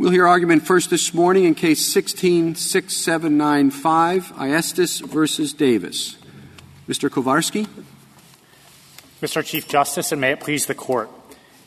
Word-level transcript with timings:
We'll 0.00 0.12
hear 0.12 0.26
argument 0.26 0.66
first 0.66 0.88
this 0.88 1.12
morning 1.12 1.44
in 1.44 1.54
Case 1.54 1.94
16-6795, 1.94 4.32
Ayestas 4.32 5.02
v. 5.02 5.58
Davis. 5.58 6.16
Mr. 6.88 7.10
Kovarsky. 7.10 7.68
Mr. 9.20 9.44
Chief 9.44 9.68
Justice, 9.68 10.10
and 10.10 10.18
may 10.18 10.32
it 10.32 10.40
please 10.40 10.64
the 10.64 10.74
Court, 10.74 11.10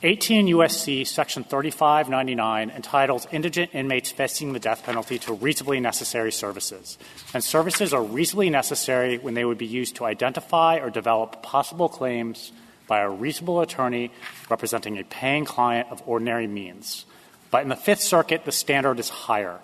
18 0.01 0.47
U.S.C. 0.47 1.05
Section 1.05 1.43
3599 1.43 2.71
entitles 2.71 3.27
indigent 3.31 3.69
inmates 3.75 4.11
facing 4.11 4.53
the 4.53 4.59
death 4.59 4.83
penalty 4.83 5.19
to 5.19 5.33
reasonably 5.33 5.79
necessary 5.79 6.31
services. 6.31 6.97
And 7.35 7.43
services 7.43 7.93
are 7.93 8.01
reasonably 8.01 8.49
necessary 8.49 9.19
when 9.19 9.35
they 9.35 9.45
would 9.45 9.59
be 9.59 9.67
used 9.67 9.97
to 9.97 10.05
identify 10.05 10.79
or 10.79 10.89
develop 10.89 11.43
possible 11.43 11.87
claims 11.87 12.51
by 12.87 13.01
a 13.01 13.09
reasonable 13.11 13.61
attorney 13.61 14.11
representing 14.49 14.97
a 14.97 15.03
paying 15.03 15.45
client 15.45 15.89
of 15.91 16.01
ordinary 16.07 16.47
means. 16.47 17.05
But 17.53 17.61
in 17.61 17.69
the 17.69 17.75
Fifth 17.75 18.01
Circuit, 18.01 18.45
the 18.45 18.51
standard 18.51 18.99
is 18.99 19.09
higher. 19.09 19.59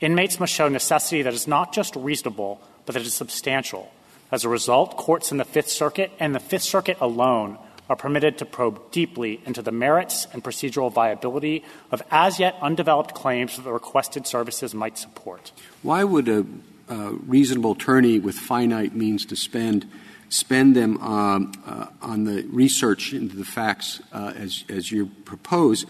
Inmates 0.00 0.40
must 0.40 0.52
show 0.52 0.68
necessity 0.68 1.22
that 1.22 1.32
is 1.32 1.46
not 1.46 1.72
just 1.72 1.94
reasonable, 1.94 2.60
but 2.84 2.94
that 2.94 3.02
is 3.02 3.14
substantial. 3.14 3.92
As 4.32 4.42
a 4.42 4.48
result, 4.48 4.96
courts 4.96 5.30
in 5.30 5.38
the 5.38 5.44
Fifth 5.44 5.68
Circuit 5.68 6.10
and 6.18 6.34
the 6.34 6.40
Fifth 6.40 6.64
Circuit 6.64 6.96
alone 7.00 7.56
are 7.88 7.94
permitted 7.94 8.38
to 8.38 8.44
probe 8.44 8.90
deeply 8.90 9.40
into 9.46 9.62
the 9.62 9.70
merits 9.70 10.26
and 10.32 10.42
procedural 10.42 10.92
viability 10.92 11.64
of 11.92 12.02
as 12.10 12.40
yet 12.40 12.56
undeveloped 12.60 13.14
claims 13.14 13.54
that 13.54 13.62
the 13.62 13.72
requested 13.72 14.26
services 14.26 14.74
might 14.74 14.98
support. 14.98 15.52
Why 15.82 16.02
would 16.02 16.28
a 16.28 16.44
uh, 16.88 17.12
reasonable 17.24 17.72
attorney 17.72 18.18
with 18.18 18.34
finite 18.34 18.96
means 18.96 19.24
to 19.26 19.36
spend 19.36 19.88
spend 20.28 20.74
them 20.74 21.00
um, 21.00 21.52
uh, 21.64 21.86
on 22.02 22.24
the 22.24 22.42
research 22.48 23.12
into 23.12 23.36
the 23.36 23.44
facts 23.44 24.02
uh, 24.12 24.32
as, 24.36 24.64
as 24.68 24.90
you 24.90 25.06
propose 25.24 25.86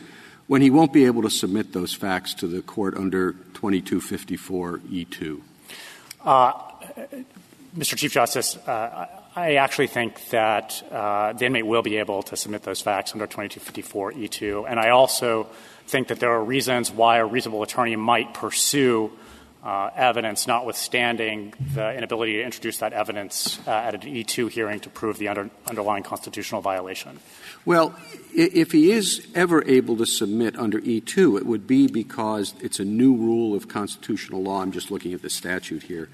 when 0.49 0.63
he 0.63 0.71
won't 0.71 0.93
be 0.93 1.05
able 1.05 1.23
to 1.23 1.31
submit 1.31 1.73
those 1.73 1.95
facts 1.95 2.35
to 2.35 2.49
the 2.49 2.61
court 2.63 2.97
under 2.97 3.35
2254E2? 3.53 5.41
Uh, 6.25 6.53
Mr. 7.77 7.97
Chief 7.97 8.13
Justice, 8.13 8.57
uh, 8.67 9.07
I 9.37 9.55
actually 9.55 9.87
think 9.87 10.31
that 10.31 10.83
uh, 10.91 11.35
the 11.35 11.47
inmate 11.47 11.67
will 11.67 11.83
be 11.83 11.99
able 11.99 12.23
to 12.25 12.37
submit 12.37 12.63
those 12.65 12.81
facts 12.81 13.13
under 13.13 13.27
2254E2. 13.27 14.69
And 14.69 14.81
I 14.81 14.89
also 14.89 15.47
think 15.87 16.09
that 16.09 16.19
there 16.19 16.33
are 16.33 16.43
reasons 16.43 16.91
why 16.91 17.19
a 17.19 17.27
reasonable 17.27 17.63
attorney 17.63 17.95
might 17.95 18.35
pursue 18.35 19.13
evidence, 19.65 20.47
notwithstanding 20.47 21.53
the 21.75 21.95
inability 21.97 22.35
to 22.35 22.43
introduce 22.43 22.79
that 22.79 22.93
evidence 22.93 23.59
uh, 23.67 23.71
at 23.71 23.95
an 23.95 24.01
E2 24.01 24.51
hearing 24.51 24.81
to 24.81 24.91
prove 24.91 25.19
the 25.19 25.29
under, 25.29 25.51
underlying 25.67 26.03
constitutional 26.03 26.61
violation. 26.61 27.19
Well, 27.65 27.95
if 28.35 28.73
he 28.73 28.93
is 28.93 29.27
ever 29.35 29.65
able 29.65 29.97
to 29.97 30.07
submit 30.07 30.57
under 30.57 30.81
E2, 30.81 31.39
it 31.39 31.47
would 31.47 31.67
be 31.67 31.87
because 31.87 32.55
it's 32.61 32.81
a 32.81 32.85
new 32.85 33.15
rule 33.17 33.55
of 33.55 33.69
constitutional 33.69 34.43
law. 34.43 34.63
I'm 34.63 34.73
just 34.73 34.91
looking 34.91 35.13
at 35.13 35.23
the 35.23 35.31
statute 35.31 35.83
here, 35.83 36.09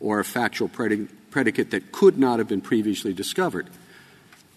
or 0.00 0.20
a 0.20 0.24
factual 0.24 0.68
predicate 0.68 1.70
that 1.70 1.92
could 1.92 2.18
not 2.18 2.38
have 2.38 2.48
been 2.48 2.60
previously 2.60 3.12
discovered. 3.12 3.68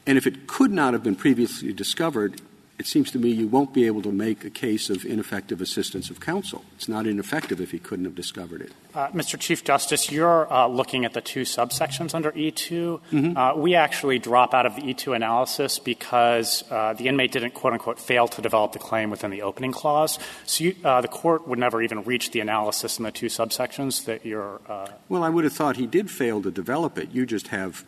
And 0.08 0.18
if 0.18 0.26
it 0.26 0.48
could 0.48 0.72
not 0.72 0.94
have 0.94 1.04
been 1.04 1.16
previously 1.16 1.74
discovered, 1.74 2.42
it 2.80 2.88
seems 2.88 3.12
to 3.12 3.20
me 3.20 3.30
you 3.30 3.48
won't 3.48 3.74
be 3.74 3.86
able 3.86 4.02
to 4.02 4.12
make 4.12 4.46
a 4.46 4.50
case 4.50 4.90
of 4.90 5.06
ineffective 5.06 5.60
assistance 5.60 6.10
of 6.10 6.22
counsel. 6.22 6.64
It's 6.76 6.88
not 6.88 7.06
ineffective 7.06 7.60
if 7.60 7.72
he 7.72 7.78
couldn't 7.78 8.06
have 8.06 8.16
discovered 8.16 8.62
it. 8.62 8.72
Uh, 8.96 9.10
Mr. 9.10 9.38
Chief 9.38 9.66
Justice, 9.66 10.10
you're 10.10 10.52
uh, 10.52 10.66
looking 10.66 11.04
at 11.04 11.14
the 11.14 11.20
two 11.20 11.42
subsections 11.42 12.16
under 12.16 12.32
E2. 12.32 13.02
Mm-hmm. 13.12 13.38
Uh, 13.38 13.56
we 13.56 13.76
actually 13.76 14.18
drop 14.18 14.54
out 14.54 14.66
of 14.66 14.78
the 14.78 14.82
E2 14.82 15.14
analysis 15.14 15.78
because 15.78 16.64
uh, 16.72 16.94
the 16.94 17.10
inmate 17.10 17.34
didn't, 17.34 17.54
quote 17.54 17.74
unquote, 17.74 18.00
fail 18.00 18.30
to 18.30 18.42
develop 18.42 18.72
the 18.72 18.80
claim 18.80 19.10
within 19.10 19.30
the 19.30 19.42
opening 19.42 19.74
clause. 19.74 20.18
So 20.46 20.64
you, 20.64 20.76
uh, 20.86 21.02
the 21.02 21.10
court 21.10 21.50
would 21.50 21.60
never 21.60 21.82
even 21.82 22.04
reach 22.04 22.32
the 22.32 22.40
analysis 22.40 22.98
in 22.98 23.04
the 23.04 23.12
two 23.12 23.28
subsections 23.28 24.06
that 24.06 24.26
you're. 24.26 24.62
Uh, 24.70 24.88
well, 25.10 25.24
I 25.24 25.30
would 25.30 25.44
have 25.44 25.54
thought 25.54 25.76
he 25.76 25.86
did 25.86 26.10
fail 26.10 26.42
to 26.44 26.50
develop 26.50 26.98
it. 26.98 27.12
You 27.12 27.26
just 27.26 27.50
have 27.50 27.84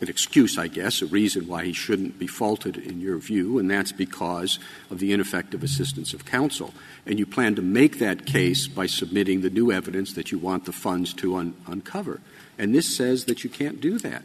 an 0.00 0.08
excuse, 0.08 0.58
I 0.58 0.68
guess, 0.68 1.00
a 1.00 1.06
reason 1.06 1.46
why 1.46 1.64
he 1.64 1.72
shouldn't 1.72 2.18
be 2.18 2.26
faulted 2.26 2.76
in 2.76 3.00
your 3.00 3.16
view, 3.16 3.58
and 3.58 3.70
that's 3.70 3.92
because 3.92 4.58
of 4.90 4.98
the 4.98 5.12
ineffective 5.12 5.62
assistance 5.62 6.12
of 6.12 6.24
counsel. 6.24 6.74
And 7.06 7.18
you 7.18 7.26
plan 7.26 7.54
to 7.54 7.62
make 7.62 7.98
that 7.98 8.26
case 8.26 8.66
by 8.66 8.86
submitting 8.86 9.40
the 9.40 9.50
new 9.50 9.72
evidence 9.72 10.12
that 10.12 10.30
you 10.30 10.38
want 10.38 10.66
the 10.66 10.72
funds 10.72 11.14
to 11.14 11.36
un- 11.36 11.54
uncover. 11.66 12.20
And 12.58 12.74
this 12.74 12.94
says 12.94 13.24
that 13.24 13.44
you 13.44 13.50
can't 13.50 13.80
do 13.80 13.98
that. 13.98 14.22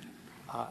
Uh, 0.49 0.67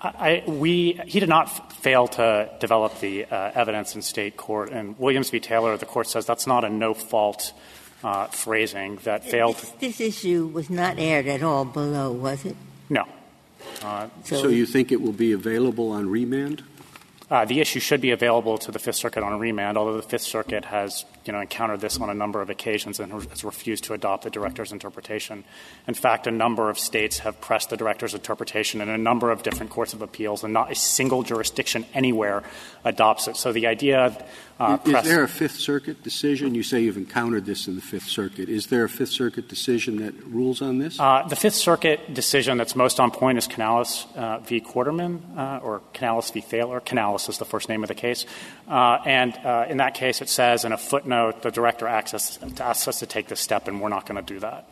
I, 0.00 0.42
we, 0.46 1.00
he 1.06 1.20
did 1.20 1.28
not 1.28 1.72
fail 1.72 2.06
to 2.08 2.50
develop 2.60 3.00
the 3.00 3.24
uh, 3.24 3.52
evidence 3.54 3.94
in 3.94 4.02
state 4.02 4.36
court. 4.36 4.70
And 4.70 4.98
Williams 4.98 5.30
v. 5.30 5.40
Taylor, 5.40 5.76
the 5.76 5.86
court 5.86 6.08
says 6.08 6.26
that's 6.26 6.46
not 6.46 6.64
a 6.64 6.68
no 6.68 6.94
fault 6.94 7.52
uh, 8.04 8.26
phrasing 8.26 8.96
that 9.04 9.24
failed. 9.24 9.56
This, 9.56 9.70
this 9.72 10.00
issue 10.00 10.46
was 10.46 10.68
not 10.68 10.98
aired 10.98 11.26
at 11.26 11.42
all 11.42 11.64
below, 11.64 12.12
was 12.12 12.44
it? 12.44 12.56
No. 12.90 13.06
So 14.22 14.48
you 14.48 14.66
think 14.66 14.92
it 14.92 15.00
will 15.00 15.12
be 15.12 15.32
available 15.32 15.90
on 15.90 16.08
remand? 16.08 16.62
Uh, 17.30 17.44
the 17.44 17.60
issue 17.60 17.80
should 17.80 18.00
be 18.00 18.10
available 18.10 18.56
to 18.58 18.70
the 18.70 18.78
Fifth 18.78 18.96
Circuit 18.96 19.22
on 19.22 19.38
remand, 19.38 19.76
although 19.76 19.96
the 19.96 20.02
Fifth 20.02 20.22
Circuit 20.22 20.66
has 20.66 21.04
you 21.26 21.32
know, 21.32 21.40
encountered 21.40 21.80
this 21.80 22.00
on 22.00 22.10
a 22.10 22.14
number 22.14 22.40
of 22.40 22.50
occasions 22.50 23.00
and 23.00 23.12
has 23.12 23.44
refused 23.44 23.84
to 23.84 23.94
adopt 23.94 24.24
the 24.24 24.30
director's 24.30 24.72
interpretation. 24.72 25.44
In 25.86 25.94
fact, 25.94 26.26
a 26.26 26.30
number 26.30 26.70
of 26.70 26.78
states 26.78 27.18
have 27.20 27.40
pressed 27.40 27.70
the 27.70 27.76
director's 27.76 28.14
interpretation 28.14 28.80
in 28.80 28.88
a 28.88 28.98
number 28.98 29.30
of 29.30 29.42
different 29.42 29.70
courts 29.70 29.94
of 29.94 30.02
appeals, 30.02 30.44
and 30.44 30.52
not 30.52 30.70
a 30.70 30.74
single 30.74 31.22
jurisdiction 31.22 31.86
anywhere 31.94 32.42
adopts 32.84 33.28
it. 33.28 33.36
So 33.36 33.52
the 33.52 33.66
idea 33.66 34.16
uh, 34.58 34.78
is, 34.86 34.94
is 34.94 35.04
there 35.04 35.22
a 35.22 35.28
Fifth 35.28 35.56
Circuit 35.56 36.02
decision? 36.02 36.54
You 36.54 36.62
say 36.62 36.80
you've 36.80 36.96
encountered 36.96 37.44
this 37.44 37.68
in 37.68 37.76
the 37.76 37.82
Fifth 37.82 38.08
Circuit. 38.08 38.48
Is 38.48 38.68
there 38.68 38.84
a 38.84 38.88
Fifth 38.88 39.10
Circuit 39.10 39.48
decision 39.48 39.98
that 39.98 40.14
rules 40.24 40.62
on 40.62 40.78
this? 40.78 40.98
Uh, 40.98 41.26
the 41.28 41.36
Fifth 41.36 41.56
Circuit 41.56 42.14
decision 42.14 42.56
that's 42.56 42.74
most 42.74 42.98
on 42.98 43.10
point 43.10 43.36
is 43.36 43.46
Canales 43.46 44.06
uh, 44.16 44.38
v. 44.38 44.62
Quarterman, 44.62 45.36
uh, 45.36 45.60
or 45.62 45.82
Canales 45.92 46.30
v. 46.30 46.40
Thaler. 46.40 46.80
Canales 46.80 47.28
is 47.28 47.36
the 47.36 47.44
first 47.44 47.68
name 47.68 47.84
of 47.84 47.88
the 47.88 47.94
case. 47.94 48.24
Uh, 48.66 48.98
and 49.04 49.36
uh, 49.44 49.66
in 49.68 49.76
that 49.76 49.92
case, 49.92 50.22
it 50.22 50.30
says 50.30 50.64
in 50.64 50.72
a 50.72 50.78
footnote, 50.78 51.15
the 51.42 51.50
director 51.50 51.86
asks 51.86 52.14
us, 52.14 52.38
us 52.60 52.98
to 52.98 53.06
take 53.06 53.28
this 53.28 53.40
step, 53.40 53.68
and 53.68 53.80
we're 53.80 53.88
not 53.88 54.06
going 54.06 54.24
to 54.24 54.34
do 54.34 54.40
that. 54.40 54.68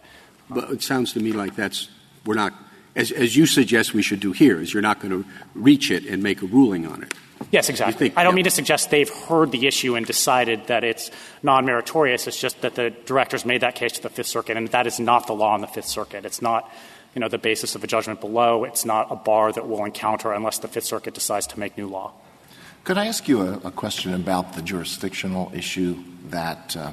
But 0.50 0.70
it 0.70 0.82
sounds 0.82 1.12
to 1.14 1.20
me 1.20 1.32
like 1.32 1.56
that's 1.56 1.88
we're 2.24 2.34
not, 2.34 2.52
as, 2.96 3.10
as 3.10 3.36
you 3.36 3.46
suggest 3.46 3.94
we 3.94 4.02
should 4.02 4.20
do 4.20 4.32
here, 4.32 4.60
is 4.60 4.72
you're 4.72 4.82
not 4.82 5.00
going 5.00 5.22
to 5.22 5.28
reach 5.54 5.90
it 5.90 6.06
and 6.06 6.22
make 6.22 6.42
a 6.42 6.46
ruling 6.46 6.86
on 6.86 7.02
it. 7.02 7.12
Yes, 7.50 7.68
exactly. 7.68 8.08
Think, 8.08 8.18
I 8.18 8.22
don't 8.22 8.32
yeah. 8.32 8.36
mean 8.36 8.44
to 8.44 8.50
suggest 8.50 8.90
they've 8.90 9.08
heard 9.08 9.50
the 9.50 9.66
issue 9.66 9.96
and 9.96 10.06
decided 10.06 10.66
that 10.68 10.84
it's 10.84 11.10
non 11.42 11.66
meritorious. 11.66 12.26
It's 12.26 12.40
just 12.40 12.60
that 12.62 12.74
the 12.74 12.90
directors 12.90 13.44
made 13.44 13.60
that 13.60 13.74
case 13.74 13.92
to 13.92 14.02
the 14.02 14.08
Fifth 14.08 14.28
Circuit, 14.28 14.56
and 14.56 14.68
that 14.68 14.86
is 14.86 14.98
not 14.98 15.26
the 15.26 15.34
law 15.34 15.54
in 15.54 15.60
the 15.60 15.66
Fifth 15.66 15.88
Circuit. 15.88 16.24
It's 16.24 16.40
not 16.40 16.70
you 17.14 17.20
know, 17.20 17.28
the 17.28 17.38
basis 17.38 17.74
of 17.74 17.84
a 17.84 17.86
judgment 17.86 18.20
below. 18.20 18.64
It's 18.64 18.84
not 18.84 19.10
a 19.10 19.16
bar 19.16 19.52
that 19.52 19.66
we'll 19.66 19.84
encounter 19.84 20.32
unless 20.32 20.58
the 20.58 20.68
Fifth 20.68 20.84
Circuit 20.84 21.14
decides 21.14 21.46
to 21.48 21.58
make 21.58 21.78
new 21.78 21.86
law. 21.88 22.12
Could 22.84 22.98
I 22.98 23.06
ask 23.06 23.28
you 23.28 23.40
a, 23.40 23.52
a 23.64 23.70
question 23.70 24.12
about 24.12 24.52
the 24.52 24.60
jurisdictional 24.60 25.50
issue 25.54 26.04
that 26.28 26.76
uh, 26.76 26.92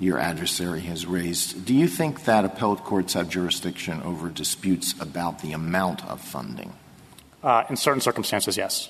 your 0.00 0.18
adversary 0.18 0.80
has 0.80 1.06
raised? 1.06 1.64
Do 1.64 1.74
you 1.74 1.86
think 1.86 2.24
that 2.24 2.44
appellate 2.44 2.82
courts 2.82 3.14
have 3.14 3.28
jurisdiction 3.28 4.02
over 4.02 4.28
disputes 4.28 5.00
about 5.00 5.42
the 5.42 5.52
amount 5.52 6.04
of 6.06 6.20
funding? 6.20 6.72
Uh, 7.40 7.62
in 7.70 7.76
certain 7.76 8.00
circumstances, 8.00 8.56
yes. 8.56 8.88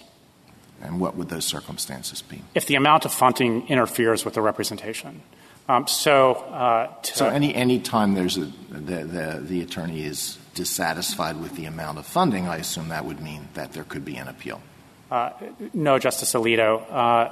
And 0.80 1.00
what 1.00 1.16
would 1.16 1.28
those 1.28 1.44
circumstances 1.44 2.22
be? 2.22 2.40
If 2.54 2.66
the 2.66 2.76
amount 2.76 3.04
of 3.04 3.12
funding 3.12 3.68
interferes 3.68 4.24
with 4.24 4.32
the 4.32 4.40
representation. 4.40 5.20
Um, 5.68 5.86
so, 5.86 6.34
uh, 6.34 6.94
so 7.02 7.28
any 7.28 7.54
any 7.54 7.78
time 7.78 8.14
there's 8.14 8.38
a 8.38 8.52
the, 8.70 9.04
the, 9.04 9.40
the 9.42 9.60
attorney 9.62 10.04
is 10.04 10.38
dissatisfied 10.54 11.40
with 11.40 11.56
the 11.56 11.66
amount 11.66 11.98
of 11.98 12.06
funding, 12.06 12.46
I 12.46 12.56
assume 12.56 12.88
that 12.88 13.04
would 13.04 13.20
mean 13.20 13.48
that 13.54 13.72
there 13.72 13.84
could 13.84 14.04
be 14.04 14.16
an 14.16 14.28
appeal. 14.28 14.62
Uh, 15.10 15.30
no, 15.72 15.98
Justice 15.98 16.32
Alito. 16.34 16.82
Uh, 16.90 17.30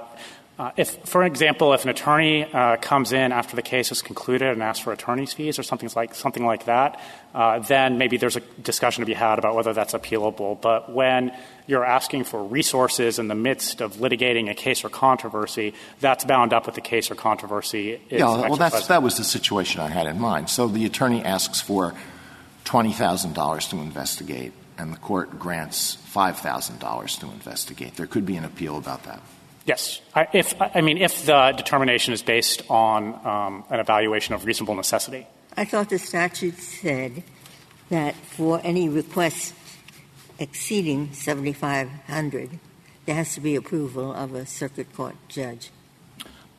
uh, 0.56 0.70
if, 0.76 0.98
for 1.04 1.24
example, 1.24 1.72
if 1.72 1.82
an 1.82 1.90
attorney 1.90 2.44
uh, 2.44 2.76
comes 2.76 3.12
in 3.12 3.32
after 3.32 3.56
the 3.56 3.62
case 3.62 3.90
is 3.90 4.00
concluded 4.02 4.48
and 4.52 4.62
asks 4.62 4.84
for 4.84 4.92
attorney's 4.92 5.32
fees 5.32 5.58
or 5.58 5.64
something 5.64 5.90
like 5.96 6.14
something 6.14 6.46
like 6.46 6.66
that, 6.66 7.00
uh, 7.34 7.58
then 7.58 7.98
maybe 7.98 8.16
there's 8.18 8.36
a 8.36 8.40
discussion 8.62 9.00
to 9.02 9.06
be 9.06 9.14
had 9.14 9.40
about 9.40 9.56
whether 9.56 9.72
that's 9.72 9.94
appealable. 9.94 10.60
But 10.60 10.92
when 10.92 11.32
you're 11.66 11.84
asking 11.84 12.24
for 12.24 12.44
resources 12.44 13.18
in 13.18 13.26
the 13.26 13.34
midst 13.34 13.80
of 13.80 13.94
litigating 13.96 14.48
a 14.48 14.54
case 14.54 14.84
or 14.84 14.88
controversy, 14.88 15.74
that's 15.98 16.24
bound 16.24 16.52
up 16.52 16.66
with 16.66 16.76
the 16.76 16.80
case 16.80 17.10
or 17.10 17.16
controversy. 17.16 18.00
Yeah, 18.08 18.26
well, 18.26 18.54
that's, 18.54 18.86
that 18.86 19.02
was 19.02 19.16
the 19.16 19.24
situation 19.24 19.80
I 19.80 19.88
had 19.88 20.06
in 20.06 20.20
mind. 20.20 20.50
So 20.50 20.68
the 20.68 20.84
attorney 20.84 21.24
asks 21.24 21.60
for 21.60 21.94
twenty 22.62 22.92
thousand 22.92 23.34
dollars 23.34 23.66
to 23.68 23.76
investigate, 23.78 24.52
and 24.78 24.92
the 24.92 24.98
court 24.98 25.38
grants 25.38 25.94
five 25.94 26.38
thousand 26.38 26.80
dollars 26.80 27.16
to 27.18 27.26
investigate. 27.26 27.96
There 27.96 28.06
could 28.06 28.26
be 28.26 28.36
an 28.36 28.44
appeal 28.44 28.76
about 28.76 29.04
that. 29.04 29.20
Yes. 29.66 30.00
I, 30.14 30.28
if, 30.32 30.54
I 30.60 30.82
mean, 30.82 30.98
if 30.98 31.24
the 31.24 31.54
determination 31.56 32.12
is 32.12 32.22
based 32.22 32.62
on 32.68 33.14
um, 33.26 33.64
an 33.70 33.80
evaluation 33.80 34.34
of 34.34 34.44
reasonable 34.44 34.74
necessity. 34.74 35.26
I 35.56 35.64
thought 35.64 35.88
the 35.88 35.98
statute 35.98 36.58
said 36.58 37.22
that 37.88 38.14
for 38.14 38.60
any 38.62 38.88
request 38.88 39.54
exceeding 40.38 41.12
7,500, 41.12 42.58
there 43.06 43.14
has 43.14 43.34
to 43.34 43.40
be 43.40 43.54
approval 43.54 44.12
of 44.12 44.34
a 44.34 44.44
circuit 44.44 44.92
court 44.94 45.14
judge. 45.28 45.70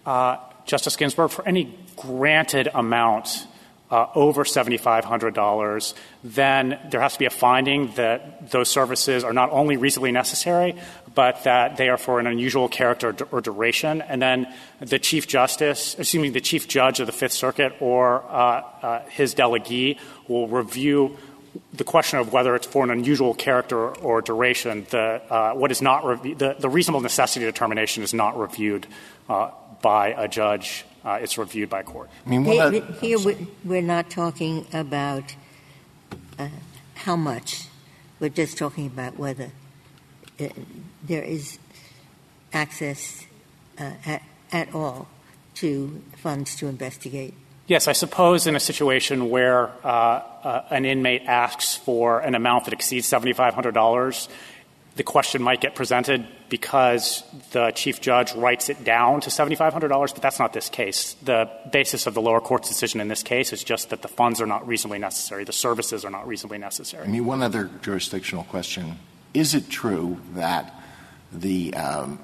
Uh, 0.06 0.38
Justice 0.66 0.96
Ginsburg, 0.96 1.30
for 1.30 1.48
any 1.48 1.78
granted 1.96 2.70
amount 2.74 3.48
over 3.92 4.44
$7,500, 4.44 5.94
then 6.24 6.80
there 6.90 7.02
has 7.02 7.14
to 7.14 7.20
be 7.20 7.26
a 7.26 7.30
finding 7.30 7.92
that 7.96 8.52
those 8.52 8.70
services 8.70 9.24
are 9.24 9.34
not 9.34 9.52
only 9.52 9.78
reasonably 9.78 10.12
necessary, 10.12 10.76
but 11.14 11.44
that 11.46 11.78
they 11.78 11.88
are 11.90 11.98
for 11.98 12.20
an 12.20 12.28
unusual 12.28 12.68
character 12.68 13.16
or 13.32 13.42
duration. 13.42 14.02
And 14.02 14.22
then 14.22 14.54
the 14.80 15.00
Chief 15.00 15.28
Justice, 15.28 15.96
assuming 15.98 16.34
the 16.34 16.42
Chief 16.42 16.68
Judge 16.68 17.00
of 17.00 17.08
the 17.08 17.14
Fifth 17.14 17.34
Circuit 17.34 17.74
or 17.80 18.24
uh, 18.24 18.64
uh, 18.82 19.00
his 19.10 19.34
delegee 19.34 19.98
will 20.28 20.48
review 20.48 21.18
the 21.74 21.84
question 21.84 22.20
of 22.20 22.34
whether 22.34 22.56
it's 22.56 22.68
for 22.68 22.84
an 22.84 22.92
unusual 22.92 23.34
character 23.34 23.90
or 23.96 24.22
duration, 24.22 24.86
the, 24.90 25.22
uh, 25.30 25.54
what 25.54 25.72
is 25.72 25.82
not 25.82 26.06
rev- 26.06 26.38
the, 26.38 26.56
the 26.60 26.70
reasonable 26.70 27.02
necessity 27.02 27.46
determination 27.46 28.04
is 28.04 28.14
not 28.14 28.38
reviewed 28.38 28.88
uh, 29.30 29.52
by 29.82 30.10
a 30.10 30.28
judge. 30.28 30.86
Uh, 31.06 31.20
it's 31.22 31.38
reviewed 31.38 31.70
by 31.70 31.84
court. 31.84 32.10
I 32.26 32.30
mean, 32.30 32.44
here, 32.44 32.82
here 33.00 33.18
we're 33.64 33.82
not 33.84 34.10
talking 34.10 34.66
about 34.74 35.36
uh, 36.40 36.50
how 36.96 37.16
much. 37.16 37.68
We're 38.20 38.30
just 38.30 38.58
talking 38.58 38.88
about 38.88 39.20
whether 39.20 39.52
uh, 40.40 40.48
there 41.04 41.22
is 41.22 41.60
access 42.54 43.26
uh, 43.78 43.92
at, 44.06 44.24
at 44.52 44.74
all 44.74 45.08
to 45.56 46.02
funds 46.18 46.56
to 46.58 46.68
investigate. 46.68 47.34
Yes, 47.68 47.88
I 47.88 47.94
suppose 47.94 48.48
in 48.48 48.56
a 48.56 48.60
situation 48.60 49.30
where 49.30 49.70
uh, 49.84 49.88
uh, 49.88 50.66
an 50.70 50.86
inmate 50.86 51.24
asks 51.26 51.76
for 51.76 52.20
an 52.20 52.36
amount 52.36 52.66
that 52.66 52.74
exceeds 52.74 53.08
$7,500, 53.10 54.28
the 54.96 55.04
question 55.04 55.42
might 55.42 55.62
get 55.62 55.76
presented 55.76 56.28
because 56.50 57.24
the 57.52 57.72
chief 57.72 58.02
judge 58.02 58.34
writes 58.36 58.70
it 58.70 58.84
down 58.84 59.22
to 59.22 59.30
$7,500, 59.30 59.90
but 60.14 60.22
that's 60.22 60.40
not 60.40 60.54
this 60.54 60.70
case. 60.70 61.16
The 61.24 61.50
basis 61.72 62.08
of 62.08 62.14
the 62.14 62.22
lower 62.22 62.42
court's 62.42 62.70
decision 62.70 63.02
in 63.02 63.08
this 63.08 63.24
case 63.24 63.54
is 63.54 63.64
just 63.64 63.90
that 63.90 64.02
the 64.02 64.08
funds 64.08 64.42
are 64.42 64.46
not 64.46 64.68
reasonably 64.68 65.00
necessary, 65.00 65.44
the 65.44 65.54
services 65.54 66.06
are 66.06 66.12
not 66.12 66.28
reasonably 66.28 66.58
necessary. 66.58 67.06
I 67.06 67.08
mean, 67.08 67.26
one 67.26 67.42
other 67.42 67.70
jurisdictional 67.82 68.44
question. 68.46 68.98
Is 69.34 69.54
it 69.54 69.70
true 69.70 70.22
that 70.34 70.74
the 71.32 71.74
um, 71.74 72.20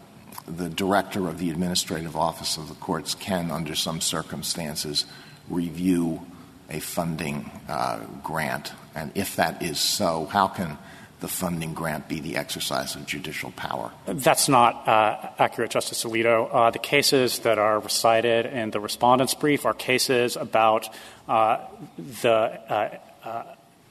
the 0.47 0.69
director 0.69 1.27
of 1.27 1.37
the 1.37 1.49
administrative 1.49 2.15
office 2.15 2.57
of 2.57 2.67
the 2.67 2.73
courts 2.75 3.15
can, 3.15 3.51
under 3.51 3.75
some 3.75 4.01
circumstances, 4.01 5.05
review 5.49 6.25
a 6.69 6.79
funding 6.79 7.51
uh, 7.67 7.99
grant? 8.23 8.73
And 8.95 9.11
if 9.15 9.35
that 9.35 9.61
is 9.61 9.79
so, 9.79 10.25
how 10.25 10.47
can 10.47 10.77
the 11.21 11.27
funding 11.27 11.73
grant 11.73 12.09
be 12.09 12.19
the 12.19 12.35
exercise 12.35 12.95
of 12.95 13.05
judicial 13.05 13.51
power? 13.51 13.91
That's 14.05 14.49
not 14.49 14.87
uh, 14.87 15.29
accurate, 15.39 15.71
Justice 15.71 16.03
Alito. 16.03 16.49
Uh, 16.51 16.71
the 16.71 16.79
cases 16.79 17.39
that 17.39 17.57
are 17.57 17.79
recited 17.79 18.47
in 18.47 18.71
the 18.71 18.79
respondent's 18.79 19.35
brief 19.35 19.65
are 19.65 19.73
cases 19.73 20.35
about 20.35 20.89
uh, 21.29 21.59
the 22.21 22.29
uh, 22.29 22.97
uh, 23.23 23.43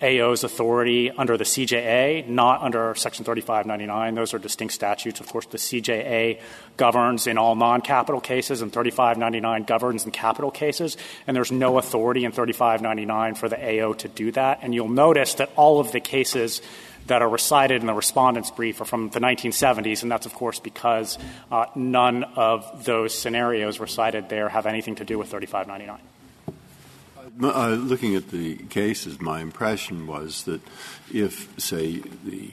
AO's 0.03 0.45
authority 0.45 1.11
under 1.11 1.37
the 1.37 1.45
CJA, 1.45 2.27
not 2.27 2.63
under 2.63 2.95
Section 2.95 3.25
3599. 3.25 4.15
Those 4.15 4.35
are 4.35 4.39
distinct 4.39 4.75
statutes. 4.75 5.21
Of 5.21 5.29
course, 5.29 5.47
the 5.47 5.59
CJA 5.59 6.41
governs 6.77 7.27
in 7.27 7.37
all 7.37 7.55
non-capital 7.55 8.21
cases, 8.21 8.63
and 8.63 8.73
3599 8.73 9.65
governs 9.65 10.05
in 10.05 10.11
capital 10.11 10.51
cases, 10.51 10.97
and 11.27 11.37
there's 11.37 11.53
no 11.53 11.79
authority 11.79 12.25
in 12.25 12.33
3599 12.33 13.35
for 13.35 13.49
the 13.49 13.83
AO 13.83 13.93
to 13.93 14.09
do 14.09 14.33
that. 14.33 14.61
And 14.63 14.75
you'll 14.75 14.89
notice 14.89 15.35
that 15.35 15.51
all 15.57 15.81
of 15.81 15.93
the 15.93 16.01
cases 16.01 16.63
that 17.07 17.23
are 17.23 17.29
recited 17.29 17.81
in 17.81 17.87
the 17.87 17.95
respondent's 17.95 18.51
brief 18.51 18.81
are 18.81 18.85
from 18.85 19.11
the 19.11 19.21
1970s, 19.21 20.03
and 20.03 20.11
that's, 20.11 20.27
of 20.27 20.35
course, 20.35 20.61
because 20.61 21.19
uh, 21.51 21.67
none 21.75 22.25
of 22.25 22.85
those 22.85 23.17
scenarios 23.17 23.81
recited 23.81 24.29
there 24.29 24.49
have 24.49 24.67
anything 24.67 24.95
to 24.97 25.05
do 25.05 25.19
with 25.19 25.31
3599. 25.31 26.01
Uh, 27.43 27.69
looking 27.71 28.15
at 28.15 28.31
the 28.31 28.57
cases, 28.57 29.21
my 29.21 29.41
impression 29.41 30.07
was 30.07 30.45
that 30.45 30.61
if, 31.13 31.49
say, 31.59 32.03
the 32.25 32.53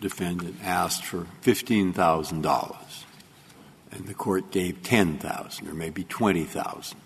defendant 0.00 0.56
asked 0.62 1.04
for 1.04 1.26
$15,000 1.42 2.76
and 3.92 4.06
the 4.06 4.14
court 4.14 4.50
gave 4.50 4.82
10,000 4.82 5.68
or 5.68 5.74
maybe 5.74 6.04
20,000, 6.04 6.98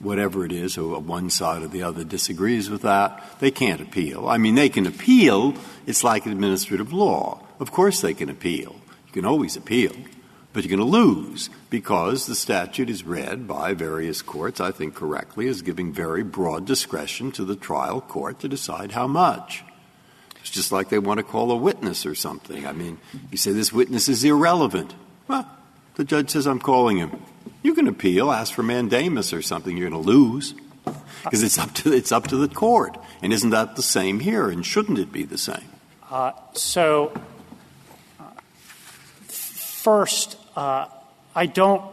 whatever 0.00 0.44
it 0.44 0.52
is, 0.52 0.76
or 0.76 0.98
one 0.98 1.30
side 1.30 1.62
or 1.62 1.68
the 1.68 1.82
other 1.82 2.04
disagrees 2.04 2.68
with 2.68 2.82
that, 2.82 3.22
they 3.38 3.50
can't 3.50 3.80
appeal. 3.80 4.28
I 4.28 4.38
mean, 4.38 4.54
they 4.54 4.68
can 4.68 4.86
appeal. 4.86 5.54
It's 5.86 6.02
like 6.02 6.26
administrative 6.26 6.92
law. 6.92 7.40
Of 7.58 7.70
course 7.70 8.00
they 8.00 8.14
can 8.14 8.28
appeal. 8.28 8.76
You 9.06 9.12
can 9.12 9.24
always 9.24 9.56
appeal 9.56 9.94
but 10.52 10.64
you're 10.64 10.76
going 10.76 10.90
to 10.90 10.96
lose 10.98 11.48
because 11.68 12.26
the 12.26 12.34
statute 12.34 12.90
is 12.90 13.04
read 13.04 13.46
by 13.46 13.72
various 13.72 14.20
courts, 14.22 14.60
I 14.60 14.72
think 14.72 14.94
correctly, 14.94 15.46
as 15.48 15.62
giving 15.62 15.92
very 15.92 16.22
broad 16.22 16.66
discretion 16.66 17.30
to 17.32 17.44
the 17.44 17.56
trial 17.56 18.00
court 18.00 18.40
to 18.40 18.48
decide 18.48 18.92
how 18.92 19.06
much. 19.06 19.64
It's 20.40 20.50
just 20.50 20.72
like 20.72 20.88
they 20.88 20.98
want 20.98 21.18
to 21.18 21.24
call 21.24 21.50
a 21.52 21.56
witness 21.56 22.04
or 22.04 22.14
something. 22.14 22.66
I 22.66 22.72
mean, 22.72 22.98
you 23.30 23.36
say 23.36 23.52
this 23.52 23.72
witness 23.72 24.08
is 24.08 24.24
irrelevant. 24.24 24.94
Well, 25.28 25.48
the 25.94 26.04
judge 26.04 26.30
says, 26.30 26.46
I'm 26.46 26.60
calling 26.60 26.96
him. 26.96 27.22
You 27.62 27.74
can 27.74 27.86
appeal, 27.86 28.30
ask 28.32 28.54
for 28.54 28.62
mandamus 28.62 29.32
or 29.32 29.42
something, 29.42 29.76
you're 29.76 29.90
going 29.90 30.02
to 30.02 30.08
lose 30.08 30.54
because 31.24 31.42
it's 31.42 31.58
up 31.58 31.74
to 31.74 31.92
it's 31.92 32.12
up 32.12 32.28
to 32.28 32.36
the 32.36 32.48
court. 32.48 32.96
And 33.22 33.32
isn't 33.32 33.50
that 33.50 33.76
the 33.76 33.82
same 33.82 34.20
here? 34.20 34.48
And 34.48 34.64
shouldn't 34.64 34.98
it 34.98 35.12
be 35.12 35.24
the 35.24 35.38
same? 35.38 35.68
Uh, 36.10 36.32
so, 36.54 37.12
uh, 38.18 38.24
first, 39.28 40.36
uh, 40.56 40.86
I 41.34 41.46
don't 41.46 41.84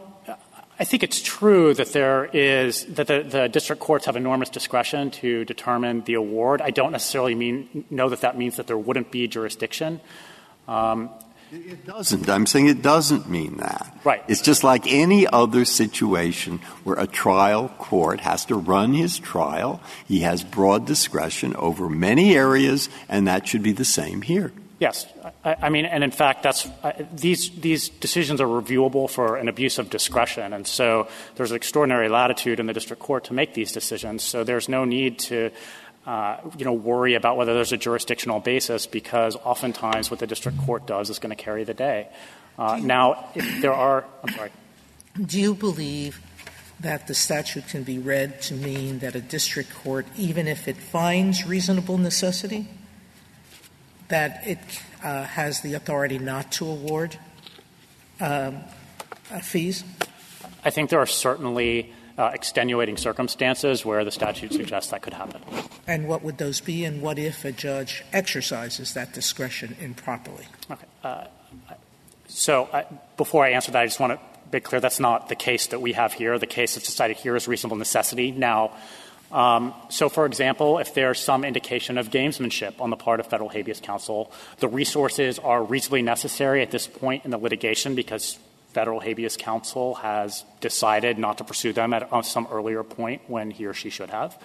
I 0.80 0.84
think 0.84 1.02
it's 1.02 1.20
true 1.20 1.74
that 1.74 1.92
there 1.92 2.26
is 2.26 2.84
that 2.84 3.08
the, 3.08 3.22
the, 3.24 3.48
district 3.48 3.82
courts 3.82 4.06
have 4.06 4.14
enormous 4.14 4.48
discretion 4.48 5.10
to 5.10 5.44
determine 5.44 6.02
the 6.02 6.14
award. 6.14 6.62
I 6.62 6.70
don't 6.70 6.92
necessarily 6.92 7.34
mean 7.34 7.84
know 7.90 8.08
that 8.08 8.20
that 8.20 8.38
means 8.38 8.56
that 8.56 8.68
there 8.68 8.78
wouldn't 8.78 9.10
be 9.10 9.26
jurisdiction. 9.26 10.00
Um, 10.68 11.10
it 11.50 11.86
doesn't. 11.86 12.28
I'm 12.28 12.46
saying 12.46 12.68
it 12.68 12.82
doesn't 12.82 13.28
mean 13.28 13.58
that. 13.58 13.98
Right. 14.04 14.22
It's 14.28 14.42
just 14.42 14.64
like 14.64 14.86
any 14.86 15.26
other 15.26 15.64
situation 15.64 16.58
where 16.84 16.96
a 16.96 17.06
trial 17.06 17.68
court 17.78 18.20
has 18.20 18.44
to 18.46 18.56
run 18.56 18.94
his 18.94 19.18
trial. 19.18 19.80
He 20.06 20.20
has 20.20 20.44
broad 20.44 20.86
discretion 20.86 21.56
over 21.56 21.88
many 21.88 22.36
areas, 22.36 22.88
and 23.08 23.26
that 23.28 23.46
should 23.46 23.62
be 23.62 23.72
the 23.72 23.84
same 23.84 24.22
here. 24.22 24.52
Yes. 24.78 25.06
I, 25.44 25.56
I 25.62 25.68
mean, 25.70 25.86
and 25.86 26.04
in 26.04 26.12
fact, 26.12 26.44
that's, 26.44 26.68
these, 27.12 27.50
these 27.50 27.88
decisions 27.88 28.40
are 28.40 28.46
reviewable 28.46 29.10
for 29.10 29.36
an 29.36 29.48
abuse 29.48 29.78
of 29.78 29.90
discretion. 29.90 30.52
And 30.52 30.66
so 30.66 31.08
there's 31.34 31.50
extraordinary 31.50 32.08
latitude 32.08 32.60
in 32.60 32.66
the 32.66 32.72
district 32.72 33.02
court 33.02 33.24
to 33.24 33.34
make 33.34 33.54
these 33.54 33.72
decisions. 33.72 34.22
So 34.22 34.44
there's 34.44 34.68
no 34.68 34.84
need 34.84 35.18
to, 35.20 35.50
you 36.56 36.64
know, 36.64 36.72
worry 36.72 37.14
about 37.14 37.36
whether 37.36 37.52
there's 37.52 37.72
a 37.72 37.76
jurisdictional 37.76 38.40
basis 38.40 38.86
because 38.86 39.36
oftentimes 39.36 40.10
what 40.10 40.20
the 40.20 40.26
district 40.26 40.58
court 40.58 40.86
does 40.86 41.10
is 41.10 41.18
going 41.18 41.36
to 41.36 41.42
carry 41.42 41.64
the 41.64 41.74
day. 41.74 42.08
Uh, 42.58 42.80
now, 42.82 43.28
if 43.34 43.60
there 43.60 43.74
are, 43.74 44.04
I'm 44.24 44.34
sorry. 44.34 44.50
Do 45.20 45.38
you 45.38 45.54
believe 45.54 46.20
that 46.80 47.08
the 47.08 47.14
statute 47.14 47.68
can 47.68 47.82
be 47.82 47.98
read 47.98 48.40
to 48.42 48.54
mean 48.54 49.00
that 49.00 49.14
a 49.14 49.20
district 49.20 49.74
court, 49.74 50.06
even 50.16 50.48
if 50.48 50.66
it 50.66 50.76
finds 50.76 51.44
reasonable 51.44 51.98
necessity, 51.98 52.68
that 54.08 54.46
it 54.46 54.58
uh, 55.02 55.24
has 55.24 55.60
the 55.60 55.74
authority 55.74 56.18
not 56.18 56.50
to 56.52 56.66
award 56.66 57.18
um, 58.20 58.58
uh, 59.30 59.40
fees? 59.40 59.84
I 60.64 60.70
think 60.70 60.90
there 60.90 61.00
are 61.00 61.06
certainly 61.06 61.92
uh, 61.92 61.94
extenuating 62.26 62.96
circumstances 62.96 63.84
where 63.84 64.04
the 64.04 64.10
statute 64.10 64.52
suggests 64.52 64.90
that 64.90 65.02
could 65.02 65.14
happen. 65.14 65.40
And 65.86 66.08
what 66.08 66.22
would 66.22 66.38
those 66.38 66.60
be, 66.60 66.84
and 66.84 67.00
what 67.00 67.18
if 67.18 67.44
a 67.44 67.52
judge 67.52 68.04
exercises 68.12 68.94
that 68.94 69.12
discretion 69.12 69.76
improperly? 69.80 70.46
Okay. 70.70 70.86
Uh, 71.02 71.24
so 72.26 72.64
uh, 72.72 72.82
before 73.16 73.44
I 73.44 73.50
answer 73.50 73.72
that, 73.72 73.82
I 73.82 73.86
just 73.86 74.00
want 74.00 74.18
to 74.18 74.20
be 74.50 74.60
clear 74.60 74.80
that's 74.80 75.00
not 75.00 75.28
the 75.28 75.34
case 75.34 75.68
that 75.68 75.80
we 75.80 75.92
have 75.92 76.12
here. 76.12 76.38
The 76.38 76.46
case 76.46 76.74
that's 76.74 76.86
decided 76.86 77.16
here 77.16 77.36
is 77.36 77.48
reasonable 77.48 77.76
necessity. 77.76 78.30
Now, 78.30 78.72
um, 79.30 79.74
so, 79.90 80.08
for 80.08 80.24
example, 80.24 80.78
if 80.78 80.94
there's 80.94 81.20
some 81.20 81.44
indication 81.44 81.98
of 81.98 82.10
gamesmanship 82.10 82.80
on 82.80 82.90
the 82.90 82.96
part 82.96 83.20
of 83.20 83.26
federal 83.26 83.50
habeas 83.50 83.80
counsel, 83.80 84.32
the 84.58 84.68
resources 84.68 85.38
are 85.38 85.62
reasonably 85.62 86.02
necessary 86.02 86.62
at 86.62 86.70
this 86.70 86.86
point 86.86 87.24
in 87.24 87.30
the 87.30 87.38
litigation 87.38 87.94
because 87.94 88.38
federal 88.72 89.00
habeas 89.00 89.36
counsel 89.36 89.94
has 89.96 90.44
decided 90.60 91.18
not 91.18 91.38
to 91.38 91.44
pursue 91.44 91.72
them 91.72 91.92
at 91.92 92.24
some 92.24 92.46
earlier 92.50 92.82
point 92.82 93.22
when 93.26 93.50
he 93.50 93.66
or 93.66 93.74
she 93.74 93.90
should 93.90 94.10
have. 94.10 94.36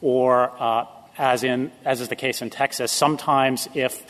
Or, 0.00 0.52
uh, 0.58 0.86
as, 1.18 1.44
in, 1.44 1.72
as 1.84 2.00
is 2.00 2.08
the 2.08 2.16
case 2.16 2.42
in 2.42 2.50
Texas, 2.50 2.92
sometimes 2.92 3.68
if 3.74 4.04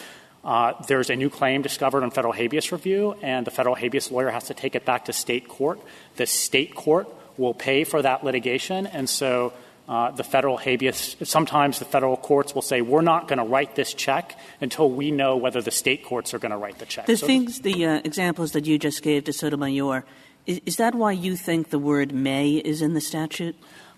uh, 0.45 0.75
there's 0.87 1.11
a 1.11 1.17
new 1.17 1.31
claim 1.31 1.63
discovered 1.63 2.03
in 2.03 2.11
federal 2.11 2.33
habeas 2.33 2.73
review 2.73 3.17
and 3.23 3.47
the 3.47 3.51
federal 3.51 3.75
habeas 3.75 4.11
lawyer 4.11 4.31
has 4.31 4.45
to 4.45 4.55
take 4.55 4.75
it 4.75 4.85
back 4.85 5.05
to 5.07 5.13
state 5.13 5.49
court, 5.49 5.81
the 6.17 6.27
state 6.27 6.75
court 6.75 7.09
will 7.37 7.55
pay 7.55 7.85
for 7.85 8.03
that 8.03 8.25
litigation. 8.25 8.87
And 8.87 9.09
so 9.09 9.53
the 9.87 10.25
federal 10.25 10.57
habeas, 10.57 11.17
sometimes 11.23 11.79
the 11.79 11.85
federal 11.85 12.17
courts 12.17 12.55
will 12.55 12.63
say, 12.63 12.83
we're 12.83 13.03
not 13.03 13.29
going 13.29 13.39
to 13.39 13.45
write 13.45 13.77
this 13.77 13.95
check 13.95 14.39
until 14.61 14.91
we 14.91 15.11
know 15.11 15.37
whether 15.37 15.63
the 15.63 15.71
state 15.71 16.05
courts 16.05 16.35
are 16.35 16.39
going 16.39 16.51
to 16.51 16.59
write 16.59 16.79
the 16.79 16.87
check. 16.87 17.07
The 17.07 17.17
things, 17.17 17.61
the 17.61 17.87
uh, 17.87 18.01
examples 18.05 18.53
that 18.53 18.67
you 18.67 18.79
just 18.79 19.03
gave 19.03 19.25
to 19.25 19.33
Sotomayor, 19.33 20.05
Is 20.47 20.77
that 20.77 20.95
why 20.95 21.13
you 21.13 21.35
think 21.37 21.71
the 21.71 21.79
word 21.79 22.13
may 22.13 22.55
is 22.55 22.81
in 22.81 22.95
the 22.95 23.01
statute? 23.01 23.57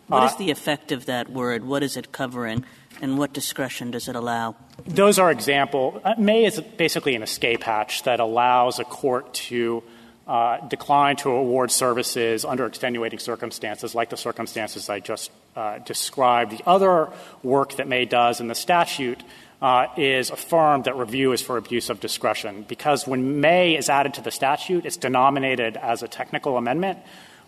What 0.08 0.24
is 0.24 0.32
Uh, 0.32 0.38
the 0.38 0.50
effect 0.50 0.92
of 0.92 1.04
that 1.04 1.28
word? 1.28 1.64
What 1.64 1.82
is 1.82 1.96
it 1.96 2.12
covering? 2.12 2.64
And 3.02 3.18
what 3.18 3.32
discretion 3.32 3.90
does 3.92 4.08
it 4.08 4.16
allow? 4.16 4.56
Those 4.86 5.18
are 5.20 5.30
example. 5.30 6.00
Uh, 6.04 6.14
may 6.16 6.44
is 6.44 6.60
basically 6.76 7.14
an 7.14 7.22
escape 7.22 7.62
hatch 7.62 8.02
that 8.04 8.18
allows 8.18 8.80
a 8.80 8.84
court 8.84 9.34
to 9.52 9.82
uh, 10.26 10.66
decline 10.68 11.16
to 11.16 11.30
award 11.30 11.70
services 11.70 12.44
under 12.44 12.64
extenuating 12.66 13.18
circumstances, 13.18 13.94
like 13.94 14.08
the 14.08 14.16
circumstances 14.16 14.88
I 14.88 15.00
just 15.00 15.30
uh, 15.30 15.47
described. 15.84 16.52
The 16.52 16.62
other 16.66 17.08
work 17.42 17.76
that 17.76 17.88
May 17.88 18.04
does 18.04 18.40
in 18.40 18.48
the 18.48 18.54
statute 18.54 19.22
uh, 19.60 19.86
is 19.96 20.30
affirmed 20.30 20.84
that 20.84 20.96
review 20.96 21.32
is 21.32 21.42
for 21.42 21.56
abuse 21.56 21.90
of 21.90 22.00
discretion. 22.00 22.64
Because 22.68 23.06
when 23.06 23.40
May 23.40 23.76
is 23.76 23.88
added 23.88 24.14
to 24.14 24.20
the 24.20 24.30
statute, 24.30 24.86
it's 24.86 24.96
denominated 24.96 25.76
as 25.76 26.02
a 26.02 26.08
technical 26.08 26.56
amendment, 26.56 26.98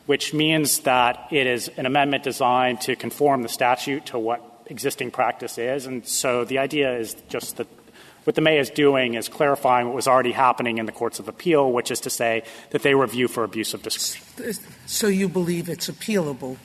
which 0.06 0.34
means 0.34 0.80
that 0.80 1.28
it 1.30 1.46
is 1.46 1.68
an 1.76 1.86
amendment 1.86 2.24
designed 2.24 2.80
to 2.82 2.96
conform 2.96 3.42
the 3.42 3.48
statute 3.48 4.06
to 4.06 4.18
what 4.18 4.42
existing 4.66 5.10
practice 5.10 5.58
is. 5.58 5.86
And 5.86 6.06
so 6.06 6.44
the 6.44 6.58
idea 6.58 6.96
is 6.96 7.14
just 7.28 7.58
that 7.58 7.68
what 8.24 8.34
the 8.34 8.42
May 8.42 8.58
is 8.58 8.70
doing 8.70 9.14
is 9.14 9.28
clarifying 9.28 9.86
what 9.86 9.94
was 9.96 10.06
already 10.06 10.32
happening 10.32 10.78
in 10.78 10.86
the 10.86 10.92
courts 10.92 11.18
of 11.20 11.28
appeal, 11.28 11.72
which 11.72 11.90
is 11.90 12.00
to 12.00 12.10
say 12.10 12.42
that 12.70 12.82
they 12.82 12.94
review 12.94 13.28
for 13.28 13.44
abuse 13.44 13.72
of 13.72 13.82
discretion. 13.82 14.62
So 14.86 15.06
you 15.06 15.28
believe 15.28 15.68
it's 15.68 15.88
appealable, 15.88 16.56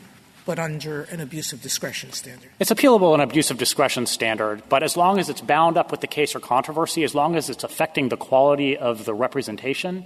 but 0.46 0.60
under 0.60 1.04
an 1.04 1.20
abuse 1.20 1.52
of 1.54 1.62
discretion 1.62 2.12
standard? 2.12 2.50
It's 2.60 2.72
appealable 2.72 3.14
in 3.16 3.22
abuse 3.22 3.52
of 3.52 3.58
discretion 3.58 4.06
standard, 4.06 4.64
but 4.70 4.84
as 4.84 4.96
long 4.96 5.20
as 5.20 5.30
it's 5.30 5.42
bound 5.42 5.78
up 5.78 5.92
with 5.92 6.02
the 6.02 6.08
case 6.08 6.36
or 6.36 6.40
controversy, 6.40 7.04
as 7.04 7.16
long 7.16 7.36
as 7.36 7.50
it's 7.50 7.64
affecting 7.64 8.10
the 8.10 8.18
quality 8.18 8.78
of 8.78 9.06
the 9.06 9.14
representation, 9.14 10.06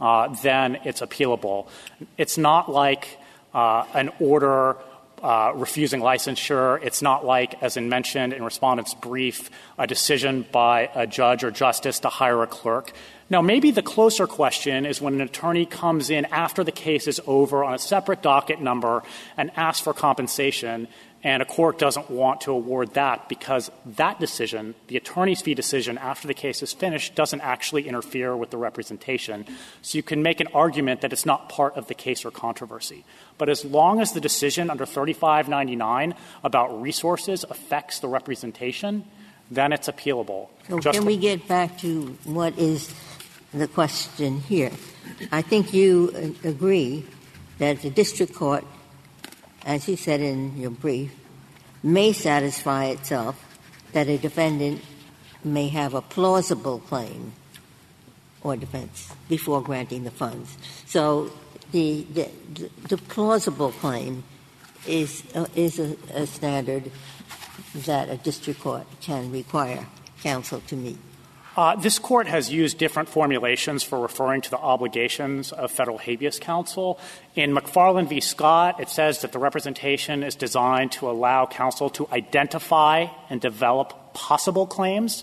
uh, 0.00 0.28
then 0.42 0.78
it's 0.84 1.00
appealable. 1.00 1.66
It's 2.16 2.38
not 2.38 2.70
like 2.70 3.18
uh, 3.52 3.84
an 3.94 4.10
order 4.20 4.76
Uh, 5.22 5.52
refusing 5.54 6.00
licensure. 6.00 6.82
It's 6.82 7.02
not 7.02 7.26
like, 7.26 7.62
as 7.62 7.76
in 7.76 7.90
mentioned 7.90 8.32
in 8.32 8.42
respondent's 8.42 8.94
brief, 8.94 9.50
a 9.76 9.86
decision 9.86 10.46
by 10.50 10.88
a 10.94 11.06
judge 11.06 11.44
or 11.44 11.50
justice 11.50 11.98
to 12.00 12.08
hire 12.08 12.42
a 12.42 12.46
clerk. 12.46 12.92
Now, 13.28 13.42
maybe 13.42 13.70
the 13.70 13.82
closer 13.82 14.26
question 14.26 14.86
is 14.86 15.02
when 15.02 15.12
an 15.12 15.20
attorney 15.20 15.66
comes 15.66 16.08
in 16.08 16.24
after 16.32 16.64
the 16.64 16.72
case 16.72 17.06
is 17.06 17.20
over 17.26 17.62
on 17.62 17.74
a 17.74 17.78
separate 17.78 18.22
docket 18.22 18.62
number 18.62 19.02
and 19.36 19.50
asks 19.56 19.84
for 19.84 19.92
compensation, 19.92 20.88
and 21.22 21.42
a 21.42 21.44
court 21.44 21.78
doesn't 21.78 22.10
want 22.10 22.42
to 22.42 22.52
award 22.52 22.94
that 22.94 23.28
because 23.28 23.70
that 23.84 24.18
decision, 24.18 24.74
the 24.88 24.96
attorney's 24.96 25.42
fee 25.42 25.54
decision 25.54 25.98
after 25.98 26.26
the 26.26 26.34
case 26.34 26.62
is 26.62 26.72
finished, 26.72 27.14
doesn't 27.14 27.42
actually 27.42 27.86
interfere 27.86 28.34
with 28.34 28.50
the 28.50 28.56
representation. 28.56 29.44
So 29.82 29.96
you 29.96 30.02
can 30.02 30.22
make 30.22 30.40
an 30.40 30.48
argument 30.54 31.02
that 31.02 31.12
it's 31.12 31.26
not 31.26 31.50
part 31.50 31.76
of 31.76 31.88
the 31.88 31.94
case 31.94 32.24
or 32.24 32.30
controversy. 32.30 33.04
But 33.36 33.50
as 33.50 33.64
long 33.64 34.00
as 34.00 34.12
the 34.12 34.20
decision 34.20 34.70
under 34.70 34.86
3599 34.86 36.14
about 36.42 36.80
resources 36.80 37.44
affects 37.48 38.00
the 38.00 38.08
representation, 38.08 39.04
then 39.50 39.72
it's 39.72 39.88
appealable. 39.88 40.48
So 40.68 40.78
Just 40.78 40.96
can 40.96 41.06
we 41.06 41.16
get 41.16 41.46
back 41.46 41.78
to 41.78 42.16
what 42.24 42.58
is 42.58 42.94
the 43.52 43.68
question 43.68 44.40
here? 44.40 44.70
I 45.32 45.42
think 45.42 45.74
you 45.74 46.12
uh, 46.14 46.48
agree 46.48 47.04
that 47.58 47.82
the 47.82 47.90
district 47.90 48.34
court, 48.34 48.64
as 49.64 49.88
you 49.88 49.96
said 49.96 50.20
in 50.20 50.56
your 50.56 50.70
brief, 50.70 51.14
may 51.82 52.12
satisfy 52.12 52.86
itself 52.86 53.36
that 53.92 54.08
a 54.08 54.18
defendant 54.18 54.82
may 55.42 55.68
have 55.68 55.94
a 55.94 56.02
plausible 56.02 56.78
claim 56.80 57.32
or 58.42 58.56
defense 58.56 59.12
before 59.28 59.62
granting 59.62 60.04
the 60.04 60.10
funds. 60.10 60.56
So 60.86 61.30
the, 61.72 62.06
the, 62.12 62.28
the 62.88 62.96
plausible 62.96 63.72
claim 63.72 64.24
is, 64.86 65.24
uh, 65.34 65.46
is 65.54 65.78
a, 65.78 65.96
a 66.14 66.26
standard 66.26 66.90
that 67.74 68.08
a 68.08 68.16
district 68.16 68.60
court 68.60 68.86
can 69.00 69.30
require 69.30 69.86
counsel 70.22 70.60
to 70.68 70.76
meet. 70.76 70.98
Uh, 71.60 71.76
this 71.76 71.98
court 71.98 72.26
has 72.26 72.50
used 72.50 72.78
different 72.78 73.06
formulations 73.06 73.82
for 73.82 74.00
referring 74.00 74.40
to 74.40 74.48
the 74.48 74.56
obligations 74.56 75.52
of 75.52 75.70
federal 75.70 75.98
habeas 75.98 76.38
counsel. 76.38 76.98
In 77.36 77.54
McFarland 77.54 78.08
v. 78.08 78.18
Scott, 78.22 78.80
it 78.80 78.88
says 78.88 79.20
that 79.20 79.32
the 79.32 79.38
representation 79.38 80.22
is 80.22 80.34
designed 80.34 80.92
to 80.92 81.10
allow 81.10 81.44
counsel 81.44 81.90
to 81.90 82.08
identify 82.12 83.08
and 83.28 83.42
develop 83.42 84.14
possible 84.14 84.66
claims. 84.66 85.22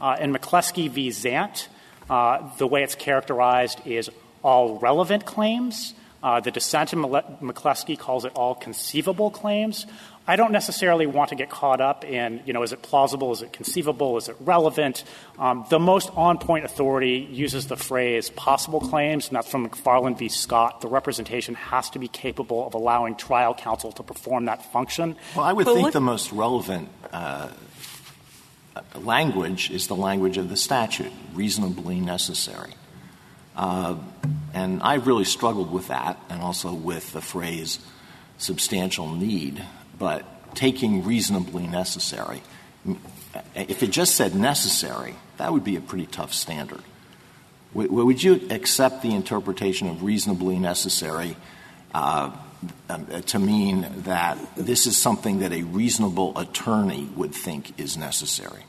Uh, 0.00 0.16
in 0.18 0.32
McCleskey 0.32 0.88
v. 0.88 1.10
Zant, 1.10 1.68
uh, 2.08 2.48
the 2.56 2.66
way 2.66 2.82
it's 2.82 2.94
characterized 2.94 3.86
is 3.86 4.08
all 4.42 4.78
relevant 4.78 5.26
claims. 5.26 5.92
The 6.22 6.50
dissent 6.50 6.94
in 6.94 7.00
McCleskey 7.00 7.98
calls 7.98 8.24
it 8.24 8.32
all 8.34 8.54
conceivable 8.54 9.30
claims. 9.30 9.84
I 10.26 10.36
don't 10.36 10.52
necessarily 10.52 11.06
want 11.06 11.30
to 11.30 11.34
get 11.34 11.50
caught 11.50 11.82
up 11.82 12.02
in, 12.02 12.42
you 12.46 12.54
know, 12.54 12.62
is 12.62 12.72
it 12.72 12.80
plausible, 12.80 13.32
is 13.32 13.42
it 13.42 13.52
conceivable, 13.52 14.16
is 14.16 14.30
it 14.30 14.36
relevant? 14.40 15.04
Um, 15.38 15.66
the 15.68 15.78
most 15.78 16.10
on 16.16 16.38
point 16.38 16.64
authority 16.64 17.28
uses 17.30 17.66
the 17.66 17.76
phrase 17.76 18.30
possible 18.30 18.80
claims, 18.80 19.28
and 19.28 19.36
that's 19.36 19.50
from 19.50 19.68
McFarland 19.68 20.18
v. 20.18 20.30
Scott. 20.30 20.80
The 20.80 20.88
representation 20.88 21.54
has 21.56 21.90
to 21.90 21.98
be 21.98 22.08
capable 22.08 22.66
of 22.66 22.72
allowing 22.72 23.16
trial 23.16 23.54
counsel 23.54 23.92
to 23.92 24.02
perform 24.02 24.46
that 24.46 24.64
function. 24.72 25.16
Well, 25.36 25.44
I 25.44 25.52
would 25.52 25.66
But 25.66 25.74
think 25.74 25.84
what- 25.84 25.92
the 25.92 26.00
most 26.00 26.32
relevant 26.32 26.88
uh, 27.12 27.48
language 28.94 29.70
is 29.70 29.88
the 29.88 29.96
language 29.96 30.38
of 30.38 30.48
the 30.48 30.56
statute, 30.56 31.12
reasonably 31.34 32.00
necessary. 32.00 32.72
Uh, 33.54 33.96
and 34.54 34.82
I've 34.82 35.06
really 35.06 35.24
struggled 35.24 35.70
with 35.70 35.88
that 35.88 36.18
and 36.30 36.40
also 36.42 36.72
with 36.72 37.12
the 37.12 37.20
phrase 37.20 37.78
substantial 38.38 39.14
need, 39.14 39.62
but 39.98 40.54
taking 40.54 41.04
reasonably 41.04 41.66
necessary. 41.66 42.42
If 43.54 43.82
it 43.82 43.90
just 43.90 44.14
said 44.14 44.34
necessary, 44.34 45.14
that 45.36 45.52
would 45.52 45.64
be 45.64 45.76
a 45.76 45.80
pretty 45.80 46.06
tough 46.06 46.32
standard. 46.32 46.82
Would 47.74 48.22
you 48.22 48.46
accept 48.50 49.02
the 49.02 49.14
interpretation 49.14 49.88
of 49.88 50.04
reasonably 50.04 50.58
necessary 50.58 51.36
uh, 51.92 52.30
um, 52.88 53.06
to 53.26 53.38
mean 53.38 53.86
that 54.04 54.38
this 54.56 54.86
is 54.86 54.96
something 54.96 55.40
that 55.40 55.52
a 55.52 55.62
reasonable 55.62 56.38
attorney 56.38 57.08
would 57.16 57.34
think 57.34 57.78
is 57.78 57.96
necessary? 57.96 58.62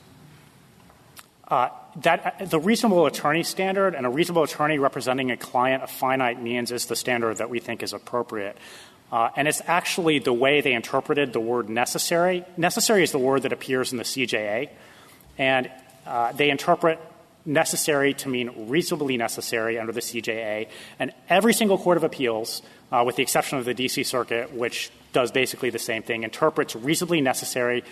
Uh, 1.46 1.68
that 1.96 2.50
the 2.50 2.58
reasonable 2.58 3.06
attorney 3.06 3.44
standard 3.44 3.94
and 3.94 4.04
a 4.04 4.10
reasonable 4.10 4.42
attorney 4.42 4.78
representing 4.78 5.30
a 5.30 5.36
client 5.36 5.84
of 5.84 5.90
finite 5.90 6.42
means 6.42 6.72
is 6.72 6.86
the 6.86 6.96
standard 6.96 7.36
that 7.36 7.48
we 7.48 7.60
think 7.60 7.84
is 7.84 7.92
appropriate. 7.92 8.58
Uh, 9.12 9.28
and 9.36 9.46
it's 9.46 9.62
actually 9.66 10.18
the 10.18 10.32
way 10.32 10.60
they 10.60 10.72
interpreted 10.72 11.32
the 11.32 11.40
word 11.40 11.68
necessary. 11.68 12.44
Necessary 12.56 13.02
is 13.02 13.12
the 13.12 13.18
word 13.18 13.42
that 13.42 13.52
appears 13.52 13.92
in 13.92 13.98
the 13.98 14.04
CJA, 14.04 14.68
and 15.38 15.70
uh, 16.06 16.32
they 16.32 16.50
interpret 16.50 16.98
necessary 17.44 18.12
to 18.14 18.28
mean 18.28 18.68
reasonably 18.68 19.16
necessary 19.16 19.78
under 19.78 19.92
the 19.92 20.00
CJA. 20.00 20.68
And 20.98 21.12
every 21.28 21.54
single 21.54 21.78
court 21.78 21.96
of 21.96 22.02
appeals, 22.04 22.62
uh, 22.90 23.04
with 23.06 23.14
the 23.16 23.22
exception 23.22 23.58
of 23.58 23.64
the 23.64 23.74
D.C. 23.74 24.02
Circuit, 24.02 24.52
which 24.52 24.90
does 25.12 25.30
basically 25.30 25.70
the 25.70 25.78
same 25.78 26.02
thing, 26.02 26.24
interprets 26.24 26.74
reasonably 26.74 27.20
necessary 27.20 27.84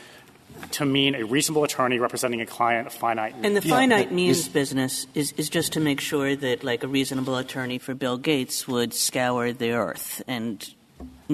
to 0.72 0.84
mean 0.84 1.14
a 1.14 1.24
reasonable 1.24 1.64
attorney 1.64 1.98
representing 1.98 2.40
a 2.40 2.46
client 2.46 2.86
of 2.88 2.92
finite 2.92 3.34
means. 3.34 3.46
And 3.46 3.56
the 3.56 3.66
Yeah, 3.66 3.74
finite 3.76 4.12
means 4.12 4.40
is- 4.40 4.48
business 4.48 5.06
is, 5.14 5.32
is 5.36 5.48
just 5.48 5.72
to 5.74 5.80
make 5.80 6.00
sure 6.00 6.34
that, 6.36 6.64
like, 6.64 6.82
a 6.82 6.88
reasonable 6.88 7.36
attorney 7.36 7.78
for 7.78 7.94
Bill 7.94 8.18
Gates 8.18 8.66
would 8.68 8.92
scour 8.92 9.52
the 9.52 9.70
earth 9.70 10.22
and 10.26 10.74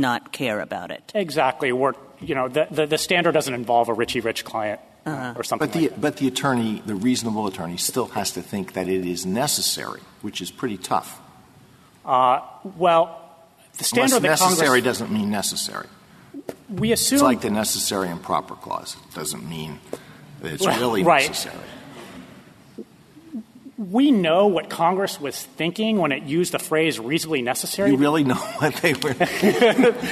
not 0.01 0.33
care 0.33 0.61
about 0.61 0.91
it. 0.91 1.13
Exactly. 1.15 1.73
We're, 1.73 1.95
you 2.21 2.35
know, 2.35 2.49
the, 2.49 2.67
the, 2.71 2.87
the 2.87 2.99
standard 2.99 3.33
doesn't 3.33 3.55
involve 3.55 3.89
a 3.89 3.95
Richie 3.95 4.21
Rich 4.21 4.45
client 4.45 4.81
uh-huh. 5.07 5.35
or 5.37 5.45
something 5.45 5.69
But 5.69 5.73
the, 5.75 5.81
like 5.83 5.91
that. 5.91 6.01
but 6.01 6.17
the 6.17 6.29
attorney, 6.29 6.83
the 6.85 6.95
reasonable 6.95 7.47
attorney, 7.47 7.77
still 7.77 8.07
has 8.09 8.33
to 8.33 8.43
think 8.43 8.73
that 8.75 8.89
it 8.89 9.07
is 9.07 9.25
necessary, 9.27 10.01
which 10.23 10.41
is 10.41 10.51
pretty 10.51 10.77
tough. 10.79 11.21
Uh, 12.05 12.41
well, 12.77 13.21
the 13.79 13.85
standard 13.85 14.17
Unless 14.17 14.41
that 14.41 14.45
necessary 14.45 14.81
Congress, 14.81 14.85
doesn't 14.99 15.13
mean 15.13 15.31
necessary. 15.31 15.87
we 16.69 16.93
assume 16.93 17.17
It's 17.17 17.23
like 17.23 17.41
the 17.41 17.51
necessary 17.51 18.09
and 18.09 18.23
proper 18.23 18.55
clause. 18.55 18.97
It 19.09 19.15
doesn't 19.15 19.49
mean 19.49 19.79
that 20.41 20.53
it's 20.55 20.67
Right, 20.67 20.81
really 20.81 21.03
right. 21.03 21.49
We 23.81 24.11
know 24.11 24.47
what 24.47 24.69
Congress 24.69 25.19
was 25.19 25.43
thinking 25.43 25.97
when 25.97 26.13
it 26.13 26.25
used 26.25 26.53
the 26.53 26.59
phrase 26.59 27.01
reasonably 27.01 27.41
necessary. 27.41 27.91
You 27.91 27.97
really 27.97 28.25
know 28.25 28.35
what 28.59 28.75
they 28.77 28.93
were. 28.93 29.95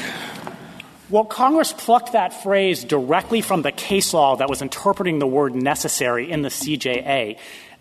Well, 1.10 1.24
Congress 1.24 1.72
plucked 1.72 2.12
that 2.12 2.42
phrase 2.42 2.84
directly 2.84 3.40
from 3.40 3.62
the 3.62 3.72
case 3.72 4.12
law 4.12 4.36
that 4.36 4.50
was 4.50 4.60
interpreting 4.60 5.20
the 5.20 5.26
word 5.26 5.54
necessary 5.54 6.30
in 6.30 6.42
the 6.42 6.50
CJA. 6.50 7.38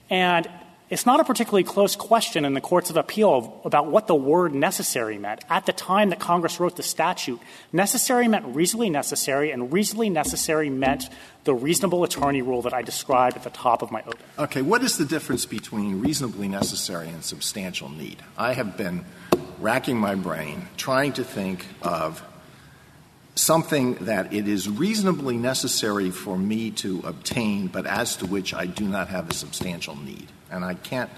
And 0.09 0.49
it's 0.89 1.05
not 1.05 1.19
a 1.19 1.23
particularly 1.25 1.65
close 1.65 1.95
question 1.95 2.45
in 2.45 2.53
the 2.53 2.61
courts 2.61 2.89
of 2.89 2.95
appeal 2.95 3.61
about 3.65 3.87
what 3.87 4.07
the 4.07 4.15
word 4.15 4.53
necessary 4.53 5.17
meant. 5.17 5.43
At 5.49 5.65
the 5.65 5.73
time 5.73 6.11
that 6.11 6.19
Congress 6.19 6.59
wrote 6.59 6.77
the 6.77 6.83
statute, 6.83 7.41
necessary 7.73 8.27
meant 8.27 8.55
reasonably 8.55 8.89
necessary, 8.89 9.51
and 9.51 9.73
reasonably 9.73 10.09
necessary 10.09 10.69
meant 10.69 11.09
the 11.43 11.53
reasonable 11.53 12.03
attorney 12.03 12.41
rule 12.41 12.61
that 12.61 12.73
I 12.73 12.81
described 12.81 13.35
at 13.35 13.43
the 13.43 13.49
top 13.49 13.81
of 13.81 13.91
my 13.91 13.99
opening. 14.01 14.25
Okay, 14.39 14.61
what 14.61 14.81
is 14.81 14.97
the 14.97 15.05
difference 15.05 15.45
between 15.45 15.99
reasonably 15.99 16.47
necessary 16.47 17.09
and 17.09 17.23
substantial 17.23 17.89
need? 17.89 18.23
I 18.37 18.53
have 18.53 18.77
been 18.77 19.03
racking 19.59 19.97
my 19.97 20.15
brain, 20.15 20.67
trying 20.77 21.13
to 21.13 21.23
think 21.23 21.65
of 21.81 22.23
something 23.35 23.95
that 23.95 24.33
it 24.33 24.47
is 24.47 24.69
reasonably 24.69 25.37
necessary 25.37 26.11
for 26.11 26.37
me 26.37 26.71
to 26.71 27.01
obtain, 27.03 27.67
but 27.67 27.85
as 27.85 28.15
to 28.17 28.25
which 28.25 28.53
I 28.53 28.65
do 28.65 28.85
not 28.85 29.09
have 29.09 29.29
a 29.29 29.33
substantial 29.33 29.95
need. 29.95 30.27
And 30.51 30.63
I 30.63 30.75
can't 30.75 31.09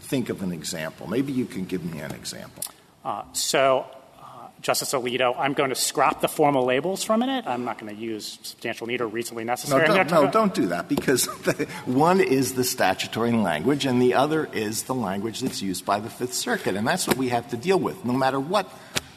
think 0.00 0.28
of 0.28 0.42
an 0.42 0.52
example. 0.52 1.06
Maybe 1.06 1.32
you 1.32 1.44
can 1.44 1.64
give 1.64 1.84
me 1.84 2.00
an 2.00 2.12
example. 2.12 2.64
Uh, 3.04 3.22
so, 3.32 3.86
uh, 4.20 4.48
Justice 4.60 4.92
Alito, 4.92 5.34
I'm 5.38 5.52
going 5.52 5.70
to 5.70 5.76
scrap 5.76 6.20
the 6.20 6.28
formal 6.28 6.64
labels 6.64 7.04
for 7.04 7.12
a 7.12 7.18
minute. 7.18 7.46
I'm 7.46 7.64
not 7.64 7.78
going 7.78 7.94
to 7.94 8.00
use 8.00 8.38
substantial 8.42 8.86
need 8.86 9.00
or 9.00 9.06
reasonably 9.06 9.44
necessary. 9.44 9.86
No, 9.88 9.94
don't, 9.94 10.10
no, 10.10 10.30
don't 10.30 10.54
do 10.54 10.66
that 10.68 10.88
because 10.88 11.26
the, 11.42 11.68
one 11.86 12.20
is 12.20 12.54
the 12.54 12.64
statutory 12.64 13.32
language 13.32 13.86
and 13.86 14.00
the 14.00 14.14
other 14.14 14.48
is 14.52 14.84
the 14.84 14.94
language 14.94 15.40
that's 15.40 15.62
used 15.62 15.84
by 15.84 16.00
the 16.00 16.10
Fifth 16.10 16.34
Circuit. 16.34 16.74
And 16.74 16.86
that's 16.86 17.06
what 17.06 17.16
we 17.16 17.28
have 17.28 17.48
to 17.50 17.56
deal 17.56 17.78
with, 17.78 18.04
no 18.04 18.12
matter 18.12 18.40
what 18.40 18.70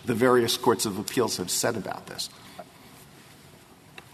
the 0.06 0.16
various 0.16 0.58
courts 0.58 0.86
of 0.86 0.98
appeals 0.98 1.38
have 1.38 1.50
said 1.52 1.76
about 1.76 2.08
this. 2.08 2.30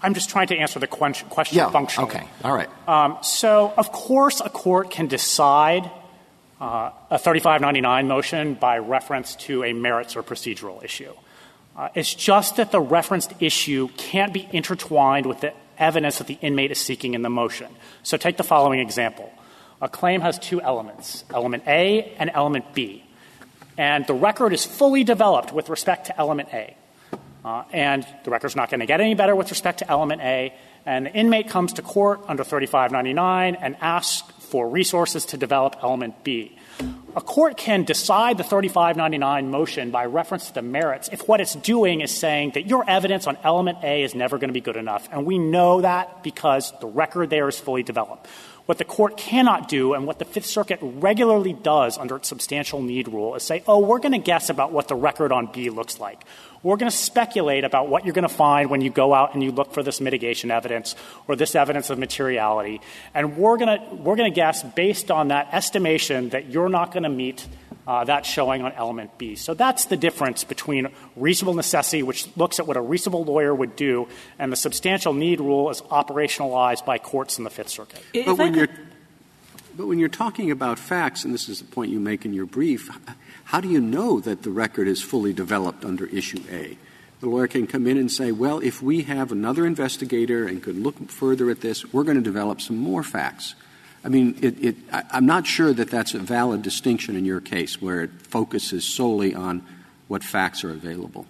I'm 0.02 0.14
just 0.14 0.30
trying 0.30 0.48
to 0.48 0.58
answer 0.58 0.80
the 0.80 0.88
question 0.88 1.28
yeah, 1.52 1.70
functionally. 1.70 2.10
Okay, 2.10 2.28
all 2.44 2.54
right. 2.54 2.70
Um, 2.88 3.18
so, 3.22 3.74
of 3.78 3.92
course, 3.92 4.42
a 4.42 4.50
court 4.50 4.92
can 4.92 5.08
decide 5.08 5.90
uh, 6.62 6.92
a 7.10 7.18
3599 7.18 8.08
motion 8.08 8.54
by 8.54 8.78
reference 8.78 9.36
to 9.36 9.64
a 9.64 9.74
merits 9.74 10.16
or 10.16 10.24
procedural 10.24 10.84
issue. 10.84 11.12
Uh, 11.76 11.90
it's 11.96 12.14
just 12.14 12.58
that 12.58 12.72
the 12.72 12.80
referenced 12.80 13.34
issue 13.40 13.88
can't 13.98 14.34
be 14.34 14.48
intertwined 14.52 15.26
with 15.26 15.42
the 15.42 15.54
evidence 15.78 16.20
that 16.20 16.28
the 16.28 16.38
inmate 16.42 16.72
is 16.72 16.80
seeking 16.80 17.14
in 17.14 17.22
the 17.22 17.30
motion. 17.30 17.68
So, 18.04 18.18
take 18.18 18.38
the 18.38 18.44
following 18.44 18.80
example. 18.80 19.32
A 19.82 19.90
claim 19.90 20.22
has 20.22 20.40
two 20.40 20.62
elements, 20.62 21.24
element 21.34 21.64
A 21.68 22.16
and 22.18 22.32
element 22.34 22.74
B. 22.74 23.04
And 23.78 24.08
the 24.08 24.14
record 24.14 24.54
is 24.54 24.66
fully 24.66 25.04
developed 25.04 25.54
with 25.54 25.70
respect 25.70 26.08
to 26.08 26.18
element 26.18 26.50
A. 26.52 26.76
Uh, 27.48 27.64
and 27.72 28.06
the 28.26 28.30
record's 28.30 28.58
not 28.58 28.70
going 28.70 28.82
to 28.82 28.86
get 28.86 29.00
any 29.00 29.16
better 29.16 29.34
with 29.34 29.50
respect 29.52 29.80
to 29.80 29.90
element 29.90 30.22
A. 30.22 30.54
And 30.86 31.06
the 31.06 31.14
inmate 31.14 31.48
comes 31.48 31.72
to 31.74 31.82
court 31.82 32.20
under 32.28 32.44
3599 32.44 33.56
and 33.56 33.78
asks 33.80 34.30
for 34.48 34.68
resources 34.68 35.24
to 35.28 35.38
develop 35.38 35.78
element 35.82 36.26
B. 36.26 36.58
A 37.16 37.22
court 37.22 37.56
can 37.56 37.86
decide 37.86 38.38
the 38.38 38.44
3599 38.44 39.50
motion 39.50 39.92
by 39.92 40.06
reference 40.06 40.48
to 40.48 40.56
the 40.56 40.62
merits 40.62 41.08
if 41.14 41.26
what 41.30 41.40
it's 41.40 41.56
doing 41.56 42.02
is 42.02 42.12
saying 42.12 42.52
that 42.56 42.68
your 42.68 42.88
evidence 42.88 43.28
on 43.28 43.38
element 43.46 43.78
A 43.82 44.04
is 44.04 44.14
never 44.14 44.38
going 44.38 44.50
to 44.50 44.54
be 44.54 44.60
good 44.60 44.76
enough. 44.76 45.08
And 45.14 45.26
we 45.26 45.40
know 45.40 45.80
that 45.82 46.24
because 46.24 46.74
the 46.82 46.88
record 46.88 47.30
there 47.30 47.48
is 47.48 47.58
fully 47.58 47.82
developed. 47.82 48.28
What 48.68 48.78
the 48.78 48.86
court 48.86 49.16
cannot 49.16 49.70
do 49.70 49.94
and 49.94 50.06
what 50.06 50.20
the 50.20 50.26
Fifth 50.26 50.46
Circuit 50.46 50.80
regularly 50.82 51.54
does 51.54 51.98
under 51.98 52.18
its 52.18 52.28
substantial 52.28 52.82
need 52.82 53.08
rule 53.08 53.36
is 53.36 53.44
say, 53.44 53.64
oh, 53.66 53.80
we're 53.80 54.00
going 54.00 54.12
to 54.12 54.18
guess 54.18 54.50
about 54.50 54.74
what 54.74 54.90
the 54.90 54.96
record 54.96 55.32
on 55.32 55.46
B 55.48 55.70
looks 55.70 56.02
like. 56.02 56.26
We're 56.64 56.78
going 56.78 56.92
to 56.92 56.98
speculate 56.98 57.64
about 57.64 57.90
what 57.90 58.06
you're 58.06 58.14
going 58.14 58.28
to 58.28 58.34
find 58.34 58.70
when 58.70 58.82
you 58.82 58.90
go 58.90 59.14
out 59.14 59.34
and 59.34 59.44
you 59.44 59.52
look 59.52 59.74
for 59.74 59.84
this 59.84 60.02
mitigation 60.02 60.52
evidence 60.52 60.96
or 61.28 61.36
this 61.36 61.56
evidence 61.56 61.90
of 61.90 62.00
materiality. 62.00 62.82
And 63.14 63.38
we're 63.38 63.58
going 63.58 63.80
to, 63.80 63.96
we're 63.96 64.16
going 64.16 64.32
to 64.32 64.36
guess 64.36 64.64
based 64.64 65.12
on 65.12 65.30
that 65.30 65.50
estimation 65.54 66.30
that 66.30 66.50
you're 66.50 66.70
not 66.70 66.92
going 66.92 67.04
to 67.04 67.10
meet 67.10 67.48
uh, 67.88 68.04
that 68.04 68.26
showing 68.26 68.62
on 68.62 68.74
element 68.74 69.18
B. 69.18 69.36
So 69.36 69.54
that's 69.54 69.86
the 69.86 69.96
difference 69.96 70.44
between 70.44 70.90
reasonable 71.16 71.54
necessity, 71.54 72.04
which 72.04 72.28
looks 72.36 72.60
at 72.60 72.68
what 72.68 72.76
a 72.76 72.82
reasonable 72.82 73.24
lawyer 73.24 73.56
would 73.56 73.78
do, 73.78 74.10
and 74.38 74.52
the 74.52 74.58
substantial 74.58 75.14
need 75.14 75.40
rule 75.40 75.70
is 75.70 75.82
operationalized 75.84 76.86
by 76.86 76.98
courts 76.98 77.38
in 77.38 77.46
the 77.46 77.50
Fifth 77.50 77.70
Circuit. 77.70 78.04
But 78.14 78.38
when, 78.38 78.54
you're, 78.54 78.68
but 79.78 79.88
when 79.88 80.00
you're 80.00 80.10
talking 80.10 80.50
about 80.50 80.80
facts, 80.80 81.24
and 81.24 81.34
this 81.34 81.48
is 81.48 81.60
the 81.60 81.66
point 81.66 81.92
you 81.92 82.00
make 82.00 82.26
in 82.26 82.34
your 82.34 82.48
brief, 82.48 82.90
how 83.46 83.62
do 83.62 83.70
you 83.70 83.80
know 83.80 84.20
that 84.20 84.42
the 84.42 84.50
record 84.50 84.88
is 84.88 85.02
fully 85.02 85.34
developed 85.34 85.86
under 85.86 86.08
issue 86.08 86.42
A? 86.52 86.78
The 87.20 87.30
lawyer 87.30 87.48
can 87.48 87.68
come 87.68 87.88
in 87.88 87.98
and 87.98 88.12
say, 88.12 88.32
well, 88.32 88.60
if 88.60 88.82
we 88.82 89.04
have 89.04 89.32
another 89.32 89.66
investigator 89.66 90.48
and 90.48 90.62
could 90.62 90.78
look 90.78 91.10
further 91.10 91.50
at 91.50 91.62
this, 91.62 91.92
we're 91.94 92.04
going 92.04 92.18
to 92.18 92.24
develop 92.24 92.60
some 92.60 92.78
more 92.78 93.04
facts. 93.04 93.56
I 94.04 94.10
mean, 94.10 94.38
it, 94.42 94.64
it, 94.64 94.76
I, 94.92 95.04
I'm 95.12 95.26
not 95.26 95.48
sure 95.48 95.74
that 95.74 95.90
that's 95.90 96.14
a 96.14 96.20
valid 96.20 96.62
distinction 96.62 97.16
in 97.16 97.26
your 97.26 97.42
case 97.42 97.82
where 97.82 98.02
it 98.02 98.12
focuses 98.22 98.86
solely 98.86 99.34
on 99.34 99.66
what 100.08 100.24
facts 100.24 100.64
are 100.64 100.72
available. 100.72 101.26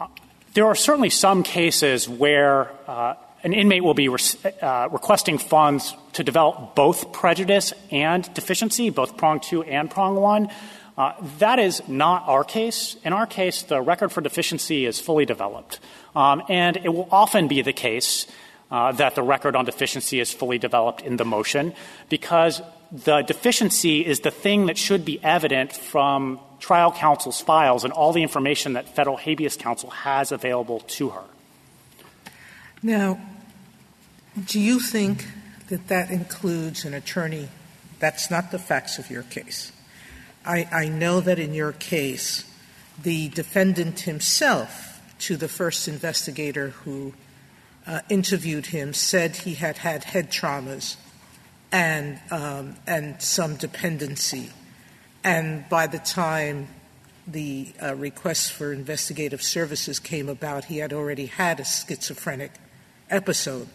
Uh, 0.00 0.08
there 0.54 0.66
are 0.66 0.74
certainly 0.74 1.10
some 1.10 1.42
cases 1.42 2.08
where 2.08 2.70
uh, 2.88 3.14
an 3.44 3.52
inmate 3.52 3.82
will 3.82 3.94
be 3.94 4.08
uh, 4.08 4.88
requesting 4.90 5.38
funds 5.38 5.94
to 6.12 6.22
develop 6.22 6.74
both 6.74 7.12
prejudice 7.12 7.72
and 7.90 8.32
deficiency, 8.34 8.90
both 8.90 9.16
prong 9.16 9.40
two 9.40 9.62
and 9.62 9.90
prong 9.90 10.16
one. 10.16 10.48
Uh, 10.96 11.14
that 11.38 11.58
is 11.58 11.82
not 11.88 12.22
our 12.28 12.44
case. 12.44 12.96
In 13.04 13.12
our 13.12 13.26
case, 13.26 13.62
the 13.62 13.80
record 13.80 14.12
for 14.12 14.20
deficiency 14.20 14.86
is 14.86 15.00
fully 15.00 15.24
developed. 15.24 15.80
Um, 16.14 16.42
and 16.48 16.76
it 16.76 16.90
will 16.90 17.08
often 17.10 17.48
be 17.48 17.62
the 17.62 17.72
case 17.72 18.26
uh, 18.70 18.92
that 18.92 19.14
the 19.14 19.22
record 19.22 19.56
on 19.56 19.64
deficiency 19.64 20.20
is 20.20 20.32
fully 20.32 20.58
developed 20.58 21.02
in 21.02 21.16
the 21.16 21.24
motion 21.24 21.74
because 22.08 22.62
the 22.90 23.22
deficiency 23.22 24.04
is 24.04 24.20
the 24.20 24.30
thing 24.30 24.66
that 24.66 24.76
should 24.76 25.04
be 25.04 25.22
evident 25.24 25.72
from 25.72 26.38
trial 26.60 26.92
counsel's 26.92 27.40
files 27.40 27.84
and 27.84 27.92
all 27.92 28.12
the 28.12 28.22
information 28.22 28.74
that 28.74 28.94
federal 28.94 29.16
habeas 29.16 29.56
counsel 29.56 29.90
has 29.90 30.30
available 30.30 30.80
to 30.80 31.08
her. 31.10 31.24
Now, 32.82 33.20
do 34.44 34.58
you 34.58 34.80
think 34.80 35.26
that 35.68 35.88
that 35.88 36.10
includes 36.10 36.84
an 36.84 36.94
attorney? 36.94 37.48
That's 37.98 38.30
not 38.30 38.50
the 38.50 38.58
facts 38.58 38.98
of 38.98 39.10
your 39.10 39.22
case. 39.24 39.72
I, 40.44 40.68
I 40.72 40.88
know 40.88 41.20
that 41.20 41.38
in 41.38 41.54
your 41.54 41.72
case, 41.72 42.44
the 43.00 43.28
defendant 43.28 44.00
himself 44.00 45.00
to 45.20 45.36
the 45.36 45.48
first 45.48 45.86
investigator 45.86 46.70
who 46.70 47.14
uh, 47.86 48.00
interviewed 48.08 48.66
him 48.66 48.92
said 48.92 49.36
he 49.36 49.54
had 49.54 49.78
had 49.78 50.04
head 50.04 50.30
traumas 50.30 50.96
and 51.70 52.20
um, 52.30 52.76
and 52.86 53.20
some 53.20 53.56
dependency, 53.56 54.50
and 55.24 55.68
by 55.68 55.86
the 55.86 55.98
time 55.98 56.68
the 57.26 57.72
uh, 57.82 57.94
request 57.94 58.52
for 58.52 58.72
investigative 58.72 59.42
services 59.42 59.98
came 59.98 60.28
about, 60.28 60.66
he 60.66 60.78
had 60.78 60.92
already 60.92 61.26
had 61.26 61.60
a 61.60 61.64
schizophrenic 61.64 62.52
episode. 63.08 63.68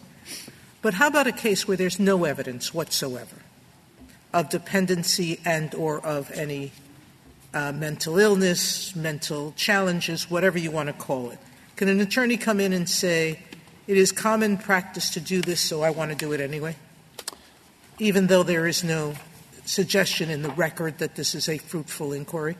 But 0.80 0.94
how 0.94 1.08
about 1.08 1.26
a 1.26 1.32
case 1.32 1.66
where 1.66 1.76
there's 1.76 1.98
no 1.98 2.24
evidence 2.24 2.72
whatsoever 2.72 3.36
of 4.32 4.48
dependency 4.48 5.40
and 5.44 5.74
or 5.74 6.04
of 6.04 6.30
any 6.32 6.72
uh, 7.52 7.72
mental 7.72 8.18
illness, 8.18 8.94
mental 8.94 9.52
challenges, 9.56 10.30
whatever 10.30 10.58
you 10.58 10.70
want 10.70 10.88
to 10.88 10.92
call 10.92 11.30
it? 11.30 11.38
Can 11.76 11.88
an 11.88 12.00
attorney 12.00 12.36
come 12.36 12.60
in 12.60 12.72
and 12.72 12.88
say, 12.88 13.40
it 13.86 13.96
is 13.96 14.12
common 14.12 14.58
practice 14.58 15.10
to 15.10 15.20
do 15.20 15.40
this, 15.40 15.60
so 15.60 15.82
I 15.82 15.90
want 15.90 16.10
to 16.10 16.16
do 16.16 16.32
it 16.32 16.40
anyway, 16.40 16.76
even 17.98 18.26
though 18.26 18.42
there 18.42 18.66
is 18.66 18.84
no 18.84 19.14
suggestion 19.64 20.30
in 20.30 20.42
the 20.42 20.50
record 20.50 20.98
that 20.98 21.14
this 21.14 21.34
is 21.34 21.48
a 21.48 21.58
fruitful 21.58 22.12
inquiry? 22.12 22.56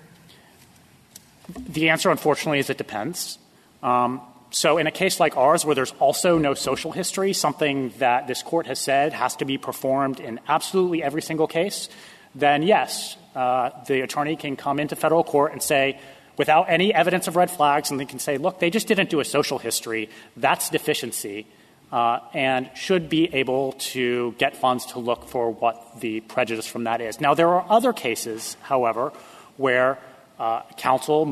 The 1.68 1.88
answer, 1.88 2.10
unfortunately, 2.10 2.58
is 2.58 2.70
it 2.70 2.78
depends. 2.78 3.38
Um, 3.82 4.20
so, 4.50 4.78
in 4.78 4.86
a 4.86 4.90
case 4.90 5.20
like 5.20 5.36
ours, 5.36 5.64
where 5.64 5.74
there's 5.74 5.92
also 5.98 6.38
no 6.38 6.54
social 6.54 6.90
history, 6.90 7.34
something 7.34 7.92
that 7.98 8.26
this 8.26 8.42
court 8.42 8.66
has 8.66 8.78
said 8.78 9.12
has 9.12 9.36
to 9.36 9.44
be 9.44 9.58
performed 9.58 10.20
in 10.20 10.40
absolutely 10.48 11.02
every 11.02 11.20
single 11.20 11.46
case, 11.46 11.90
then 12.34 12.62
yes, 12.62 13.16
uh, 13.34 13.70
the 13.86 14.00
attorney 14.00 14.36
can 14.36 14.56
come 14.56 14.80
into 14.80 14.96
federal 14.96 15.22
court 15.22 15.52
and 15.52 15.62
say, 15.62 16.00
without 16.38 16.70
any 16.70 16.94
evidence 16.94 17.28
of 17.28 17.36
red 17.36 17.50
flags, 17.50 17.90
and 17.90 18.00
they 18.00 18.06
can 18.06 18.18
say, 18.18 18.38
look, 18.38 18.58
they 18.58 18.70
just 18.70 18.86
didn't 18.86 19.10
do 19.10 19.20
a 19.20 19.24
social 19.24 19.58
history. 19.58 20.08
That's 20.36 20.70
deficiency. 20.70 21.46
Uh, 21.90 22.20
and 22.34 22.70
should 22.74 23.08
be 23.08 23.34
able 23.34 23.72
to 23.72 24.34
get 24.36 24.54
funds 24.54 24.84
to 24.84 24.98
look 24.98 25.26
for 25.26 25.50
what 25.50 26.00
the 26.00 26.20
prejudice 26.20 26.66
from 26.66 26.84
that 26.84 27.00
is. 27.00 27.18
Now, 27.18 27.32
there 27.32 27.48
are 27.48 27.64
other 27.70 27.94
cases, 27.94 28.58
however, 28.60 29.10
where 29.56 29.98
Uh, 30.38 30.62
counsel, 30.76 31.26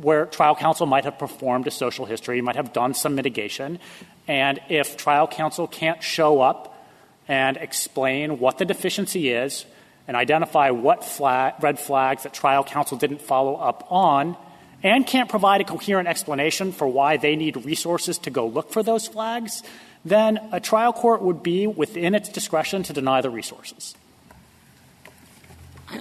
where 0.00 0.24
trial 0.24 0.56
counsel 0.56 0.86
might 0.86 1.04
have 1.04 1.18
performed 1.18 1.66
a 1.66 1.70
social 1.70 2.06
history, 2.06 2.40
might 2.40 2.56
have 2.56 2.72
done 2.72 2.94
some 2.94 3.14
mitigation, 3.14 3.78
and 4.26 4.58
if 4.70 4.96
trial 4.96 5.28
counsel 5.28 5.66
can't 5.66 6.02
show 6.02 6.40
up 6.40 6.74
and 7.28 7.58
explain 7.58 8.38
what 8.38 8.56
the 8.56 8.64
deficiency 8.64 9.28
is, 9.28 9.66
and 10.08 10.16
identify 10.16 10.70
what 10.70 11.04
flag, 11.04 11.54
red 11.60 11.78
flags 11.78 12.22
that 12.22 12.32
trial 12.32 12.64
counsel 12.64 12.96
didn't 12.96 13.20
follow 13.20 13.54
up 13.56 13.86
on 13.90 14.36
and 14.82 15.06
can't 15.06 15.28
provide 15.28 15.60
a 15.60 15.64
coherent 15.64 16.08
explanation 16.08 16.72
for 16.72 16.88
why 16.88 17.18
they 17.18 17.36
need 17.36 17.64
resources 17.64 18.16
to 18.16 18.30
go 18.30 18.46
look 18.46 18.72
for 18.72 18.82
those 18.82 19.06
flags, 19.06 19.62
then 20.04 20.38
a 20.50 20.60
trial 20.60 20.92
court 20.92 21.20
would 21.20 21.42
be 21.42 21.66
within 21.66 22.14
its 22.14 22.28
discretion 22.30 22.82
to 22.84 22.92
deny 22.92 23.20
the 23.20 23.28
resources. 23.28 23.94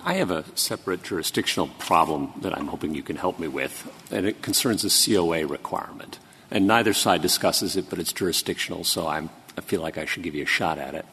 I 0.03 0.15
have 0.15 0.31
a 0.31 0.43
separate 0.55 1.03
jurisdictional 1.03 1.69
problem 1.79 2.33
that 2.41 2.57
I'm 2.57 2.67
hoping 2.67 2.93
you 2.93 3.03
can 3.03 3.15
help 3.15 3.39
me 3.39 3.47
with, 3.47 3.89
and 4.11 4.25
it 4.25 4.41
concerns 4.41 4.81
the 4.81 4.89
COA 4.89 5.45
requirement. 5.47 6.19
And 6.51 6.67
neither 6.67 6.93
side 6.93 7.21
discusses 7.21 7.77
it, 7.77 7.89
but 7.89 7.99
it's 7.99 8.11
jurisdictional, 8.11 8.83
so 8.83 9.07
I'm, 9.07 9.29
I 9.57 9.61
feel 9.61 9.81
like 9.81 9.97
I 9.97 10.05
should 10.05 10.23
give 10.23 10.35
you 10.35 10.43
a 10.43 10.47
shot 10.47 10.77
at 10.77 10.93
it, 10.93 11.05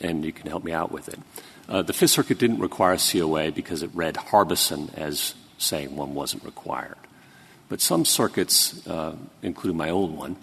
and 0.00 0.24
you 0.24 0.32
can 0.32 0.48
help 0.48 0.64
me 0.64 0.72
out 0.72 0.92
with 0.92 1.08
it. 1.08 1.18
Uh, 1.66 1.80
the 1.80 1.94
Fifth 1.94 2.10
Circuit 2.10 2.38
didn't 2.38 2.58
require 2.58 2.96
COA 2.98 3.50
because 3.50 3.82
it 3.82 3.90
read 3.94 4.16
Harbison 4.16 4.90
as 4.96 5.34
saying 5.56 5.96
one 5.96 6.14
wasn't 6.14 6.44
required. 6.44 6.96
But 7.70 7.80
some 7.80 8.04
circuits, 8.04 8.86
uh, 8.86 9.16
including 9.42 9.78
my 9.78 9.88
old 9.88 10.16
one, 10.16 10.36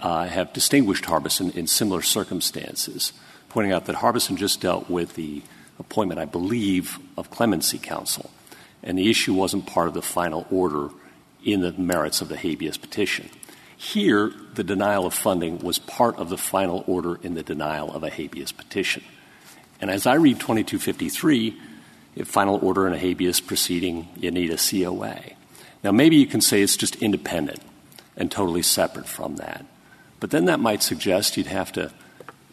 uh, 0.00 0.26
have 0.26 0.52
distinguished 0.52 1.06
Harbison 1.06 1.50
in 1.50 1.66
similar 1.66 2.02
circumstances, 2.02 3.12
pointing 3.48 3.72
out 3.72 3.86
that 3.86 3.96
Harbison 3.96 4.36
just 4.36 4.60
dealt 4.60 4.88
with 4.88 5.14
the 5.14 5.42
appointment, 5.82 6.20
I 6.20 6.24
believe, 6.24 6.98
of 7.18 7.30
clemency 7.30 7.78
counsel, 7.78 8.30
and 8.82 8.96
the 8.96 9.10
issue 9.10 9.34
wasn't 9.34 9.66
part 9.66 9.88
of 9.88 9.94
the 9.94 10.02
final 10.02 10.46
order 10.50 10.90
in 11.44 11.60
the 11.60 11.72
merits 11.72 12.20
of 12.20 12.28
the 12.28 12.36
habeas 12.36 12.78
petition. 12.78 13.28
Here, 13.76 14.32
the 14.54 14.62
denial 14.62 15.06
of 15.06 15.14
funding 15.14 15.58
was 15.58 15.78
part 15.78 16.16
of 16.16 16.28
the 16.28 16.38
final 16.38 16.84
order 16.86 17.18
in 17.22 17.34
the 17.34 17.42
denial 17.42 17.92
of 17.92 18.04
a 18.04 18.10
habeas 18.10 18.52
petition. 18.52 19.02
And 19.80 19.90
as 19.90 20.06
I 20.06 20.14
read 20.14 20.38
2253, 20.38 21.60
a 22.18 22.24
final 22.24 22.64
order 22.64 22.86
in 22.86 22.92
a 22.92 22.98
habeas 22.98 23.40
proceeding, 23.40 24.08
you 24.16 24.30
need 24.30 24.52
a 24.52 24.56
COA. 24.56 25.20
Now, 25.82 25.90
maybe 25.90 26.16
you 26.16 26.26
can 26.26 26.40
say 26.40 26.62
it's 26.62 26.76
just 26.76 26.96
independent 26.96 27.60
and 28.16 28.30
totally 28.30 28.62
separate 28.62 29.08
from 29.08 29.36
that. 29.36 29.66
But 30.20 30.30
then 30.30 30.44
that 30.44 30.60
might 30.60 30.84
suggest 30.84 31.36
you'd 31.36 31.46
have 31.46 31.72
to 31.72 31.90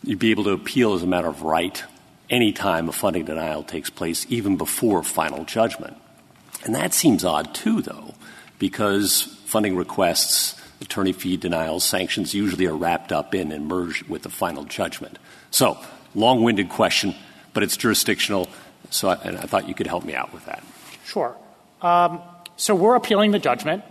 you'd 0.03 0.17
be 0.17 0.31
able 0.31 0.45
to 0.45 0.51
appeal 0.51 0.93
as 0.93 1.03
a 1.03 1.07
matter 1.07 1.27
of 1.27 1.43
right 1.43 1.83
any 2.29 2.51
time 2.51 2.89
a 2.89 2.91
funding 2.91 3.25
denial 3.25 3.63
takes 3.63 3.89
place, 3.89 4.25
even 4.29 4.57
before 4.57 5.03
final 5.03 5.45
judgment. 5.45 5.97
And 6.63 6.75
that 6.75 6.93
seems 6.93 7.23
odd, 7.23 7.55
too, 7.55 7.81
though, 7.81 8.13
because 8.59 9.21
funding 9.45 9.75
requests, 9.75 10.59
attorney 10.81 11.13
fee 11.13 11.37
denials, 11.37 11.83
sanctions 11.83 12.33
usually 12.33 12.65
are 12.65 12.75
wrapped 12.75 13.11
up 13.11 13.33
in 13.33 13.51
and 13.51 13.67
merged 13.67 14.07
with 14.07 14.23
the 14.23 14.29
final 14.29 14.65
judgment. 14.65 15.17
So, 15.51 15.77
long 16.13 16.43
winded 16.43 16.69
question, 16.69 17.15
but 17.53 17.63
it's 17.63 17.77
jurisdictional, 17.77 18.49
so 18.89 19.09
I, 19.09 19.15
thought 19.15 19.67
you 19.67 19.73
could 19.73 19.87
help 19.87 20.03
me 20.03 20.13
out 20.13 20.33
with 20.33 20.45
that. 20.45 20.63
Sure. 21.05 21.35
Um, 21.81 22.21
so, 22.57 22.75
we're 22.75 22.95
appealing 22.95 23.31
the 23.31 23.39
judgment, 23.39 23.83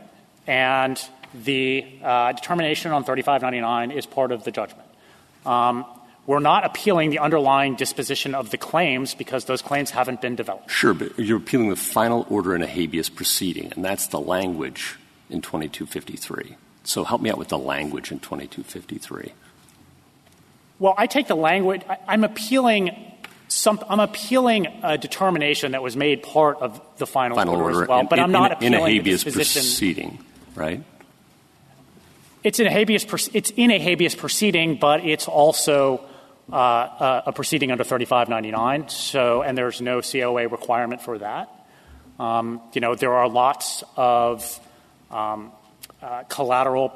and 0.46 1.00
the 1.34 1.84
uh, 2.02 2.32
determination 2.32 2.92
on 2.92 3.04
3599 3.04 3.90
is 3.90 4.06
part 4.06 4.30
of 4.30 4.44
the 4.44 4.50
judgment. 4.50 4.88
We're 6.28 6.40
not 6.40 6.66
appealing 6.66 7.08
the 7.08 7.20
underlying 7.20 7.74
disposition 7.74 8.34
of 8.34 8.50
the 8.50 8.58
claims 8.58 9.14
because 9.14 9.46
those 9.46 9.62
claims 9.62 9.88
haven't 9.92 10.20
been 10.20 10.36
developed. 10.36 10.70
Sure, 10.70 10.92
but 10.92 11.18
you're 11.18 11.38
appealing 11.38 11.70
the 11.70 11.76
final 11.76 12.26
order 12.28 12.54
in 12.54 12.60
a 12.60 12.66
habeas 12.66 13.08
proceeding, 13.08 13.72
and 13.74 13.82
that's 13.82 14.08
the 14.08 14.20
language 14.20 14.98
in 15.30 15.40
2253. 15.40 16.56
So 16.84 17.04
help 17.04 17.22
me 17.22 17.30
out 17.30 17.38
with 17.38 17.48
the 17.48 17.56
language 17.56 18.12
in 18.12 18.20
2253. 18.20 19.32
Well, 20.78 20.94
I 20.98 21.06
take 21.06 21.28
the 21.28 21.34
language. 21.34 21.80
I, 21.88 21.96
I'm 22.06 22.24
appealing. 22.24 22.94
Some, 23.48 23.82
I'm 23.88 23.98
appealing 23.98 24.66
a 24.82 24.98
determination 24.98 25.72
that 25.72 25.82
was 25.82 25.96
made 25.96 26.22
part 26.22 26.58
of 26.60 26.78
the 26.98 27.06
final, 27.06 27.38
final 27.38 27.54
order, 27.54 27.64
order, 27.64 27.82
as 27.84 27.88
well, 27.88 28.00
in, 28.00 28.06
but 28.06 28.18
I'm 28.18 28.32
not 28.32 28.62
in, 28.62 28.74
appealing 28.74 28.74
in 28.74 28.96
a 28.96 28.98
habeas 28.98 29.24
the 29.24 29.32
proceeding, 29.32 30.18
right? 30.54 30.84
It's 32.44 32.60
in 32.60 32.66
a 32.66 32.70
habeas. 32.70 33.06
It's 33.32 33.50
in 33.56 33.70
a 33.70 33.78
habeas 33.78 34.14
proceeding, 34.14 34.76
but 34.76 35.06
it's 35.06 35.26
also 35.26 36.04
a 36.52 37.32
proceeding 37.34 37.70
under 37.70 37.84
3599. 37.84 38.88
So, 38.88 39.42
and 39.42 39.56
there's 39.56 39.80
no 39.80 40.00
COA 40.00 40.48
requirement 40.48 41.02
for 41.02 41.18
that. 41.18 41.50
Um, 42.18 42.60
you 42.72 42.80
know, 42.80 42.94
there 42.94 43.14
are 43.14 43.28
lots 43.28 43.84
of 43.96 44.58
um, 45.10 45.52
uh, 46.02 46.24
collateral, 46.24 46.92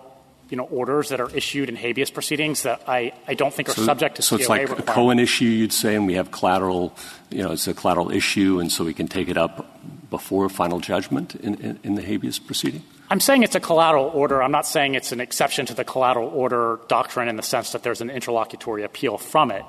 you 0.51 0.57
know, 0.57 0.65
orders 0.65 1.11
that 1.11 1.21
are 1.21 1.31
issued 1.31 1.69
in 1.69 1.77
habeas 1.77 2.11
proceedings 2.11 2.65
that 2.65 2.83
I, 2.89 3.13
I 3.29 3.35
don't 3.35 3.55
think 3.55 3.69
are 3.69 3.75
so, 3.75 3.85
subject 3.85 4.17
to 4.17 4.23
so 4.23 4.37
COA 4.37 4.41
it's 4.41 4.49
like 4.71 4.79
a 4.79 4.83
Cohen 4.83 5.19
issue, 5.19 5.45
you'd 5.45 5.73
say, 5.73 5.95
and 5.95 6.07
we 6.07 6.15
have 6.15 6.31
collateral, 6.31 6.97
you 7.31 7.43
know, 7.43 7.53
it's 7.53 7.69
a 7.69 7.75
collateral 7.75 8.11
issue, 8.11 8.59
and 8.59 8.71
so 8.71 8.85
we 8.85 8.95
can 8.95 9.07
take 9.07 9.29
it 9.29 9.37
up 9.37 9.81
before 10.11 10.49
final 10.49 10.79
judgment 10.79 11.35
in, 11.37 11.55
in, 11.55 11.79
in 11.83 11.95
the 11.95 12.03
habeas 12.03 12.39
proceeding? 12.39 12.83
I'm 13.13 13.21
saying 13.21 13.43
it's 13.43 13.55
a 13.55 13.61
collateral 13.61 14.07
order. 14.07 14.43
I'm 14.43 14.53
not 14.53 14.67
saying 14.67 14.95
it's 14.95 15.13
an 15.13 15.21
exception 15.21 15.67
to 15.67 15.75
the 15.75 15.85
collateral 15.85 16.29
order 16.29 16.81
doctrine 16.89 17.29
in 17.29 17.37
the 17.37 17.43
sense 17.43 17.73
that 17.73 17.83
there's 17.83 18.01
an 18.01 18.09
interlocutory 18.09 18.85
appeal 18.85 19.19
from 19.19 19.51
it. 19.51 19.63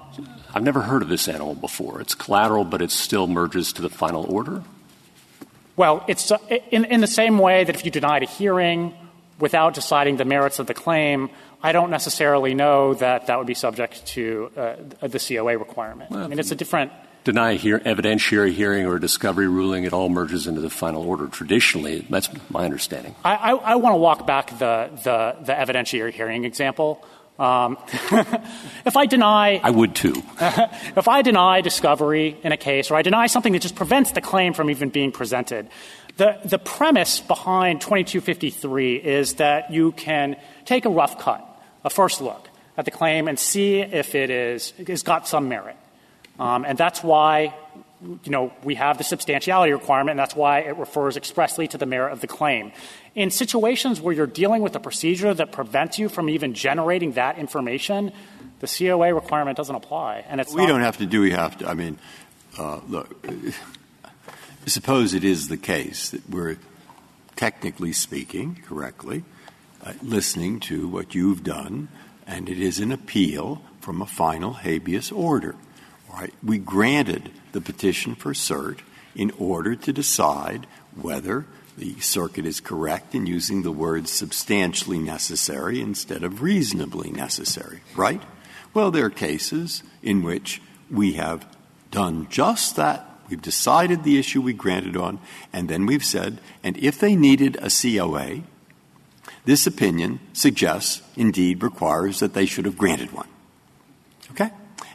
I've 0.53 0.63
never 0.63 0.79
heard 0.79 1.01
of 1.01 1.09
this 1.09 1.27
animal 1.27 1.53
before. 1.53 1.99
It's 1.99 2.15
collateral, 2.15 2.63
but 2.63 2.81
it 2.81 2.89
still 2.89 3.27
merges 3.27 3.73
to 3.73 3.81
the 3.81 3.89
final 3.89 4.23
order? 4.33 4.63
Well, 5.75 6.05
it's 6.07 6.31
uh, 6.31 6.37
in, 6.71 6.85
in 6.85 7.01
the 7.01 7.07
same 7.07 7.37
way 7.37 7.65
that 7.65 7.75
if 7.75 7.83
you 7.83 7.91
denied 7.91 8.23
a 8.23 8.27
hearing 8.27 8.93
without 9.39 9.73
deciding 9.73 10.15
the 10.15 10.25
merits 10.25 10.59
of 10.59 10.67
the 10.67 10.73
claim, 10.73 11.29
I 11.61 11.73
don't 11.73 11.89
necessarily 11.89 12.53
know 12.53 12.93
that 12.93 13.27
that 13.27 13.37
would 13.39 13.47
be 13.47 13.55
subject 13.55 14.05
to 14.15 14.51
uh, 14.55 14.75
the 15.05 15.19
COA 15.19 15.57
requirement. 15.57 16.11
Well, 16.11 16.23
I 16.23 16.27
mean, 16.27 16.39
it's 16.39 16.51
a 16.51 16.55
different 16.55 16.93
deny 17.23 17.51
a 17.51 17.55
hear, 17.55 17.79
evidentiary 17.79 18.51
hearing 18.53 18.85
or 18.85 18.95
a 18.95 18.99
discovery 18.99 19.47
ruling, 19.47 19.83
it 19.83 19.93
all 19.93 20.09
merges 20.09 20.47
into 20.47 20.61
the 20.61 20.69
final 20.69 21.03
order. 21.03 21.27
Traditionally, 21.27 22.05
that's 22.09 22.29
my 22.49 22.65
understanding. 22.65 23.15
I, 23.23 23.35
I, 23.35 23.51
I 23.51 23.75
want 23.75 23.93
to 23.93 23.97
walk 23.97 24.27
back 24.27 24.57
the, 24.59 24.89
the, 25.03 25.35
the 25.45 25.53
evidentiary 25.53 26.11
hearing 26.11 26.45
example. 26.45 27.05
Um, 27.39 27.77
if 28.85 28.95
I 28.95 29.05
deny, 29.07 29.59
I 29.63 29.71
would 29.71 29.95
too. 29.95 30.13
if 30.39 31.07
I 31.07 31.23
deny 31.23 31.61
discovery 31.61 32.37
in 32.43 32.51
a 32.51 32.57
case, 32.57 32.91
or 32.91 32.95
I 32.95 33.01
deny 33.01 33.27
something 33.27 33.53
that 33.53 33.61
just 33.61 33.75
prevents 33.75 34.11
the 34.11 34.21
claim 34.21 34.53
from 34.53 34.69
even 34.69 34.89
being 34.89 35.11
presented, 35.11 35.67
the 36.17 36.39
the 36.45 36.59
premise 36.59 37.19
behind 37.19 37.81
2253 37.81 38.97
is 38.97 39.35
that 39.35 39.71
you 39.71 39.93
can 39.93 40.35
take 40.65 40.85
a 40.85 40.89
rough 40.89 41.17
cut, 41.17 41.43
a 41.83 41.89
first 41.89 42.21
look 42.21 42.49
at 42.77 42.85
the 42.85 42.91
claim, 42.91 43.27
and 43.27 43.39
see 43.39 43.79
if 43.79 44.13
it 44.13 44.29
is 44.29 44.71
has 44.87 45.01
got 45.01 45.27
some 45.27 45.49
merit. 45.49 45.75
Um, 46.39 46.65
and 46.65 46.77
that's 46.77 47.03
why 47.03 47.53
you 48.23 48.31
know, 48.31 48.51
we 48.63 48.75
have 48.75 48.97
the 48.97 49.03
substantiality 49.03 49.71
requirement, 49.71 50.11
and 50.11 50.19
that's 50.19 50.35
why 50.35 50.59
it 50.59 50.77
refers 50.77 51.15
expressly 51.15 51.67
to 51.69 51.77
the 51.77 51.85
merit 51.85 52.11
of 52.11 52.21
the 52.21 52.27
claim. 52.27 52.71
In 53.15 53.31
situations 53.31 54.01
where 54.01 54.13
you're 54.13 54.27
dealing 54.27 54.61
with 54.61 54.75
a 54.75 54.79
procedure 54.79 55.33
that 55.33 55.51
prevents 55.51 55.99
you 55.99 56.09
from 56.09 56.29
even 56.29 56.53
generating 56.53 57.13
that 57.13 57.37
information, 57.37 58.11
the 58.59 58.67
COA 58.67 59.13
requirement 59.13 59.57
doesn't 59.57 59.75
apply. 59.75 60.25
And 60.27 60.41
it's 60.41 60.53
we 60.53 60.65
don't 60.65 60.81
have 60.81 60.97
to 60.97 61.05
do. 61.05 61.21
We 61.21 61.31
have 61.31 61.57
to. 61.59 61.69
I 61.69 61.73
mean, 61.73 61.97
uh, 62.57 62.79
look. 62.87 63.25
Suppose 64.65 65.13
it 65.13 65.25
is 65.25 65.49
the 65.49 65.57
case 65.57 66.11
that 66.11 66.29
we're 66.29 66.57
technically 67.35 67.91
speaking 67.91 68.63
correctly, 68.65 69.25
uh, 69.83 69.91
listening 70.01 70.61
to 70.61 70.87
what 70.87 71.13
you've 71.13 71.43
done, 71.43 71.89
and 72.25 72.47
it 72.47 72.57
is 72.57 72.79
an 72.79 72.93
appeal 72.93 73.61
from 73.81 74.01
a 74.01 74.05
final 74.05 74.53
habeas 74.53 75.11
order. 75.11 75.55
Right? 76.13 76.33
We 76.43 76.59
granted 76.59 77.31
the 77.53 77.61
petition 77.61 78.13
for 78.13 78.33
cert 78.33 78.79
in 79.15 79.31
order 79.39 79.75
to 79.75 79.91
decide 79.91 80.67
whether 80.95 81.47
the 81.75 81.99
circuit 81.99 82.45
is 82.45 82.59
correct 82.59 83.15
in 83.15 83.25
using 83.25 83.63
the 83.63 83.71
word 83.71 84.07
substantially 84.07 84.99
necessary 84.99 85.81
instead 85.81 86.23
of 86.23 86.43
reasonably 86.43 87.11
necessary, 87.11 87.81
right? 87.95 88.21
Well, 88.73 88.91
there 88.91 89.05
are 89.05 89.09
cases 89.09 89.81
in 90.03 90.23
which 90.23 90.61
we 90.91 91.13
have 91.13 91.45
done 91.89 92.27
just 92.29 92.75
that. 92.75 93.09
We've 93.29 93.41
decided 93.41 94.03
the 94.03 94.19
issue 94.19 94.41
we 94.41 94.53
granted 94.53 94.95
on, 94.95 95.19
and 95.51 95.67
then 95.67 95.85
we've 95.87 96.05
said, 96.05 96.39
and 96.63 96.77
if 96.77 96.99
they 96.99 97.15
needed 97.15 97.55
a 97.55 97.69
COA, 97.69 98.43
this 99.45 99.65
opinion 99.65 100.19
suggests, 100.33 101.01
indeed 101.15 101.63
requires, 101.63 102.19
that 102.19 102.33
they 102.33 102.45
should 102.45 102.65
have 102.65 102.77
granted 102.77 103.11
one. 103.11 103.27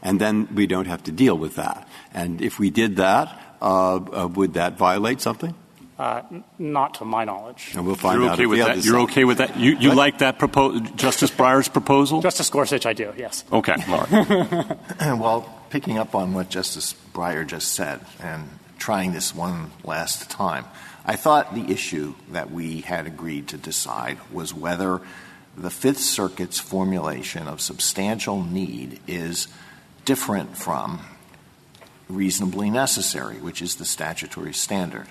Okay? 0.01 0.09
and 0.09 0.21
then 0.21 0.49
we 0.55 0.67
don't 0.67 0.87
have 0.87 1.03
to 1.05 1.13
deal 1.13 1.37
with 1.37 1.57
that. 1.57 1.89
And 2.13 2.41
if 2.41 2.59
we 2.59 2.71
did 2.71 2.97
that, 2.97 3.39
uh, 3.61 3.97
uh, 3.97 4.29
would 4.29 4.55
that 4.55 4.79
violate 4.79 5.21
something? 5.21 5.55
Uh, 5.99 6.23
not 6.61 6.95
to 6.95 7.05
my 7.05 7.25
knowledge. 7.25 7.73
And 7.75 7.85
we'll 7.85 7.97
find 7.97 8.21
You're 8.21 8.31
out. 8.31 8.35
okay 8.35 8.47
with 8.47 8.59
that. 8.61 8.85
You're 8.85 9.01
okay 9.01 9.25
with 9.25 9.39
that. 9.39 9.59
You, 9.59 9.77
you 9.77 9.95
like 9.95 10.19
that 10.19 10.39
propo- 10.39 10.95
Justice 10.95 11.33
Breyer's 11.33 11.69
proposal? 11.69 12.23
Justice 12.23 12.49
Gorsuch, 12.51 12.87
I 12.87 12.93
do. 12.93 13.13
Yes. 13.17 13.45
Okay. 13.51 13.75
All 13.89 14.07
right. 14.09 14.79
well, 15.19 15.53
picking 15.71 15.99
up 15.99 16.15
on 16.15 16.35
what 16.35 16.51
Justice 16.51 16.95
Breyer 17.13 17.45
just 17.45 17.73
said 17.73 18.01
and 18.21 18.49
trying 18.79 19.13
this 19.13 19.35
one 19.35 19.73
last 19.83 20.31
time, 20.31 20.67
I 21.05 21.17
thought 21.17 21.55
the 21.55 21.69
issue 21.73 22.15
that 22.31 22.53
we 22.53 22.83
had 22.83 23.09
agreed 23.09 23.49
to 23.49 23.57
decide 23.57 24.19
was 24.31 24.55
whether 24.55 25.01
the 25.57 25.71
Fifth 25.71 25.99
Circuit's 25.99 26.61
formulation 26.61 27.49
of 27.49 27.61
substantial 27.61 28.45
need 28.45 29.01
is 29.09 29.49
different 30.09 30.57
from 30.57 31.01
reasonably 32.09 32.71
necessary, 32.71 33.37
which 33.37 33.61
is 33.61 33.75
the 33.75 33.85
statutory 33.85 34.55
standard. 34.55 35.07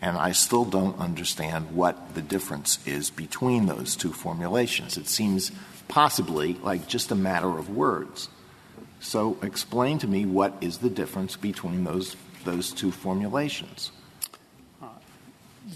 And 0.00 0.16
I 0.16 0.30
still 0.30 0.64
don't 0.64 0.96
understand 1.00 1.72
what 1.72 2.14
the 2.14 2.22
difference 2.22 2.78
is 2.86 3.10
between 3.10 3.66
those 3.66 3.96
two 3.96 4.12
formulations. 4.12 4.96
It 4.96 5.08
seems 5.08 5.50
possibly 5.88 6.54
like 6.54 6.86
just 6.86 7.10
a 7.10 7.16
matter 7.16 7.58
of 7.58 7.68
words. 7.68 8.28
So 9.00 9.36
explain 9.42 9.98
to 9.98 10.06
me 10.06 10.24
what 10.24 10.54
is 10.60 10.78
the 10.78 10.90
difference 10.90 11.34
between 11.34 11.82
those, 11.82 12.14
those 12.44 12.70
two 12.70 12.92
formulations. 12.92 13.90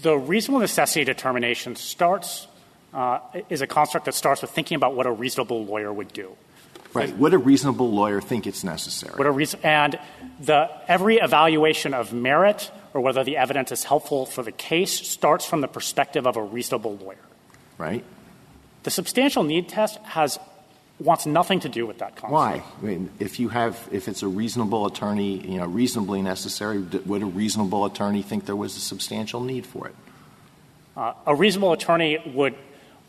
The 0.01 0.17
reasonable 0.17 0.61
necessity 0.61 1.03
determination 1.03 1.75
starts 1.75 2.47
uh, 2.93 3.19
is 3.49 3.61
a 3.61 3.67
construct 3.67 4.05
that 4.05 4.15
starts 4.15 4.41
with 4.41 4.51
thinking 4.51 4.77
about 4.77 4.95
what 4.95 5.05
a 5.05 5.11
reasonable 5.11 5.65
lawyer 5.65 5.91
would 5.91 6.13
do. 6.13 6.37
Right. 6.93 7.17
Would 7.17 7.33
a 7.33 7.37
reasonable 7.37 7.91
lawyer 7.91 8.21
think 8.21 8.45
it's 8.45 8.63
necessary? 8.63 9.15
What 9.15 9.27
a 9.27 9.31
reason, 9.31 9.59
and 9.63 9.99
the, 10.39 10.69
every 10.87 11.17
evaluation 11.17 11.93
of 11.93 12.13
merit 12.13 12.71
or 12.93 13.01
whether 13.01 13.23
the 13.23 13.37
evidence 13.37 13.71
is 13.71 13.83
helpful 13.83 14.25
for 14.25 14.43
the 14.43 14.51
case 14.51 14.91
starts 14.91 15.45
from 15.45 15.61
the 15.61 15.67
perspective 15.67 16.27
of 16.27 16.37
a 16.37 16.43
reasonable 16.43 16.95
lawyer. 16.97 17.17
Right. 17.77 18.03
The 18.83 18.91
substantial 18.91 19.43
need 19.43 19.69
test 19.69 19.97
has 20.03 20.37
wants 20.99 21.25
nothing 21.25 21.59
to 21.61 21.69
do 21.69 21.85
with 21.87 21.97
that 21.99 22.15
concept. 22.15 22.31
Why? 22.31 22.63
I 22.81 22.85
mean, 22.85 23.09
if 23.19 23.39
you 23.39 23.49
have, 23.49 23.89
if 23.91 24.07
it's 24.07 24.21
a 24.21 24.27
reasonable 24.27 24.85
attorney, 24.85 25.39
you 25.39 25.57
know, 25.57 25.65
reasonably 25.65 26.21
necessary, 26.21 26.79
would 26.79 27.21
a 27.21 27.25
reasonable 27.25 27.85
attorney 27.85 28.21
think 28.21 28.45
there 28.45 28.55
was 28.55 28.77
a 28.77 28.79
substantial 28.79 29.41
need 29.41 29.65
for 29.65 29.87
it? 29.87 29.95
Uh, 30.95 31.13
a 31.25 31.35
reasonable 31.35 31.73
attorney 31.73 32.19
would 32.33 32.55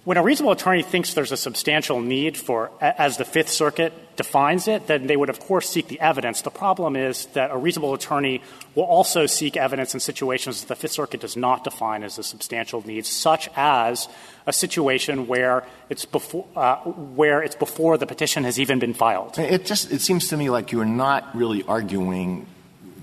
when 0.05 0.19
a 0.19 0.23
reasonable 0.23 0.53
attorney 0.53 0.83
thinks 0.83 1.15
there's 1.15 1.33
a 1.33 1.37
substantial 1.37 2.01
need 2.01 2.37
for, 2.37 2.71
as 2.81 3.17
the 3.17 3.25
Fifth 3.25 3.49
Circuit 3.49 3.93
defines 4.17 4.69
it, 4.69 4.87
then 4.87 5.07
they 5.07 5.17
would, 5.17 5.31
of 5.31 5.41
course, 5.41 5.69
seek 5.69 5.89
the 5.89 5.99
evidence. 5.99 6.43
The 6.43 6.51
problem 6.51 6.95
is 6.95 7.27
that 7.33 7.51
a 7.51 7.57
reasonable 7.57 7.95
attorney 7.95 8.43
will 8.75 8.85
also 8.85 9.25
seek 9.25 9.57
evidence 9.57 9.95
in 9.95 10.01
situations 10.01 10.61
that 10.61 10.69
the 10.69 10.77
Fifth 10.77 10.93
Circuit 10.93 11.21
does 11.21 11.37
not 11.37 11.65
define 11.65 12.03
as 12.03 12.19
a 12.19 12.23
substantial 12.23 12.87
need, 12.87 13.07
such 13.07 13.49
as 13.57 14.09
a 14.47 14.53
situation 14.53 15.27
where 15.27 15.65
it's 15.89 16.05
before, 16.05 16.47
uh, 16.55 16.77
where 16.77 17.43
it's 17.43 17.57
before 17.57 17.97
the 17.97 18.07
petition 18.07 18.45
has 18.45 18.61
even 18.61 18.79
been 18.79 18.95
filed. 18.95 19.39
It 19.39 19.65
just 19.65 19.91
it 19.91 20.03
seems 20.03 20.29
to 20.29 20.37
me 20.37 20.51
like 20.51 20.71
you're 20.71 20.85
not 20.85 21.35
really 21.35 21.63
arguing 21.63 22.47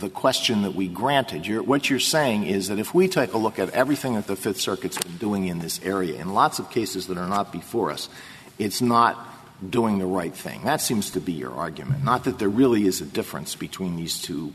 the 0.02 0.10
question 0.10 0.64
that 0.64 0.76
we 0.76 0.88
granted. 0.88 1.48
What 1.66 1.90
you're 1.90 2.00
saying 2.00 2.46
is 2.46 2.68
that 2.68 2.80
if 2.80 2.94
we 2.94 3.08
take 3.08 3.34
a 3.34 3.38
look 3.38 3.60
at 3.60 3.70
everything 3.70 4.16
that 4.16 4.28
the 4.28 4.36
Fifth 4.36 4.60
Circuit's 4.60 4.98
been 4.98 5.18
doing 5.18 5.48
in 5.48 5.60
this 5.60 5.80
area, 5.84 6.20
in 6.20 6.34
lots 6.34 6.60
of 6.60 6.70
cases 6.70 7.08
that 7.08 7.18
are 7.18 7.28
not 7.28 7.52
before 7.52 7.92
us, 7.92 8.10
it's 8.60 8.82
not 8.82 9.18
doing 9.68 10.00
the 10.00 10.06
right 10.06 10.34
thing. 10.34 10.64
That 10.64 10.82
seems 10.82 11.12
to 11.12 11.22
be 11.22 11.34
your 11.34 11.54
argument. 11.54 12.04
Not 12.04 12.26
that 12.26 12.40
there 12.40 12.50
really 12.50 12.86
is 12.86 13.00
a 13.00 13.06
difference 13.06 13.56
between 13.56 13.96
these 13.96 14.22
two 14.22 14.54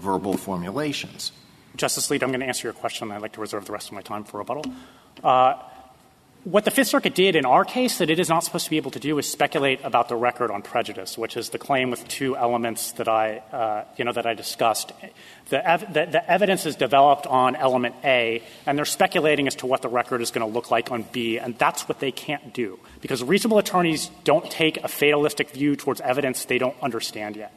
verbal 0.00 0.36
formulations. 0.36 1.32
Justice 1.76 2.08
Alito, 2.08 2.24
I'm 2.24 2.30
going 2.30 2.40
to 2.40 2.46
answer 2.46 2.66
your 2.66 2.74
question. 2.74 3.10
I'd 3.12 3.22
like 3.22 3.32
to 3.34 3.40
reserve 3.40 3.66
the 3.66 3.72
rest 3.72 3.88
of 3.88 3.94
my 3.94 4.02
time 4.02 4.24
for 4.24 4.38
rebuttal. 4.38 4.64
Uh, 5.22 5.54
what 6.46 6.64
the 6.64 6.70
Fifth 6.70 6.86
Circuit 6.86 7.16
did 7.16 7.34
in 7.34 7.44
our 7.44 7.64
case 7.64 7.98
that 7.98 8.08
it 8.08 8.20
is 8.20 8.28
not 8.28 8.44
supposed 8.44 8.66
to 8.66 8.70
be 8.70 8.76
able 8.76 8.92
to 8.92 9.00
do 9.00 9.18
is 9.18 9.28
speculate 9.28 9.80
about 9.82 10.08
the 10.08 10.14
record 10.14 10.52
on 10.52 10.62
prejudice, 10.62 11.18
which 11.18 11.36
is 11.36 11.48
the 11.48 11.58
claim 11.58 11.90
with 11.90 12.06
two 12.06 12.36
elements 12.36 12.92
that 12.92 13.08
I, 13.08 13.38
uh, 13.52 13.84
you 13.96 14.04
know, 14.04 14.12
that 14.12 14.26
I 14.26 14.34
discussed. 14.34 14.92
The, 15.48 15.68
ev- 15.68 15.92
the, 15.92 16.06
the, 16.06 16.30
evidence 16.30 16.64
is 16.64 16.76
developed 16.76 17.26
on 17.26 17.56
element 17.56 17.96
A, 18.04 18.44
and 18.64 18.78
they're 18.78 18.84
speculating 18.84 19.48
as 19.48 19.56
to 19.56 19.66
what 19.66 19.82
the 19.82 19.88
record 19.88 20.22
is 20.22 20.30
going 20.30 20.46
to 20.46 20.54
look 20.54 20.70
like 20.70 20.92
on 20.92 21.02
B, 21.10 21.36
and 21.40 21.58
that's 21.58 21.88
what 21.88 21.98
they 21.98 22.12
can't 22.12 22.54
do 22.54 22.78
because 23.00 23.24
reasonable 23.24 23.58
attorneys 23.58 24.08
don't 24.22 24.48
take 24.48 24.76
a 24.84 24.88
fatalistic 24.88 25.50
view 25.50 25.74
towards 25.74 26.00
evidence 26.00 26.44
they 26.44 26.58
don't 26.58 26.76
understand 26.80 27.34
yet. 27.34 27.52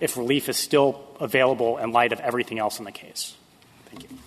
If 0.00 0.16
relief 0.16 0.48
is 0.48 0.56
still 0.56 1.04
available 1.20 1.78
in 1.78 1.92
light 1.92 2.12
of 2.12 2.18
everything 2.18 2.58
else 2.58 2.80
in 2.80 2.84
the 2.84 2.90
case. 2.90 3.36
Thank 3.86 4.02
you. 4.02 4.18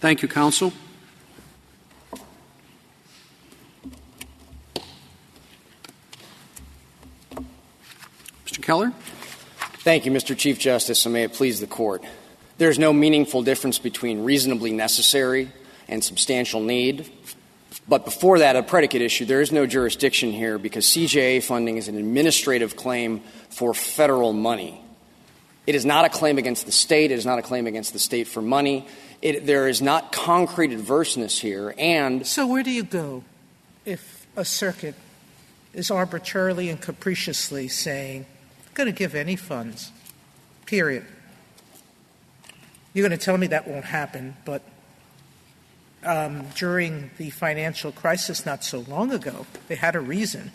Thank 0.00 0.20
you, 0.20 0.28
counsel. 0.28 0.74
Mr. 8.56 8.62
Keller? 8.62 8.92
Thank 9.80 10.06
you, 10.06 10.12
Mr. 10.12 10.36
Chief 10.36 10.58
Justice, 10.58 11.04
and 11.04 11.12
may 11.12 11.24
it 11.24 11.34
please 11.34 11.60
the 11.60 11.66
Court. 11.66 12.02
There 12.56 12.70
is 12.70 12.78
no 12.78 12.90
meaningful 12.90 13.42
difference 13.42 13.78
between 13.78 14.24
reasonably 14.24 14.72
necessary 14.72 15.52
and 15.88 16.02
substantial 16.02 16.62
need. 16.62 17.10
But 17.86 18.06
before 18.06 18.38
that, 18.38 18.56
a 18.56 18.62
predicate 18.62 19.02
issue, 19.02 19.26
there 19.26 19.42
is 19.42 19.52
no 19.52 19.66
jurisdiction 19.66 20.32
here 20.32 20.56
because 20.56 20.86
CJA 20.86 21.42
funding 21.42 21.76
is 21.76 21.88
an 21.88 21.98
administrative 21.98 22.76
claim 22.76 23.20
for 23.50 23.74
federal 23.74 24.32
money. 24.32 24.80
It 25.66 25.74
is 25.74 25.84
not 25.84 26.06
a 26.06 26.08
claim 26.08 26.38
against 26.38 26.64
the 26.64 26.72
state. 26.72 27.10
It 27.10 27.18
is 27.18 27.26
not 27.26 27.38
a 27.38 27.42
claim 27.42 27.66
against 27.66 27.92
the 27.92 27.98
state 27.98 28.26
for 28.26 28.40
money. 28.40 28.86
It, 29.20 29.44
there 29.44 29.68
is 29.68 29.82
not 29.82 30.12
concrete 30.12 30.70
adverseness 30.70 31.38
here. 31.38 31.74
And 31.76 32.26
so, 32.26 32.46
where 32.46 32.62
do 32.62 32.70
you 32.70 32.84
go 32.84 33.22
if 33.84 34.26
a 34.34 34.46
circuit 34.46 34.94
is 35.74 35.90
arbitrarily 35.90 36.70
and 36.70 36.80
capriciously 36.80 37.68
saying 37.68 38.24
going 38.76 38.86
to 38.86 38.96
give 38.96 39.14
any 39.14 39.36
funds, 39.36 39.90
period. 40.66 41.06
You're 42.92 43.08
going 43.08 43.18
to 43.18 43.24
tell 43.24 43.38
me 43.38 43.46
that 43.48 43.66
won't 43.66 43.86
happen, 43.86 44.36
but 44.44 44.62
um, 46.04 46.44
during 46.54 47.10
the 47.16 47.30
financial 47.30 47.90
crisis 47.90 48.44
not 48.44 48.62
so 48.62 48.80
long 48.80 49.12
ago, 49.12 49.46
they 49.68 49.76
had 49.76 49.96
a 49.96 50.00
reason. 50.00 50.52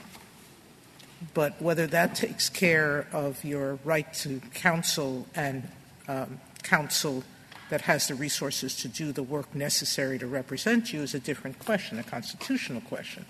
But 1.34 1.62
whether 1.62 1.88
that 1.88 2.16
takes 2.16 2.48
care 2.48 3.08
of 3.12 3.44
your 3.44 3.80
right 3.84 4.12
to 4.16 4.40
counsel 4.54 5.28
and 5.36 5.68
um, 6.08 6.40
counsel 6.64 7.24
that 7.70 7.82
has 7.82 8.08
the 8.08 8.16
resources 8.16 8.76
to 8.78 8.88
do 8.88 9.12
the 9.12 9.24
work 9.24 9.56
necessary 9.56 10.20
to 10.20 10.28
represent 10.28 10.94
you 10.94 11.02
is 11.02 11.14
a 11.16 11.20
different 11.20 11.58
question, 11.58 11.98
a 11.98 12.04
constitutional 12.04 12.82
question. 12.82 13.26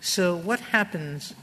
So, 0.00 0.36
what 0.36 0.60
happens 0.60 1.34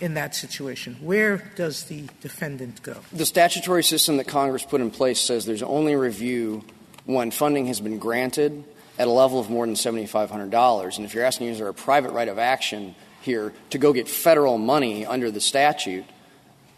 in 0.00 0.14
that 0.14 0.34
situation? 0.34 0.96
Where 1.00 1.50
does 1.56 1.84
the 1.84 2.04
defendant 2.20 2.82
go? 2.82 2.96
The 3.12 3.26
statutory 3.26 3.84
system 3.84 4.16
that 4.16 4.28
Congress 4.28 4.64
put 4.64 4.80
in 4.80 4.90
place 4.90 5.20
says 5.20 5.46
there's 5.46 5.62
only 5.62 5.94
review 5.94 6.64
when 7.04 7.30
funding 7.30 7.66
has 7.66 7.80
been 7.80 7.98
granted 7.98 8.64
at 8.98 9.08
a 9.08 9.10
level 9.10 9.40
of 9.40 9.50
more 9.50 9.66
than 9.66 9.74
$7,500. 9.74 10.96
And 10.96 11.04
if 11.04 11.14
you're 11.14 11.24
asking, 11.24 11.48
is 11.48 11.58
there 11.58 11.68
a 11.68 11.74
private 11.74 12.12
right 12.12 12.28
of 12.28 12.38
action 12.38 12.94
here 13.22 13.52
to 13.70 13.78
go 13.78 13.92
get 13.92 14.08
federal 14.08 14.58
money 14.58 15.04
under 15.06 15.30
the 15.30 15.40
statute, 15.40 16.04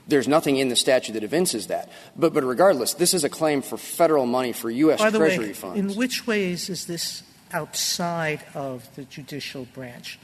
there's 0.08 0.28
nothing 0.28 0.56
in 0.56 0.68
the 0.68 0.76
statute 0.76 1.12
that 1.12 1.24
evinces 1.24 1.66
that. 1.66 1.90
But, 2.16 2.32
but 2.32 2.44
regardless, 2.44 2.94
this 2.94 3.12
is 3.12 3.24
a 3.24 3.28
claim 3.28 3.62
for 3.62 3.76
federal 3.76 4.26
money 4.26 4.52
for 4.52 4.70
U.S. 4.70 5.00
By 5.00 5.10
the 5.10 5.18
Treasury 5.18 5.48
way, 5.48 5.52
funds. 5.52 5.78
In 5.78 5.98
which 5.98 6.26
ways 6.26 6.70
is 6.70 6.86
this 6.86 7.22
outside 7.52 8.44
of 8.54 8.88
the 8.94 9.04
judicial 9.04 9.66
branch? 9.74 10.18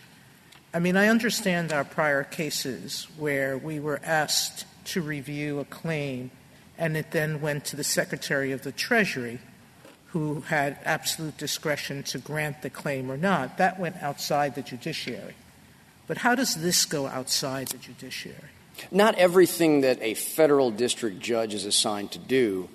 I 0.74 0.78
mean, 0.78 0.96
I 0.96 1.08
understand 1.08 1.70
our 1.70 1.84
prior 1.84 2.24
cases 2.24 3.06
where 3.18 3.58
we 3.58 3.78
were 3.78 4.00
asked 4.02 4.64
to 4.86 5.02
review 5.02 5.60
a 5.60 5.64
claim 5.66 6.30
and 6.78 6.96
it 6.96 7.10
then 7.10 7.42
went 7.42 7.66
to 7.66 7.76
the 7.76 7.84
Secretary 7.84 8.52
of 8.52 8.62
the 8.62 8.72
Treasury 8.72 9.38
who 10.08 10.40
had 10.40 10.78
absolute 10.84 11.36
discretion 11.36 12.02
to 12.04 12.18
grant 12.18 12.62
the 12.62 12.70
claim 12.70 13.10
or 13.10 13.16
not. 13.16 13.58
That 13.58 13.78
went 13.78 13.96
outside 14.02 14.54
the 14.54 14.62
judiciary. 14.62 15.34
But 16.06 16.18
how 16.18 16.34
does 16.34 16.54
this 16.54 16.84
go 16.86 17.06
outside 17.06 17.68
the 17.68 17.78
judiciary? 17.78 18.50
Not 18.90 19.16
everything 19.16 19.82
that 19.82 19.98
a 20.00 20.14
federal 20.14 20.70
district 20.70 21.20
judge 21.20 21.54
is 21.54 21.64
assigned 21.66 22.12
to 22.12 22.18
do 22.18 22.68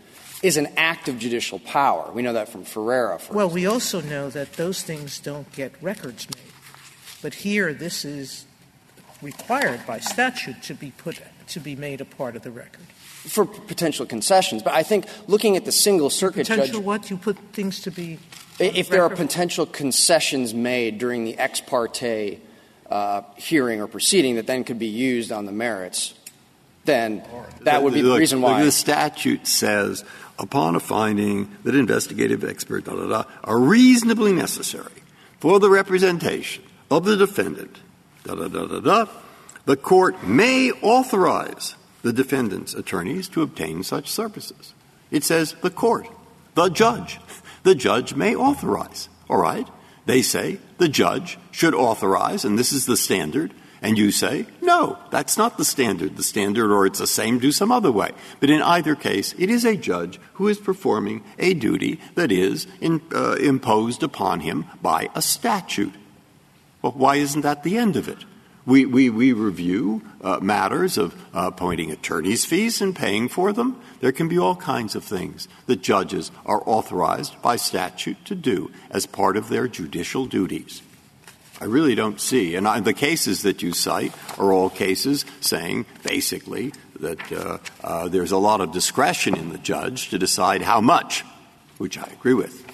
is 0.43 0.57
an 0.57 0.67
act 0.77 1.07
of 1.07 1.17
judicial 1.17 1.60
power. 1.60 2.12
We 2.12 2.21
know 2.21 2.33
that 2.33 2.49
from 2.49 2.63
Ferreira. 2.63 3.19
well, 3.31 3.49
we 3.49 3.65
also 3.65 4.01
know 4.01 4.29
that 4.29 4.53
those 4.53 4.83
things 4.83 5.19
don't 5.19 5.51
get 5.51 5.73
records 5.81 6.27
made. 6.36 6.53
But 7.21 7.34
here, 7.34 7.73
this 7.73 8.06
is 8.06 8.45
required 9.21 9.86
by 9.88 9.99
statute 9.99 10.62
to 10.63 10.73
be 10.73 10.91
put 10.91 11.21
to 11.47 11.60
be 11.60 11.75
made 11.75 12.01
a 12.01 12.06
part 12.06 12.36
of 12.36 12.43
the 12.43 12.51
record 12.51 12.84
for 13.27 13.45
potential 13.45 14.06
concessions. 14.06 14.63
But 14.63 14.73
I 14.73 14.84
think 14.84 15.06
looking 15.27 15.56
at 15.56 15.65
the 15.65 15.71
single 15.71 16.10
circuit 16.10 16.47
potential 16.47 16.80
judge, 16.80 16.84
what 16.84 17.10
you 17.10 17.17
put 17.17 17.38
things 17.53 17.82
to 17.82 17.91
be. 17.91 18.19
If 18.60 18.89
there 18.89 19.03
are 19.03 19.10
potential 19.10 19.65
concessions 19.65 20.53
made 20.53 20.97
during 20.97 21.25
the 21.25 21.38
ex 21.38 21.62
parte 21.62 22.39
uh, 22.89 23.21
hearing 23.36 23.82
or 23.82 23.88
proceeding 23.88 24.36
that 24.36 24.47
then 24.47 24.63
could 24.63 24.80
be 24.80 24.88
used 24.88 25.32
on 25.32 25.45
the 25.45 25.51
merits, 25.51 26.15
then 26.86 27.23
that 27.62 27.84
would 27.84 27.93
be 27.93 28.01
the, 28.01 28.10
the 28.10 28.17
reason 28.17 28.41
why. 28.41 28.63
The 28.63 28.71
statute 28.71 29.45
says, 29.45 30.03
upon 30.39 30.75
a 30.75 30.80
finding 30.80 31.56
that 31.63 31.75
investigative 31.75 32.43
experts 32.43 32.88
da, 32.88 32.95
da, 32.95 33.08
da, 33.08 33.23
are 33.43 33.60
reasonably 33.60 34.34
necessary 34.34 35.03
for 35.39 35.60
the 35.60 35.69
representation 35.69 36.63
of 36.89 37.06
the 37.06 37.17
defendant, 37.17 37.80
da 38.23 38.36
da 38.36 38.47
da 38.47 38.65
da 38.65 38.80
da, 38.80 39.06
the 39.65 39.78
court 39.78 40.23
may 40.23 40.71
authorize 40.82 41.76
the 42.02 42.13
defendant's 42.13 42.73
attorneys 42.73 43.28
to 43.30 43.41
obtain 43.41 43.84
such 43.84 44.10
services. 44.10 44.73
It 45.12 45.23
says 45.23 45.56
the 45.62 45.69
court, 45.69 46.08
the 46.56 46.69
judge. 46.69 47.19
The 47.63 47.76
judge 47.76 48.15
may 48.15 48.36
authorize. 48.36 49.10
All 49.30 49.41
right? 49.41 49.67
They 50.06 50.21
say 50.21 50.60
the 50.78 50.88
judge 50.88 51.38
should 51.52 51.76
authorize, 51.76 52.45
and 52.45 52.58
this 52.58 52.71
is 52.71 52.86
the 52.86 52.95
standard. 52.95 53.54
And 53.82 53.97
you 53.97 54.12
say, 54.12 54.47
no, 54.62 54.97
that's 55.12 55.38
not 55.38 55.58
the 55.58 55.65
standard. 55.65 56.17
The 56.17 56.23
standard, 56.23 56.71
or 56.71 56.88
it's 56.88 57.00
the 57.00 57.06
same, 57.06 57.38
do 57.38 57.52
some 57.52 57.71
other 57.71 57.91
way. 57.91 58.12
But 58.39 58.50
in 58.50 58.62
either 58.62 58.95
case, 58.95 59.36
it 59.38 59.50
is 59.50 59.65
a 59.65 59.76
judge 59.76 60.19
who 60.34 60.47
is 60.47 60.58
performing 60.58 61.23
a 61.38 61.54
duty 61.54 62.00
that 62.15 62.32
is 62.32 62.65
in, 62.82 63.02
uh, 63.13 63.34
imposed 63.34 64.02
upon 64.02 64.39
him 64.39 64.65
by 64.82 65.10
a 65.13 65.21
statute. 65.21 65.93
Well, 66.82 66.94
why 66.94 67.16
isn't 67.16 67.42
that 67.42 67.63
the 67.63 67.78
end 67.78 67.96
of 67.96 68.08
it? 68.08 68.20
We, 68.66 68.86
we, 68.86 69.10
we 69.10 69.32
review 69.32 70.02
uh, 70.22 70.40
matters 70.42 70.98
of 70.98 71.16
uh, 71.34 71.48
appointing 71.48 71.90
attorney's 71.90 72.44
fees 72.44 72.82
and 72.82 72.94
paying 72.94 73.30
for 73.30 73.54
them. 73.54 73.82
There 74.02 74.12
can 74.12 74.28
be 74.28 74.38
all 74.38 74.58
kinds 74.58 74.94
of 74.94 75.06
things 75.06 75.48
that 75.68 75.82
judges 75.82 76.32
are 76.46 76.62
authorized 76.66 77.42
by 77.42 77.56
statute 77.56 78.26
to 78.26 78.36
do 78.36 78.70
as 78.90 79.06
part 79.06 79.38
of 79.38 79.48
their 79.48 79.70
judicial 79.70 80.26
duties. 80.26 80.82
I 81.62 81.66
really 81.66 81.96
don't 81.96 82.20
see. 82.20 82.56
And 82.56 82.68
I, 82.68 82.82
the 82.82 82.94
cases 82.94 83.44
that 83.44 83.63
you 83.63 83.72
cite 83.72 84.13
are 84.38 84.52
all 84.52 84.70
cases 84.70 85.26
saying 85.40 85.86
basically 86.04 86.74
that 87.00 87.32
uh, 87.32 87.58
uh, 87.84 88.10
there's 88.10 88.34
a 88.34 88.38
lot 88.38 88.60
of 88.60 88.74
discretion 88.74 89.36
in 89.36 89.50
the 89.50 89.58
judge 89.58 90.10
to 90.10 90.20
decide 90.20 90.62
how 90.62 90.82
much, 90.82 91.24
which 91.78 91.98
I 91.98 92.04
agree 92.04 92.34
with. 92.34 92.66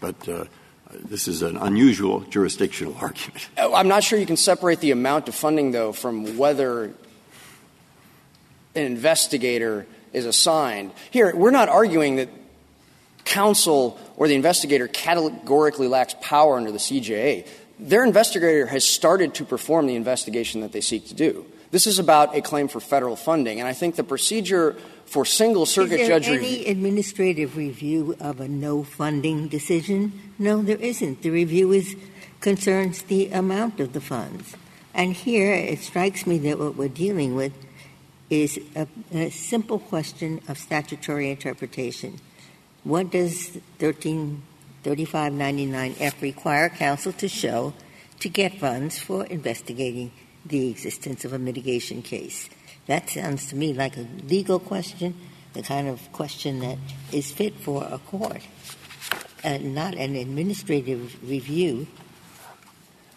But 0.00 0.28
uh, 0.28 0.44
this 0.92 1.28
is 1.28 1.42
an 1.42 1.56
unusual 1.56 2.20
jurisdictional 2.20 2.96
argument. 3.00 3.48
Oh, 3.58 3.74
I'm 3.74 3.88
not 3.88 4.02
sure 4.02 4.18
you 4.18 4.26
can 4.26 4.36
separate 4.36 4.80
the 4.80 4.90
amount 4.90 5.28
of 5.28 5.34
funding, 5.34 5.70
though, 5.70 5.92
from 5.92 6.36
whether 6.36 6.84
an 6.84 6.94
investigator 8.74 9.86
is 10.12 10.26
assigned. 10.26 10.92
Here, 11.10 11.34
we're 11.34 11.50
not 11.50 11.68
arguing 11.68 12.16
that 12.16 12.28
counsel 13.24 13.98
or 14.16 14.28
the 14.28 14.34
investigator 14.34 14.88
categorically 14.88 15.86
lacks 15.86 16.14
power 16.20 16.56
under 16.56 16.72
the 16.72 16.78
CJA. 16.78 17.46
Their 17.78 18.04
investigator 18.04 18.66
has 18.66 18.84
started 18.84 19.34
to 19.34 19.44
perform 19.44 19.86
the 19.86 19.94
investigation 19.94 20.60
that 20.62 20.72
they 20.72 20.80
seek 20.80 21.06
to 21.08 21.14
do. 21.14 21.46
This 21.70 21.86
is 21.86 21.98
about 21.98 22.36
a 22.36 22.42
claim 22.42 22.68
for 22.68 22.80
federal 22.80 23.16
funding, 23.16 23.60
and 23.60 23.68
I 23.68 23.72
think 23.72 23.94
the 23.94 24.04
procedure 24.04 24.76
for 25.10 25.24
single 25.24 25.66
circuit 25.66 25.98
is 25.98 26.06
there 26.06 26.22
any 26.22 26.66
administrative 26.66 27.56
review 27.56 28.14
of 28.20 28.38
a 28.38 28.46
no 28.46 28.84
funding 28.84 29.48
decision? 29.48 30.12
No, 30.38 30.62
there 30.62 30.76
isn't. 30.76 31.22
The 31.22 31.30
review 31.30 31.72
is 31.72 31.96
concerns 32.40 33.02
the 33.02 33.26
amount 33.30 33.80
of 33.80 33.92
the 33.92 34.00
funds. 34.00 34.54
And 34.94 35.12
here 35.12 35.52
it 35.52 35.80
strikes 35.80 36.28
me 36.28 36.38
that 36.38 36.60
what 36.60 36.76
we're 36.76 36.88
dealing 36.88 37.34
with 37.34 37.52
is 38.30 38.60
a, 38.76 38.86
a 39.12 39.30
simple 39.30 39.80
question 39.80 40.40
of 40.46 40.58
statutory 40.58 41.28
interpretation. 41.28 42.20
What 42.84 43.10
does 43.10 43.58
133599F 43.80 46.22
require 46.22 46.68
counsel 46.68 47.12
to 47.14 47.26
show 47.26 47.74
to 48.20 48.28
get 48.28 48.60
funds 48.60 49.00
for 49.00 49.26
investigating 49.26 50.12
the 50.46 50.70
existence 50.70 51.24
of 51.24 51.32
a 51.32 51.38
mitigation 51.38 52.00
case? 52.00 52.48
That 52.86 53.08
sounds 53.08 53.46
to 53.48 53.56
me 53.56 53.72
like 53.72 53.96
a 53.96 54.06
legal 54.28 54.58
question, 54.58 55.14
the 55.52 55.62
kind 55.62 55.88
of 55.88 56.12
question 56.12 56.60
that 56.60 56.78
is 57.12 57.30
fit 57.30 57.54
for 57.54 57.84
a 57.84 57.98
court, 57.98 58.42
and 59.44 59.74
not 59.74 59.94
an 59.94 60.16
administrative 60.16 61.16
review. 61.28 61.86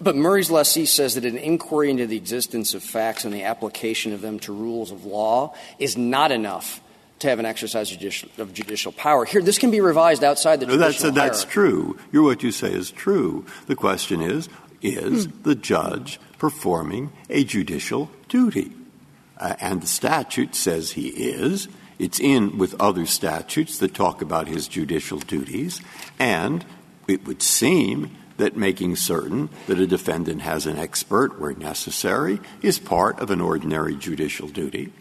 But 0.02 0.16
Murray's 0.16 0.52
lessee 0.52 0.86
says 0.86 1.16
that 1.16 1.26
an 1.26 1.38
inquiry 1.38 1.90
into 1.90 2.08
the 2.08 2.18
existence 2.18 2.74
of 2.74 2.84
facts 2.84 3.26
and 3.26 3.34
the 3.34 3.44
application 3.44 4.14
of 4.14 4.22
them 4.22 4.40
to 4.40 4.54
rules 4.54 4.92
of 4.92 5.06
law 5.06 5.56
is 5.80 5.98
not 5.98 6.32
enough 6.32 6.82
to 7.20 7.30
have 7.30 7.40
an 7.40 7.46
exercise 7.46 7.90
judicial, 7.90 8.30
of 8.38 8.54
judicial 8.54 8.92
power. 8.92 9.24
Here, 9.24 9.42
this 9.42 9.58
can 9.58 9.72
be 9.72 9.80
revised 9.80 10.24
outside 10.24 10.60
the 10.60 10.66
no, 10.66 10.76
that's, 10.76 10.98
traditional 10.98 11.14
that's 11.14 11.46
true. 11.46 11.98
You're, 12.12 12.24
what 12.24 12.44
you 12.44 12.52
say 12.52 12.74
is 12.74 12.92
true. 12.92 13.46
The 13.68 13.76
question 13.76 14.22
is, 14.22 14.50
is 14.82 15.26
Hmm. 15.26 15.44
the 15.44 15.56
judge 15.56 16.20
performing 16.38 17.12
a 17.30 17.46
judicial 17.46 18.12
duty? 18.28 18.74
Uh, 19.44 19.56
and 19.60 19.82
the 19.82 19.88
statute 19.88 20.56
says 20.56 20.92
he 20.92 21.10
is. 21.10 21.68
It's 22.00 22.20
in 22.20 22.58
with 22.58 22.80
other 22.80 23.06
statutes 23.06 23.78
that 23.80 23.94
talk 23.94 24.22
about 24.22 24.48
his 24.48 24.70
judicial 24.70 25.20
duties. 25.20 25.82
And 26.18 26.64
it 27.10 27.28
would 27.28 27.44
seem 27.44 28.16
that 28.38 28.56
making 28.56 28.96
certain 28.96 29.50
that 29.68 29.80
a 29.80 29.86
defendant 29.86 30.42
has 30.42 30.66
an 30.66 30.78
expert 30.78 31.40
where 31.40 31.54
necessary 31.54 32.40
is 32.62 32.80
part 32.80 33.20
of 33.20 33.30
an 33.32 33.42
ordinary 33.42 33.96
judicial 33.96 34.48
duty. 34.48 34.94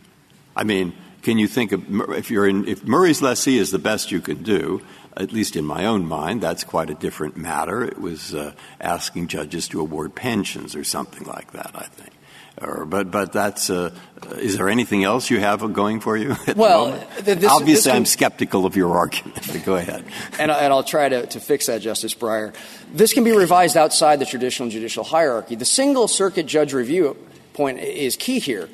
I 0.56 0.64
mean, 0.64 0.92
can 1.22 1.38
you 1.38 1.46
think 1.46 1.70
of 1.70 1.84
if 2.10 2.28
you're 2.28 2.48
in 2.48 2.66
if 2.66 2.84
Murray's 2.84 3.22
lessee 3.22 3.58
is 3.58 3.70
the 3.70 3.78
best 3.78 4.10
you 4.10 4.20
can 4.20 4.42
do? 4.42 4.82
At 5.16 5.30
least 5.30 5.56
in 5.56 5.64
my 5.64 5.84
own 5.84 6.06
mind, 6.06 6.40
that's 6.40 6.64
quite 6.64 6.90
a 6.90 6.94
different 6.94 7.36
matter. 7.36 7.84
It 7.84 8.00
was 8.00 8.34
uh, 8.34 8.54
asking 8.80 9.28
judges 9.28 9.68
to 9.68 9.80
award 9.80 10.14
pensions 10.14 10.74
or 10.74 10.84
something 10.84 11.24
like 11.26 11.52
that. 11.52 11.70
I 11.74 11.84
think. 11.84 12.12
But 12.60 13.10
but 13.10 13.32
that's 13.32 13.70
uh, 13.70 13.94
is 14.36 14.56
there 14.56 14.68
anything 14.68 15.04
else 15.04 15.30
you 15.30 15.40
have 15.40 15.72
going 15.72 16.00
for 16.00 16.16
you? 16.16 16.32
at 16.32 16.46
the 16.46 16.54
Well, 16.54 16.88
moment? 16.88 17.10
th- 17.24 17.38
this- 17.38 17.50
obviously 17.50 17.92
I'm 17.92 18.04
skeptical 18.04 18.66
of 18.66 18.76
your 18.76 18.96
argument. 18.96 19.46
But 19.46 19.64
go 19.64 19.76
ahead. 19.76 20.04
and, 20.38 20.50
I'll 20.52 20.84
try 20.84 21.08
to, 21.08 21.26
to 21.26 21.40
fix 21.40 21.66
that, 21.66 21.80
Justice 21.80 22.14
Breyer. 22.14 22.54
This 22.92 23.12
can 23.14 23.24
be 23.24 23.32
revised 23.32 23.76
outside 23.76 24.18
the 24.20 24.26
traditional 24.26 24.68
judicial 24.68 25.02
hierarchy. 25.02 25.54
The 25.54 25.64
single 25.64 26.08
circuit 26.08 26.46
judge 26.46 26.72
review 26.74 27.16
point 27.54 27.78
is 27.80 28.16
key 28.16 28.38
here. 28.38 28.68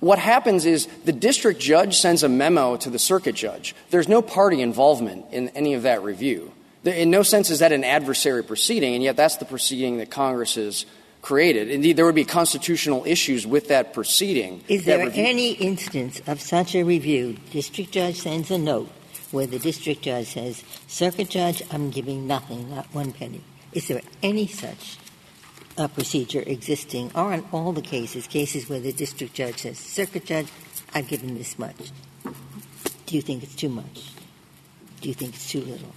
What 0.00 0.18
happens 0.18 0.64
is 0.66 0.86
the 1.04 1.12
district 1.12 1.60
judge 1.60 1.96
sends 1.98 2.22
a 2.22 2.28
memo 2.28 2.76
to 2.76 2.90
the 2.90 2.98
circuit 2.98 3.34
judge. 3.34 3.74
There's 3.90 4.08
no 4.08 4.22
party 4.22 4.60
involvement 4.60 5.26
in 5.32 5.48
any 5.50 5.74
of 5.74 5.82
that 5.82 6.02
review. 6.02 6.52
In 6.84 7.10
no 7.10 7.22
sense 7.22 7.48
is 7.50 7.60
that 7.60 7.72
an 7.72 7.84
adversary 7.84 8.44
proceeding, 8.44 8.94
and 8.94 9.02
yet 9.02 9.16
that's 9.16 9.36
the 9.36 9.46
proceeding 9.46 9.98
that 9.98 10.10
Congress 10.10 10.56
has 10.56 10.84
created. 11.24 11.70
Indeed, 11.70 11.96
there 11.96 12.04
would 12.04 12.14
be 12.14 12.26
constitutional 12.26 13.02
issues 13.06 13.46
with 13.46 13.68
that 13.68 13.94
proceeding. 13.94 14.62
Is 14.68 14.84
there 14.84 15.06
review- 15.06 15.24
any 15.24 15.52
instance 15.52 16.20
of 16.26 16.38
such 16.38 16.74
a 16.74 16.82
review? 16.82 17.38
District 17.50 17.90
judge 17.90 18.16
sends 18.16 18.50
a 18.50 18.58
note 18.58 18.90
where 19.30 19.46
the 19.46 19.58
district 19.58 20.02
judge 20.02 20.34
says, 20.34 20.62
Circuit 20.86 21.30
judge, 21.30 21.62
I'm 21.70 21.88
giving 21.88 22.26
nothing, 22.26 22.68
not 22.68 22.86
one 22.92 23.12
penny. 23.12 23.40
Is 23.72 23.88
there 23.88 24.02
any 24.22 24.46
such 24.46 24.98
uh, 25.78 25.88
procedure 25.88 26.44
existing, 26.46 27.10
or 27.14 27.32
in 27.32 27.42
all 27.52 27.72
the 27.72 27.82
cases, 27.82 28.26
cases 28.26 28.68
where 28.68 28.80
the 28.80 28.92
district 28.92 29.32
judge 29.32 29.60
says, 29.60 29.78
Circuit 29.78 30.26
judge, 30.26 30.48
I've 30.94 31.08
given 31.08 31.38
this 31.38 31.58
much? 31.58 31.90
Do 33.06 33.16
you 33.16 33.22
think 33.22 33.42
it's 33.42 33.54
too 33.54 33.70
much? 33.70 34.12
Do 35.00 35.08
you 35.08 35.14
think 35.14 35.34
it's 35.34 35.50
too 35.50 35.62
little? 35.62 35.92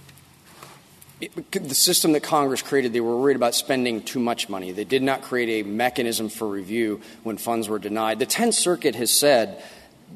The 1.20 1.74
system 1.74 2.12
that 2.12 2.22
Congress 2.22 2.62
created, 2.62 2.92
they 2.92 3.00
were 3.00 3.16
worried 3.16 3.36
about 3.36 3.54
spending 3.54 4.02
too 4.02 4.20
much 4.20 4.48
money. 4.48 4.70
They 4.70 4.84
did 4.84 5.02
not 5.02 5.22
create 5.22 5.64
a 5.64 5.68
mechanism 5.68 6.28
for 6.28 6.46
review 6.46 7.00
when 7.24 7.38
funds 7.38 7.68
were 7.68 7.80
denied. 7.80 8.20
The 8.20 8.26
Tenth 8.26 8.54
Circuit 8.54 8.94
has 8.94 9.10
said 9.10 9.60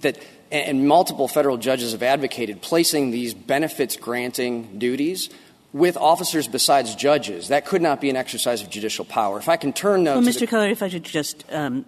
that, 0.01 0.19
and 0.53 0.87
multiple 0.87 1.27
federal 1.27 1.57
judges 1.57 1.91
have 1.91 2.05
advocated 2.05 2.63
placing 2.63 3.11
these 3.11 3.35
benefits 3.35 3.97
granting 3.97 4.79
duties 4.79 5.29
with 5.73 5.97
officers 5.97 6.47
besides 6.47 6.95
judges. 6.95 7.49
That 7.49 7.67
could 7.67 7.83
not 7.83 8.01
be 8.01 8.11
an 8.11 8.17
exercise 8.17 8.63
of 8.63 8.71
judicial 8.71 9.05
power. 9.05 9.39
If 9.39 9.49
I 9.49 9.57
can 9.57 9.73
turn 9.73 10.05
now 10.05 10.15
Well, 10.15 10.23
Mr. 10.23 10.49
Keller, 10.49 10.69
if 10.69 10.83
I 10.83 10.89
should 10.89 11.05
just, 11.05 11.45
um, 11.51 11.85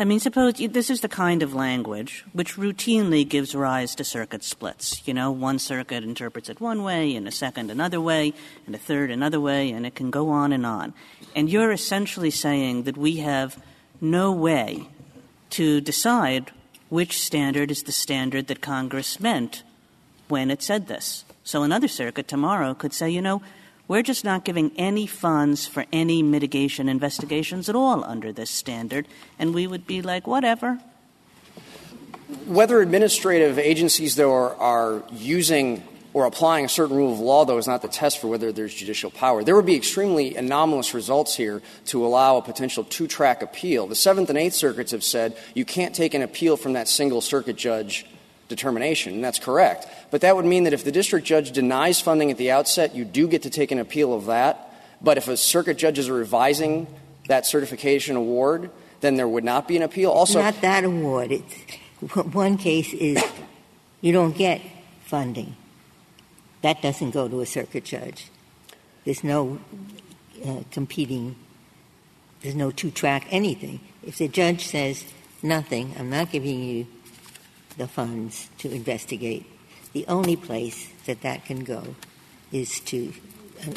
I 0.00 0.04
mean, 0.04 0.20
suppose 0.20 0.54
this 0.54 0.90
is 0.90 1.00
the 1.00 1.08
kind 1.08 1.42
of 1.42 1.54
language 1.54 2.24
which 2.32 2.54
routinely 2.54 3.28
gives 3.28 3.52
rise 3.52 3.96
to 3.96 4.04
circuit 4.04 4.44
splits. 4.44 5.02
You 5.08 5.12
know, 5.12 5.32
one 5.32 5.58
circuit 5.58 6.04
interprets 6.04 6.48
it 6.48 6.60
one 6.60 6.84
way, 6.84 7.16
and 7.16 7.26
a 7.26 7.32
second 7.32 7.68
another 7.68 8.00
way, 8.00 8.32
and 8.64 8.76
a 8.76 8.78
third 8.78 9.10
another 9.10 9.40
way, 9.40 9.72
and 9.72 9.84
it 9.84 9.96
can 9.96 10.12
go 10.12 10.28
on 10.30 10.52
and 10.52 10.64
on. 10.64 10.94
And 11.34 11.50
you're 11.50 11.72
essentially 11.72 12.30
saying 12.30 12.84
that 12.84 12.96
we 12.96 13.16
have 13.16 13.60
no 14.00 14.30
way 14.30 14.86
to 15.50 15.80
decide 15.80 16.52
which 16.90 17.20
standard 17.20 17.72
is 17.72 17.82
the 17.82 17.92
standard 17.92 18.46
that 18.46 18.60
Congress 18.60 19.18
meant 19.18 19.64
when 20.28 20.48
it 20.48 20.62
said 20.62 20.86
this. 20.86 21.24
So 21.42 21.64
another 21.64 21.88
circuit 21.88 22.28
tomorrow 22.28 22.72
could 22.72 22.92
say, 22.92 23.10
you 23.10 23.20
know, 23.20 23.42
we're 23.88 24.02
just 24.02 24.24
not 24.24 24.44
giving 24.44 24.70
any 24.76 25.06
funds 25.06 25.66
for 25.66 25.86
any 25.92 26.22
mitigation 26.22 26.88
investigations 26.88 27.68
at 27.68 27.74
all 27.74 28.04
under 28.04 28.32
this 28.32 28.50
standard, 28.50 29.08
and 29.38 29.54
we 29.54 29.66
would 29.66 29.86
be 29.86 30.02
like, 30.02 30.26
whatever. 30.26 30.78
Whether 32.46 32.82
administrative 32.82 33.58
agencies, 33.58 34.14
though, 34.14 34.32
are, 34.32 34.54
are 34.56 35.02
using 35.10 35.82
or 36.12 36.26
applying 36.26 36.64
a 36.64 36.68
certain 36.68 36.96
rule 36.96 37.12
of 37.12 37.20
law, 37.20 37.44
though, 37.44 37.58
is 37.58 37.66
not 37.66 37.80
the 37.80 37.88
test 37.88 38.20
for 38.20 38.28
whether 38.28 38.52
there's 38.52 38.74
judicial 38.74 39.10
power. 39.10 39.44
There 39.44 39.56
would 39.56 39.66
be 39.66 39.76
extremely 39.76 40.36
anomalous 40.36 40.92
results 40.92 41.34
here 41.34 41.62
to 41.86 42.04
allow 42.04 42.36
a 42.36 42.42
potential 42.42 42.84
two 42.84 43.06
track 43.06 43.42
appeal. 43.42 43.86
The 43.86 43.94
Seventh 43.94 44.28
and 44.28 44.38
Eighth 44.38 44.54
Circuits 44.54 44.92
have 44.92 45.04
said 45.04 45.36
you 45.54 45.64
can't 45.64 45.94
take 45.94 46.14
an 46.14 46.22
appeal 46.22 46.56
from 46.56 46.74
that 46.74 46.88
single 46.88 47.20
circuit 47.20 47.56
judge 47.56 48.04
determination, 48.48 49.20
that's 49.20 49.38
correct. 49.38 49.86
But 50.10 50.22
that 50.22 50.34
would 50.36 50.44
mean 50.44 50.64
that 50.64 50.72
if 50.72 50.84
the 50.84 50.92
district 50.92 51.26
judge 51.26 51.52
denies 51.52 52.00
funding 52.00 52.30
at 52.30 52.38
the 52.38 52.50
outset, 52.50 52.94
you 52.94 53.04
do 53.04 53.28
get 53.28 53.42
to 53.42 53.50
take 53.50 53.70
an 53.70 53.78
appeal 53.78 54.14
of 54.14 54.26
that. 54.26 54.74
But 55.00 55.18
if 55.18 55.28
a 55.28 55.36
circuit 55.36 55.78
judge 55.78 55.98
is 55.98 56.10
revising 56.10 56.86
that 57.28 57.46
certification 57.46 58.16
award, 58.16 58.70
then 59.00 59.16
there 59.16 59.28
would 59.28 59.44
not 59.44 59.68
be 59.68 59.76
an 59.76 59.82
appeal. 59.82 60.10
Also, 60.10 60.40
not 60.40 60.60
that 60.62 60.84
award. 60.84 61.30
It's, 61.30 61.54
one 62.32 62.56
case 62.56 62.92
is 62.92 63.22
you 64.00 64.12
don't 64.12 64.36
get 64.36 64.60
funding. 65.04 65.54
That 66.62 66.82
doesn't 66.82 67.10
go 67.10 67.28
to 67.28 67.40
a 67.40 67.46
circuit 67.46 67.84
judge. 67.84 68.28
There's 69.04 69.22
no 69.22 69.60
uh, 70.44 70.60
competing, 70.70 71.36
there's 72.42 72.56
no 72.56 72.70
two 72.70 72.90
track 72.90 73.26
anything. 73.30 73.80
If 74.02 74.18
the 74.18 74.28
judge 74.28 74.66
says, 74.66 75.04
nothing, 75.42 75.94
I'm 75.98 76.10
not 76.10 76.30
giving 76.32 76.62
you 76.62 76.86
the 77.78 77.88
funds 77.88 78.50
to 78.58 78.70
investigate, 78.70 79.46
the 79.92 80.04
only 80.06 80.36
place 80.36 80.88
that 81.06 81.22
that 81.22 81.44
can 81.46 81.64
go 81.64 81.94
is 82.52 82.80
to 82.80 83.12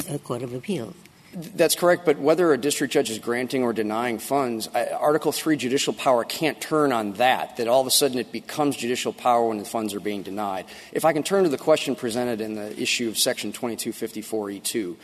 a, 0.08 0.16
a 0.16 0.18
court 0.18 0.42
of 0.42 0.52
appeals. 0.52 0.94
That's 1.34 1.74
correct, 1.74 2.04
but 2.04 2.18
whether 2.18 2.52
a 2.52 2.58
district 2.58 2.92
judge 2.92 3.08
is 3.08 3.18
granting 3.18 3.62
or 3.62 3.72
denying 3.72 4.18
funds, 4.18 4.68
Article 4.68 5.32
3 5.32 5.56
judicial 5.56 5.94
power 5.94 6.24
can't 6.24 6.60
turn 6.60 6.92
on 6.92 7.14
that, 7.14 7.56
that 7.56 7.68
all 7.68 7.80
of 7.80 7.86
a 7.86 7.90
sudden 7.90 8.18
it 8.18 8.32
becomes 8.32 8.76
judicial 8.76 9.14
power 9.14 9.48
when 9.48 9.56
the 9.56 9.64
funds 9.64 9.94
are 9.94 10.00
being 10.00 10.22
denied. 10.22 10.66
If 10.92 11.06
I 11.06 11.14
can 11.14 11.22
turn 11.22 11.44
to 11.44 11.48
the 11.48 11.56
question 11.56 11.96
presented 11.96 12.42
in 12.42 12.54
the 12.54 12.78
issue 12.78 13.08
of 13.08 13.16
Section 13.16 13.54
2254E2, 13.54 14.96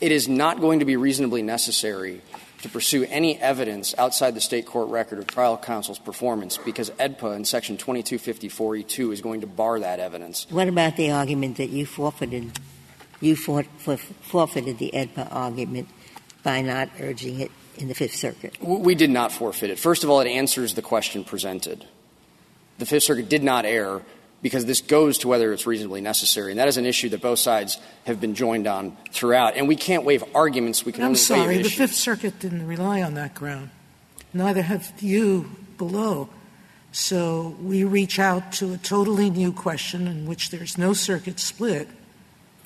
it 0.00 0.10
is 0.10 0.26
not 0.26 0.60
going 0.60 0.78
to 0.78 0.86
be 0.86 0.96
reasonably 0.96 1.42
necessary 1.42 2.22
to 2.64 2.70
pursue 2.70 3.04
any 3.10 3.38
evidence 3.40 3.94
outside 3.98 4.34
the 4.34 4.40
state 4.40 4.64
court 4.64 4.88
record 4.88 5.18
of 5.18 5.26
trial 5.26 5.58
counsel's 5.58 5.98
performance 5.98 6.56
because 6.56 6.88
AEDPA 6.92 7.36
in 7.36 7.44
Section 7.44 7.76
2254E2 7.76 9.12
is 9.12 9.20
going 9.20 9.42
to 9.42 9.46
bar 9.46 9.78
that 9.80 10.00
evidence. 10.00 10.46
What 10.48 10.66
about 10.66 10.96
the 10.96 11.10
argument 11.10 11.58
that 11.58 11.68
you 11.68 11.84
forfeited? 11.84 12.58
You 13.20 13.36
forfeited 13.36 14.78
the 14.78 14.90
AEDPA 14.94 15.28
argument 15.30 15.90
by 16.42 16.62
not 16.62 16.88
urging 17.00 17.40
it 17.40 17.50
in 17.76 17.88
the 17.88 17.94
Fifth 17.94 18.16
Circuit. 18.16 18.56
We 18.62 18.94
did 18.94 19.10
not 19.10 19.30
forfeit 19.30 19.68
it. 19.68 19.78
First 19.78 20.02
of 20.02 20.08
all, 20.08 20.20
it 20.20 20.28
answers 20.28 20.72
the 20.72 20.82
question 20.82 21.22
presented. 21.22 21.86
The 22.78 22.86
Fifth 22.86 23.02
Circuit 23.02 23.28
did 23.28 23.44
not 23.44 23.66
err 23.66 24.00
because 24.44 24.66
this 24.66 24.82
goes 24.82 25.16
to 25.16 25.26
whether 25.26 25.54
it's 25.54 25.66
reasonably 25.66 26.02
necessary. 26.02 26.52
And 26.52 26.60
that 26.60 26.68
is 26.68 26.76
an 26.76 26.84
issue 26.84 27.08
that 27.08 27.22
both 27.22 27.38
sides 27.38 27.78
have 28.04 28.20
been 28.20 28.34
joined 28.34 28.66
on 28.66 28.94
throughout. 29.10 29.56
And 29.56 29.66
we 29.66 29.74
can't 29.74 30.04
waive 30.04 30.22
arguments. 30.34 30.84
We 30.84 30.92
can 30.92 31.00
I'm 31.00 31.06
only 31.08 31.18
sorry, 31.18 31.56
waive 31.56 31.64
the. 31.64 31.70
Fifth 31.70 31.94
Circuit 31.94 32.38
didn't 32.40 32.66
rely 32.66 33.00
on 33.00 33.14
that 33.14 33.34
ground. 33.34 33.70
Neither 34.34 34.60
have 34.60 34.92
you 35.00 35.50
below. 35.78 36.28
So 36.92 37.56
we 37.62 37.84
reach 37.84 38.18
out 38.18 38.52
to 38.54 38.74
a 38.74 38.76
totally 38.76 39.30
new 39.30 39.50
question 39.50 40.06
in 40.06 40.26
which 40.26 40.50
there's 40.50 40.76
no 40.76 40.92
circuit 40.92 41.40
split 41.40 41.88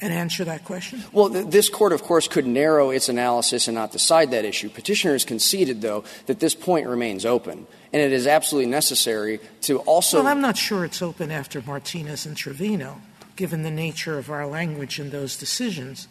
and 0.00 0.12
answer 0.12 0.44
that 0.44 0.64
question. 0.64 1.02
Well, 1.12 1.30
th- 1.30 1.46
this 1.46 1.68
court, 1.68 1.92
of 1.92 2.02
course, 2.02 2.28
could 2.28 2.46
narrow 2.46 2.90
its 2.90 3.08
analysis 3.08 3.68
and 3.68 3.74
not 3.74 3.92
decide 3.92 4.30
that 4.30 4.44
issue. 4.44 4.68
Petitioners 4.68 5.24
conceded, 5.24 5.80
though, 5.80 6.04
that 6.26 6.40
this 6.40 6.54
point 6.54 6.86
remains 6.86 7.26
open, 7.26 7.66
and 7.92 8.02
it 8.02 8.12
is 8.12 8.26
absolutely 8.26 8.70
necessary 8.70 9.40
to 9.62 9.78
also. 9.80 10.18
Well, 10.18 10.28
I'm 10.28 10.40
not 10.40 10.56
sure 10.56 10.84
it's 10.84 11.02
open 11.02 11.30
after 11.30 11.62
Martinez 11.62 12.26
and 12.26 12.36
Trevino, 12.36 13.00
given 13.36 13.62
the 13.62 13.70
nature 13.70 14.18
of 14.18 14.30
our 14.30 14.46
language 14.46 15.00
in 15.00 15.10
those 15.10 15.36
decisions. 15.36 16.06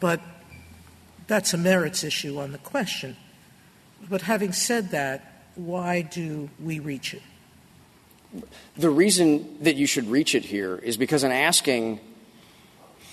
But 0.00 0.20
that's 1.26 1.52
a 1.52 1.58
merits 1.58 2.04
issue 2.04 2.38
on 2.38 2.52
the 2.52 2.58
question. 2.58 3.16
But 4.08 4.22
having 4.22 4.52
said 4.52 4.90
that, 4.90 5.44
why 5.54 6.02
do 6.02 6.48
we 6.62 6.78
reach 6.78 7.14
it? 7.14 7.22
The 8.76 8.90
reason 8.90 9.58
that 9.62 9.76
you 9.76 9.86
should 9.86 10.08
reach 10.08 10.34
it 10.34 10.44
here 10.44 10.76
is 10.76 10.96
because 10.96 11.24
in 11.24 11.32
asking, 11.32 12.00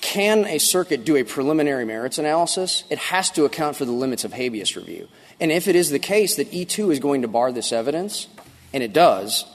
can 0.06 0.46
a 0.46 0.60
circuit 0.60 1.04
do 1.04 1.16
a 1.16 1.24
preliminary 1.24 1.84
merits 1.84 2.20
analysis, 2.20 2.84
it 2.92 3.00
has 3.00 3.32
to 3.32 3.44
account 3.46 3.76
for 3.76 3.86
the 3.86 3.92
limits 3.92 4.24
of 4.24 4.34
habeas 4.34 4.76
review. 4.76 5.08
And 5.40 5.52
if 5.52 5.68
it 5.68 5.76
is 5.76 5.90
the 5.90 5.98
case 5.98 6.36
that 6.36 6.52
E2 6.52 6.92
is 6.92 7.00
going 7.00 7.24
to 7.24 7.28
bar 7.28 7.52
this 7.52 7.72
evidence, 7.72 8.28
and 8.72 8.84
it 8.84 8.94
does, 8.94 9.46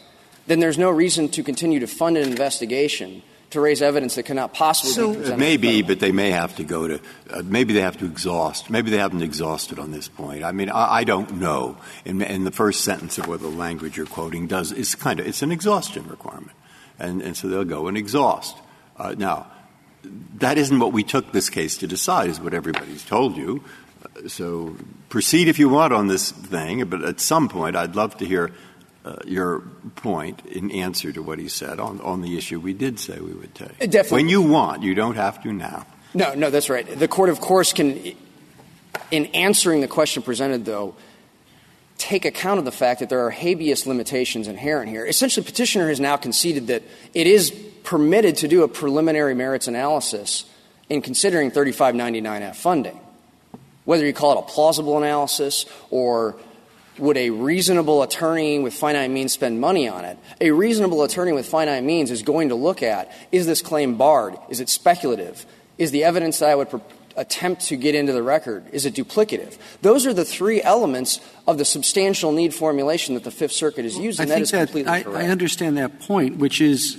then 0.49 0.59
there's 0.59 0.77
no 0.77 0.91
reason 0.91 1.29
to 1.29 1.45
continue 1.45 1.79
to 1.79 1.87
fund 1.87 2.17
an 2.17 2.29
investigation 2.29 3.23
to 3.51 3.61
raise 3.61 3.81
evidence 3.81 4.17
that 4.17 4.25
cannot 4.25 4.53
possibly 4.53 4.93
So- 4.93 5.11
be 5.11 5.19
presented. 5.19 5.35
It 5.35 5.39
may 5.39 5.57
be, 5.57 5.83
but 5.83 6.01
they 6.01 6.11
may 6.11 6.33
have 6.33 6.57
to 6.57 6.65
go 6.65 6.89
to, 6.89 7.01
uh, 7.31 7.43
maybe 7.45 7.73
they 7.73 7.81
have 7.81 7.99
to 7.99 8.05
exhaust. 8.05 8.71
Maybe 8.71 8.91
they 8.91 8.99
haven't 8.99 9.23
exhausted 9.23 9.79
on 9.79 9.93
this 9.93 10.09
point. 10.09 10.43
I 10.43 10.51
mean, 10.51 10.69
I, 10.69 10.99
I 10.99 11.05
don't 11.05 11.37
know. 11.37 11.77
In, 12.05 12.23
in 12.23 12.43
the 12.43 12.51
first 12.51 12.83
sentence 12.83 13.19
of 13.19 13.29
what 13.29 13.41
the 13.41 13.49
language 13.49 13.97
you're 13.97 14.07
quoting 14.07 14.49
does, 14.49 14.73
it's 14.73 14.97
kind 14.97 15.21
of, 15.21 15.27
it's 15.29 15.43
an 15.43 15.53
exhaustion 15.53 16.09
requirement. 16.09 16.57
And, 16.99 17.23
and 17.23 17.37
so 17.37 17.47
they'll 17.47 17.65
go 17.65 17.87
and 17.87 17.97
exhaust. 17.97 18.57
Uh, 18.97 19.15
now, 19.17 19.47
that 20.39 20.59
isn't 20.59 20.79
what 20.79 20.93
we 20.93 21.03
took 21.03 21.33
this 21.33 21.51
case 21.51 21.79
to 21.79 21.87
decide, 21.87 22.31
is 22.31 22.41
what 22.41 22.55
everybody's 22.55 23.05
told 23.05 23.37
you. 23.37 23.63
Uh, 24.03 24.29
So 24.29 24.77
proceed 25.09 25.49
if 25.49 25.59
you 25.59 25.69
want 25.69 25.93
on 25.93 26.09
this 26.09 26.31
thing, 26.31 26.85
but 26.85 27.03
at 27.03 27.21
some 27.21 27.49
point, 27.49 27.77
I'd 27.77 27.97
love 27.97 28.17
to 28.19 28.25
hear 28.25 28.51
uh, 29.05 29.17
your 29.27 29.61
point 29.97 30.45
in 30.47 30.71
answer 30.71 31.13
to 31.13 31.23
what 31.23 31.39
he 31.39 31.49
said 31.49 31.81
on, 31.81 32.01
on 32.01 32.21
the 32.23 32.37
issue 32.37 32.61
we 32.61 32.73
did 32.75 32.99
say 32.99 33.19
we 33.19 33.33
would 33.33 33.55
take. 33.55 33.79
Definitely. 33.79 34.17
When 34.17 34.29
you 34.29 34.43
want, 34.43 34.83
you 34.83 34.95
don't 34.95 35.17
have 35.17 35.43
to 35.43 35.53
now. 35.53 35.87
No, 36.13 36.35
no, 36.35 36.51
that's 36.51 36.69
right. 36.69 36.87
The 36.87 37.09
court, 37.09 37.31
of 37.31 37.41
course, 37.41 37.73
can, 37.73 37.99
in 39.11 39.27
answering 39.27 39.81
the 39.81 39.89
question 39.89 40.23
presented, 40.23 40.65
though, 40.65 40.95
take 42.01 42.25
account 42.25 42.59
of 42.59 42.65
the 42.65 42.73
fact 42.73 43.01
that 43.01 43.09
there 43.09 43.25
are 43.27 43.31
habeas 43.31 43.87
limitations 43.87 44.49
inherent 44.49 44.89
here. 44.89 45.07
Essentially, 45.07 45.45
petitioner 45.45 45.89
has 45.89 46.01
now 46.01 46.17
conceded 46.17 46.67
that 46.69 46.83
it 47.15 47.27
is 47.27 47.51
permitted 47.85 48.39
to 48.39 48.49
do 48.49 48.63
a 48.63 48.69
preliminary 48.69 49.35
merits 49.35 49.69
analysis 49.69 50.45
in 50.89 51.03
considering 51.03 51.51
3599F 51.51 52.57
funding. 52.57 52.99
Whether 53.85 54.07
you 54.07 54.13
call 54.13 54.33
it 54.33 54.39
a 54.39 54.43
plausible 54.43 54.99
analysis 54.99 55.67
or 55.91 56.37
would 56.99 57.17
a 57.17 57.31
reasonable 57.31 58.03
attorney 58.03 58.59
with 58.59 58.75
finite 58.75 59.11
means 59.11 59.33
spend 59.33 59.61
money 59.61 59.89
on 59.89 60.05
it? 60.05 60.19
A 60.41 60.51
reasonable 60.51 61.03
attorney 61.03 61.33
with 61.33 61.47
finite 61.47 61.85
means 61.85 62.11
is 62.11 62.23
going 62.23 62.49
to 62.49 62.55
look 62.55 62.83
at 62.83 63.11
is 63.31 63.47
this 63.47 63.63
claim 63.63 63.97
barred? 63.97 64.37
Is 64.49 64.61
it 64.61 64.69
speculative? 64.69 65.47
Is 65.79 65.91
the 65.91 66.05
evidence 66.05 66.41
that 66.41 66.51
I 66.51 66.55
would 66.55 66.69
attempt 67.21 67.67
to 67.67 67.77
get 67.77 67.95
into 67.95 68.13
the 68.13 68.23
record 68.23 68.65
is 68.73 68.87
it 68.87 68.95
duplicative? 68.95 69.59
Those 69.83 70.07
are 70.07 70.15
the 70.15 70.25
three 70.25 70.63
elements 70.63 71.21
of 71.47 71.59
the 71.59 71.65
substantial 71.65 72.33
need 72.33 72.55
formulation 72.55 73.15
that 73.15 73.25
the 73.25 73.31
Fifth 73.31 73.53
Circuit 73.53 73.85
has 73.85 73.99
used, 73.99 74.19
I 74.21 74.25
and 74.25 74.33
that 74.33 74.41
is 74.41 74.51
completely 74.51 74.91
I, 74.91 75.03
correct. 75.03 75.25
I 75.25 75.29
understand 75.29 75.77
that 75.77 76.01
point, 76.01 76.39
which 76.39 76.61
is 76.61 76.97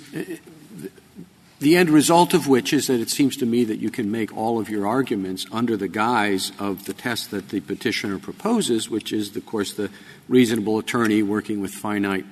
the 1.60 1.76
end 1.76 1.90
result 1.90 2.34
of 2.34 2.48
which 2.48 2.72
is 2.72 2.88
that 2.88 3.00
it 3.00 3.10
seems 3.10 3.38
to 3.38 3.46
me 3.46 3.64
that 3.64 3.80
you 3.80 3.90
can 3.90 4.12
make 4.12 4.36
all 4.36 4.60
of 4.60 4.70
your 4.70 4.88
arguments 4.88 5.46
under 5.52 5.76
the 5.76 5.88
guise 5.88 6.52
of 6.60 6.86
the 6.86 6.94
test 6.94 7.32
that 7.32 7.50
the 7.50 7.60
petitioner 7.60 8.20
proposes, 8.20 8.90
which 8.90 9.12
is, 9.12 9.36
of 9.36 9.46
course, 9.46 9.74
the 9.74 9.90
reasonable 10.28 10.80
attorney 10.80 11.24
working 11.24 11.62
with 11.62 11.72
finite 11.72 12.26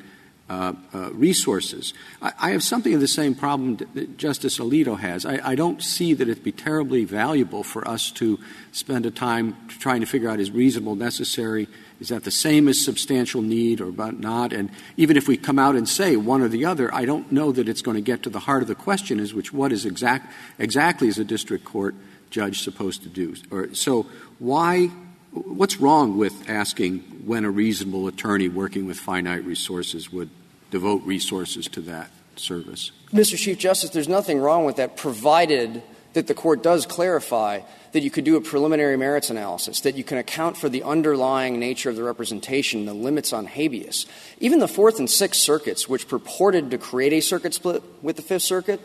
Uh, 0.49 0.73
uh, 0.95 1.11
resources. 1.11 1.93
I, 2.23 2.49
have 2.49 2.63
something 2.63 2.95
of 2.95 3.01
the 3.01 3.07
same 3.07 3.35
problem 3.35 3.75
that, 3.93 4.17
Justice 4.17 4.57
Alito 4.57 4.97
has. 4.97 5.23
I, 5.23 5.53
don't 5.53 5.79
see 5.79 6.15
that 6.15 6.27
it'd 6.27 6.43
be 6.43 6.51
terribly 6.51 7.05
valuable 7.05 7.61
for 7.61 7.87
us 7.87 8.09
to 8.13 8.39
spend 8.71 9.05
a 9.05 9.11
time 9.11 9.55
trying 9.67 9.99
to 9.99 10.07
figure 10.07 10.27
out 10.27 10.39
is 10.39 10.49
reasonable 10.49 10.95
necessary. 10.95 11.67
Is 11.99 12.07
that 12.07 12.23
the 12.23 12.31
same 12.31 12.67
as 12.67 12.83
substantial 12.83 13.43
need 13.43 13.79
or 13.79 13.91
not? 14.11 14.51
And 14.51 14.71
even 14.97 15.17
if 15.17 15.27
we 15.27 15.37
come 15.37 15.59
out 15.59 15.75
and 15.75 15.87
say 15.87 16.15
one 16.15 16.41
or 16.41 16.47
the 16.47 16.65
other, 16.65 16.91
I 16.91 17.05
don't 17.05 17.31
know 17.31 17.51
that 17.51 17.69
it's 17.69 17.83
going 17.83 17.95
to 17.95 18.01
get 18.01 18.23
to 18.23 18.31
the 18.31 18.39
heart 18.39 18.63
of 18.63 18.67
the 18.67 18.73
question 18.73 19.19
is 19.19 19.35
which 19.35 19.53
what 19.53 19.71
is 19.71 19.85
exact, 19.85 20.33
exactly 20.57 21.09
is 21.09 21.19
a 21.19 21.23
district 21.23 21.63
court 21.63 21.93
judge 22.31 22.63
supposed 22.63 23.03
to 23.03 23.09
do? 23.09 23.35
Or, 23.51 23.75
so 23.75 24.07
why, 24.39 24.87
what's 25.31 25.79
wrong 25.79 26.17
with 26.17 26.49
asking 26.49 27.01
when 27.23 27.45
a 27.45 27.51
reasonable 27.51 28.07
attorney 28.07 28.49
working 28.49 28.87
with 28.87 28.97
finite 28.97 29.45
resources 29.45 30.11
would 30.11 30.31
devote 30.71 31.03
resources 31.03 31.67
to 31.69 31.81
that 31.81 32.11
service? 32.35 32.91
Mr. 33.13 33.37
Chief 33.37 33.57
Justice, 33.57 33.89
there's 33.89 34.07
nothing 34.07 34.39
wrong 34.39 34.65
with 34.65 34.77
that, 34.77 34.97
provided 34.97 35.81
that 36.13 36.27
the 36.27 36.33
court 36.33 36.63
does 36.63 36.85
clarify 36.85 37.61
that 37.91 38.01
you 38.01 38.11
could 38.11 38.23
do 38.23 38.35
a 38.35 38.41
preliminary 38.41 38.97
merits 38.97 39.29
analysis, 39.29 39.81
that 39.81 39.95
you 39.95 40.03
can 40.03 40.17
account 40.17 40.57
for 40.57 40.69
the 40.69 40.83
underlying 40.83 41.59
nature 41.59 41.89
of 41.89 41.95
the 41.95 42.03
representation, 42.03 42.85
the 42.85 42.93
limits 42.93 43.33
on 43.33 43.45
habeas. 43.45 44.05
Even 44.39 44.59
the 44.59 44.67
Fourth 44.67 44.99
and 44.99 45.09
Sixth 45.09 45.41
Circuits, 45.41 45.87
which 45.87 46.07
purported 46.07 46.71
to 46.71 46.77
create 46.77 47.13
a 47.13 47.21
circuit 47.21 47.53
split 47.53 47.83
with 48.01 48.15
the 48.15 48.21
Fifth 48.21 48.43
Circuit, 48.43 48.79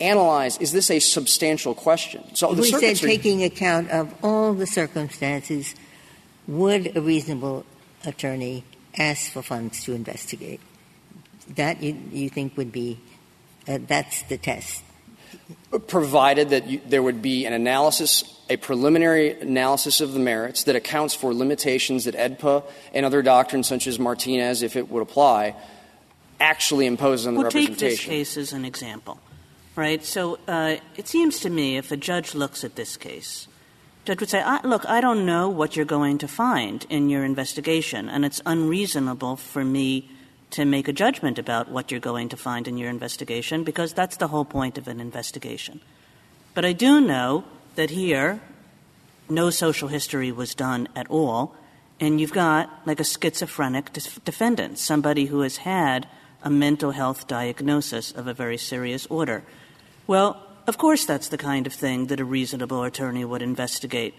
analyze 0.00 0.58
is 0.58 0.72
this 0.72 0.90
a 0.90 0.98
substantial 0.98 1.74
question? 1.74 2.24
So 2.34 2.54
the 2.54 2.62
we 2.62 2.70
said 2.70 2.96
taking 2.96 3.42
account 3.42 3.90
of 3.90 4.14
all 4.22 4.54
the 4.54 4.66
circumstances, 4.66 5.74
would 6.46 6.96
a 6.96 7.00
reasonable 7.00 7.66
attorney 8.04 8.64
ask 8.96 9.32
for 9.32 9.42
funds 9.42 9.84
to 9.84 9.92
investigate? 9.92 10.60
That 11.56 11.82
you, 11.82 11.96
you 12.12 12.28
think 12.28 12.56
would 12.56 12.72
be, 12.72 12.98
uh, 13.66 13.78
that's 13.86 14.22
the 14.22 14.36
test. 14.38 14.82
provided 15.86 16.50
that 16.50 16.66
you, 16.68 16.80
there 16.86 17.02
would 17.02 17.22
be 17.22 17.46
an 17.46 17.52
analysis, 17.52 18.24
a 18.50 18.56
preliminary 18.56 19.38
analysis 19.40 20.00
of 20.00 20.12
the 20.12 20.18
merits 20.18 20.64
that 20.64 20.76
accounts 20.76 21.14
for 21.14 21.32
limitations 21.34 22.04
that 22.04 22.14
AEDPA 22.14 22.64
and 22.94 23.06
other 23.06 23.22
doctrines 23.22 23.66
such 23.66 23.86
as 23.86 23.98
Martinez, 23.98 24.62
if 24.62 24.76
it 24.76 24.88
would 24.90 25.02
apply, 25.02 25.54
actually 26.40 26.86
imposes 26.86 27.26
on 27.26 27.34
the 27.34 27.40
Well, 27.40 27.50
take 27.50 27.68
representation. 27.68 28.10
this 28.10 28.32
case 28.34 28.36
as 28.36 28.52
an 28.52 28.64
example, 28.64 29.18
right? 29.74 30.04
So 30.04 30.38
uh, 30.46 30.76
it 30.96 31.08
seems 31.08 31.40
to 31.40 31.50
me 31.50 31.76
if 31.76 31.90
a 31.92 31.96
judge 31.96 32.34
looks 32.34 32.62
at 32.64 32.76
this 32.76 32.96
case, 32.96 33.48
judge 34.04 34.20
would 34.20 34.28
say, 34.30 34.40
I, 34.40 34.60
"Look, 34.66 34.86
I 34.86 35.00
don't 35.00 35.26
know 35.26 35.48
what 35.48 35.76
you're 35.76 35.84
going 35.84 36.18
to 36.18 36.28
find 36.28 36.86
in 36.88 37.08
your 37.10 37.24
investigation, 37.24 38.08
and 38.08 38.24
it's 38.24 38.40
unreasonable 38.46 39.36
for 39.36 39.64
me 39.64 40.10
to 40.50 40.64
make 40.64 40.88
a 40.88 40.92
judgment 40.92 41.38
about 41.38 41.70
what 41.70 41.90
you're 41.90 42.00
going 42.00 42.28
to 42.30 42.36
find 42.36 42.66
in 42.66 42.76
your 42.76 42.90
investigation 42.90 43.64
because 43.64 43.92
that's 43.92 44.16
the 44.16 44.28
whole 44.28 44.44
point 44.44 44.78
of 44.78 44.88
an 44.88 45.00
investigation." 45.00 45.80
But 46.54 46.64
I 46.64 46.72
do 46.72 47.00
know 47.00 47.44
that 47.76 47.90
here, 47.90 48.40
no 49.28 49.50
social 49.50 49.88
history 49.88 50.32
was 50.32 50.54
done 50.54 50.88
at 50.96 51.08
all, 51.10 51.54
and 52.00 52.20
you've 52.20 52.32
got 52.32 52.70
like 52.86 53.00
a 53.00 53.04
schizophrenic 53.04 53.92
def- 53.92 54.24
defendant, 54.24 54.78
somebody 54.78 55.26
who 55.26 55.40
has 55.40 55.58
had 55.58 56.08
a 56.42 56.50
mental 56.50 56.92
health 56.92 57.26
diagnosis 57.26 58.12
of 58.12 58.26
a 58.26 58.34
very 58.34 58.56
serious 58.56 59.06
order. 59.06 59.42
Well, 60.06 60.42
of 60.66 60.78
course, 60.78 61.04
that's 61.04 61.28
the 61.28 61.38
kind 61.38 61.66
of 61.66 61.72
thing 61.72 62.06
that 62.06 62.20
a 62.20 62.24
reasonable 62.24 62.82
attorney 62.82 63.24
would 63.24 63.42
investigate 63.42 64.14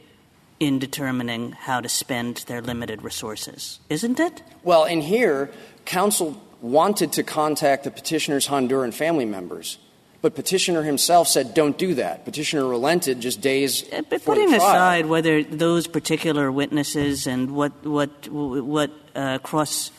in 0.60 0.80
determining 0.80 1.52
how 1.54 1.80
to 1.82 1.90
spend 1.90 2.44
their 2.48 2.62
limited 2.62 3.02
resources, 3.02 3.80
isn't 3.90 4.20
it? 4.20 4.44
Well, 4.64 4.86
in 4.86 5.02
here, 5.02 5.50
counsel 5.86 6.42
wanted 6.62 7.14
to 7.14 7.24
contact 7.24 7.84
the 7.86 7.92
petitioner's 7.92 8.48
Honduran 8.48 8.94
family 8.94 9.26
members 9.26 9.78
But 10.22 10.36
Petitioner 10.36 10.84
himself 10.84 11.30
said, 11.30 11.54
don't 11.56 11.78
do 11.78 11.96
that. 11.96 12.26
Petitioner 12.26 12.68
relented 12.68 13.22
just 13.24 13.40
days 13.40 13.84
Uh, 13.88 14.04
But 14.04 14.10
before 14.10 14.36
the 14.36 14.42
putting 14.44 14.60
trial. 14.60 14.68
aside 14.70 15.06
whether 15.08 15.44
those 15.44 15.88
particular 15.88 16.52
witnesses 16.52 17.26
and 17.26 17.56
what 17.56 17.72
what 17.88 18.12
what 18.28 18.92
uh, 19.16 19.40
cross, 19.40 19.92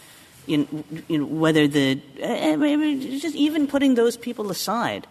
you 0.47 0.69
know, 1.09 1.25
whether 1.25 1.65
the 1.67 2.01
I 2.23 2.57
mean, 2.57 3.01
just 3.19 3.35
even 3.35 3.67
putting 3.67 3.97
those 3.97 4.19
people 4.21 4.51
aside, 4.51 5.07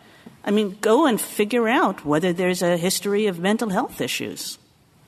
I 0.45 0.51
mean, 0.51 0.77
go 0.79 1.07
and 1.09 1.17
figure 1.19 1.67
out 1.67 2.05
whether 2.05 2.31
there's 2.31 2.61
a 2.61 2.77
history 2.77 3.25
of 3.25 3.39
mental 3.39 3.69
health 3.73 4.01
issues. 4.01 4.59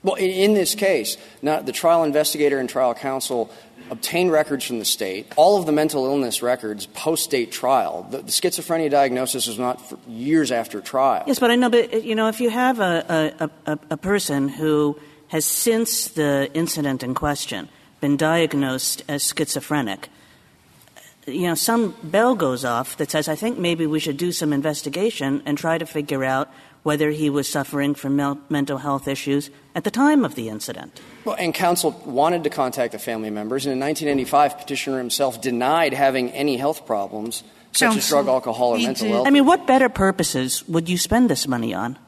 Well, 0.02 0.16
in, 0.16 0.54
this 0.54 0.74
case, 0.74 1.16
the 1.42 1.72
trial 1.72 2.02
investigator 2.02 2.58
and 2.58 2.68
trial 2.68 2.94
counsel 2.94 3.50
obtained 3.90 4.32
records 4.32 4.64
from 4.64 4.78
the 4.78 4.84
state. 4.84 5.30
All 5.36 5.58
of 5.58 5.66
the 5.66 5.72
mental 5.72 6.06
illness 6.06 6.42
records 6.42 6.86
post-date 6.86 7.52
trial. 7.52 8.06
The, 8.10 8.22
schizophrenia 8.22 8.90
diagnosis 8.90 9.46
was 9.46 9.58
not 9.58 9.86
for 9.86 9.98
years 10.08 10.50
after 10.50 10.80
trial. 10.80 11.24
Yes, 11.26 11.38
but 11.38 11.50
I 11.50 11.56
know, 11.56 11.70
but 11.70 11.92
uh, 11.92 11.98
you 11.98 12.14
know, 12.14 12.28
if 12.28 12.40
you 12.40 12.50
have 12.50 12.80
a 12.80 13.98
person 14.00 14.48
who 14.48 14.98
has 15.28 15.44
since 15.44 16.08
the 16.08 16.50
incident 16.54 17.02
in 17.02 17.14
question 17.14 17.68
been 18.00 18.16
diagnosed 18.16 19.04
as 19.08 19.22
schizophrenic, 19.22 20.08
uh, 20.96 21.30
you 21.30 21.46
know, 21.46 21.54
some 21.54 21.94
bell 22.02 22.34
goes 22.34 22.64
off 22.64 22.96
that 22.96 23.10
says, 23.10 23.28
I 23.28 23.36
think 23.36 23.58
maybe 23.58 23.86
we 23.86 24.00
should 24.00 24.16
do 24.16 24.32
some 24.32 24.52
investigation 24.52 25.42
and 25.46 25.56
try 25.56 25.78
to 25.78 25.86
figure 25.86 26.24
out 26.24 26.50
whether 26.82 27.10
he 27.10 27.30
was 27.30 27.48
suffering 27.48 27.94
from 27.94 28.16
mental 28.48 28.78
health 28.78 29.06
issues 29.06 29.50
at 29.74 29.84
the 29.84 29.90
time 29.90 30.24
of 30.24 30.34
the 30.34 30.48
incident. 30.48 31.00
Well, 31.24 31.36
and 31.38 31.54
counsel 31.54 31.92
wanted 32.04 32.42
to 32.44 32.50
contact 32.50 32.92
the 32.92 32.98
family 32.98 33.30
members, 33.30 33.66
and 33.66 33.72
in 33.72 33.80
1995, 33.80 34.58
Petitioner 34.58 34.98
himself 34.98 35.40
denied 35.40 35.94
having 35.94 36.30
any 36.30 36.56
health 36.56 36.84
problems, 36.84 37.44
such 37.72 37.96
as 37.96 38.08
drug, 38.08 38.26
alcohol, 38.28 38.74
or 38.74 38.78
mental 38.78 39.06
did- 39.06 39.12
health. 39.12 39.26
I 39.26 39.30
mean, 39.30 39.46
what 39.46 39.66
better 39.66 39.88
purposes 39.88 40.66
would 40.68 40.88
you 40.88 40.98
spend 40.98 41.30
this 41.30 41.46
money 41.46 41.72
on? 41.72 41.98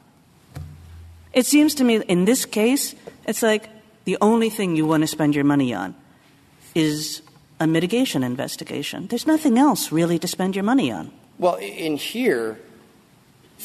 It 1.32 1.46
seems 1.46 1.74
to 1.76 1.84
me 1.84 2.02
in 2.02 2.24
this 2.24 2.44
case, 2.44 2.94
it's 3.26 3.42
like 3.42 3.68
the 4.04 4.18
only 4.20 4.50
thing 4.50 4.76
you 4.76 4.86
want 4.86 5.02
to 5.02 5.06
spend 5.06 5.34
your 5.34 5.44
money 5.44 5.74
on 5.74 5.94
is 6.74 7.22
a 7.60 7.66
mitigation 7.66 8.22
investigation. 8.22 9.06
There's 9.06 9.26
nothing 9.26 9.58
else 9.58 9.90
really 9.92 10.18
to 10.18 10.28
spend 10.28 10.54
your 10.54 10.64
money 10.64 10.90
on. 10.92 11.10
Well, 11.38 11.54
in 11.56 11.96
here, 11.96 12.58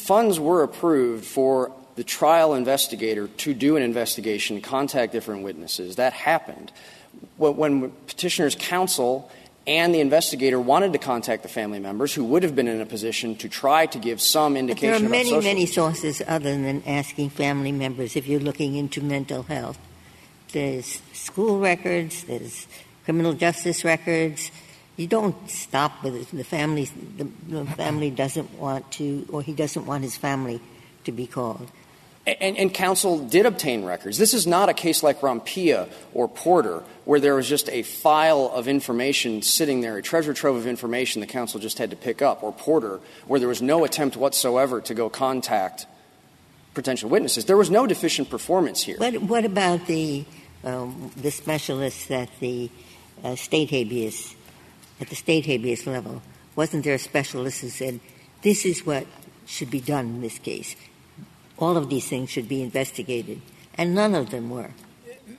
funds 0.00 0.40
were 0.40 0.62
approved 0.62 1.24
for 1.24 1.72
the 1.96 2.04
trial 2.04 2.54
investigator 2.54 3.28
to 3.28 3.54
do 3.54 3.76
an 3.76 3.82
investigation, 3.82 4.60
contact 4.60 5.12
different 5.12 5.42
witnesses. 5.42 5.96
That 5.96 6.12
happened. 6.12 6.72
When- 7.36 7.90
petitioner's 8.06 8.54
counsel 8.54 9.30
and 9.66 9.94
the 9.94 10.00
investigator 10.00 10.58
wanted 10.58 10.92
to 10.94 10.98
contact 10.98 11.42
the 11.42 11.48
family 11.48 11.78
members 11.78 12.14
who 12.14 12.24
would 12.24 12.42
have 12.42 12.56
been 12.56 12.68
in 12.68 12.80
a 12.80 12.86
position 12.86 13.36
to 13.36 13.48
try 13.48 13.86
to 13.86 13.98
give 13.98 14.20
some 14.20 14.56
indication. 14.56 14.92
But 14.92 14.98
there 14.98 15.06
are 15.06 15.10
many, 15.10 15.40
many 15.40 15.66
sources 15.66 16.22
other 16.26 16.50
than 16.50 16.82
asking 16.86 17.30
family 17.30 17.72
members 17.72 18.16
if 18.16 18.26
you're 18.26 18.40
looking 18.40 18.76
into 18.76 19.02
mental 19.02 19.42
health. 19.42 19.78
There's 20.52 21.02
school 21.12 21.60
records, 21.60 22.24
there's 22.24 22.66
criminal 23.04 23.34
justice 23.34 23.84
records. 23.84 24.50
You 25.00 25.06
don't 25.06 25.48
stop 25.48 26.04
with 26.04 26.14
it. 26.14 26.28
The 26.30 26.44
family, 26.44 26.84
the, 27.16 27.26
the 27.48 27.64
family 27.64 28.10
doesn't 28.10 28.58
want 28.58 28.92
to, 28.92 29.26
or 29.32 29.40
he 29.40 29.54
doesn't 29.54 29.86
want 29.86 30.04
his 30.04 30.14
family 30.14 30.60
to 31.04 31.10
be 31.10 31.26
called. 31.26 31.70
And, 32.26 32.58
and 32.58 32.74
counsel 32.74 33.18
did 33.18 33.46
obtain 33.46 33.86
records. 33.86 34.18
This 34.18 34.34
is 34.34 34.46
not 34.46 34.68
a 34.68 34.74
case 34.74 35.02
like 35.02 35.22
Rompilla 35.22 35.88
or 36.12 36.28
Porter, 36.28 36.82
where 37.06 37.18
there 37.18 37.34
was 37.34 37.48
just 37.48 37.70
a 37.70 37.82
file 37.82 38.52
of 38.54 38.68
information 38.68 39.40
sitting 39.40 39.80
there, 39.80 39.96
a 39.96 40.02
treasure 40.02 40.34
trove 40.34 40.56
of 40.56 40.66
information 40.66 41.22
the 41.22 41.26
counsel 41.26 41.58
just 41.58 41.78
had 41.78 41.88
to 41.88 41.96
pick 41.96 42.20
up, 42.20 42.42
or 42.42 42.52
Porter, 42.52 43.00
where 43.26 43.40
there 43.40 43.48
was 43.48 43.62
no 43.62 43.86
attempt 43.86 44.18
whatsoever 44.18 44.82
to 44.82 44.92
go 44.92 45.08
contact 45.08 45.86
potential 46.74 47.08
witnesses. 47.08 47.46
There 47.46 47.56
was 47.56 47.70
no 47.70 47.86
deficient 47.86 48.28
performance 48.28 48.82
here. 48.82 48.98
What, 48.98 49.16
what 49.22 49.44
about 49.46 49.86
the, 49.86 50.26
um, 50.62 51.10
the 51.16 51.30
specialists 51.30 52.04
that 52.08 52.28
the 52.38 52.68
uh, 53.24 53.34
state 53.36 53.70
habeas, 53.70 54.34
at 55.00 55.08
the 55.08 55.16
state 55.16 55.46
habeas 55.46 55.86
level? 55.86 56.22
Wasn't 56.56 56.84
there 56.84 56.94
a 56.94 56.98
specialist 56.98 57.60
who 57.60 57.68
said, 57.68 58.00
this 58.42 58.64
is 58.64 58.84
what 58.84 59.06
should 59.46 59.70
be 59.70 59.80
done 59.80 60.06
in 60.06 60.20
this 60.20 60.38
case? 60.38 60.76
All 61.58 61.76
of 61.76 61.88
these 61.88 62.08
things 62.08 62.30
should 62.30 62.48
be 62.48 62.62
investigated, 62.62 63.40
and 63.74 63.94
none 63.94 64.14
of 64.14 64.30
them 64.30 64.50
were. 64.50 64.70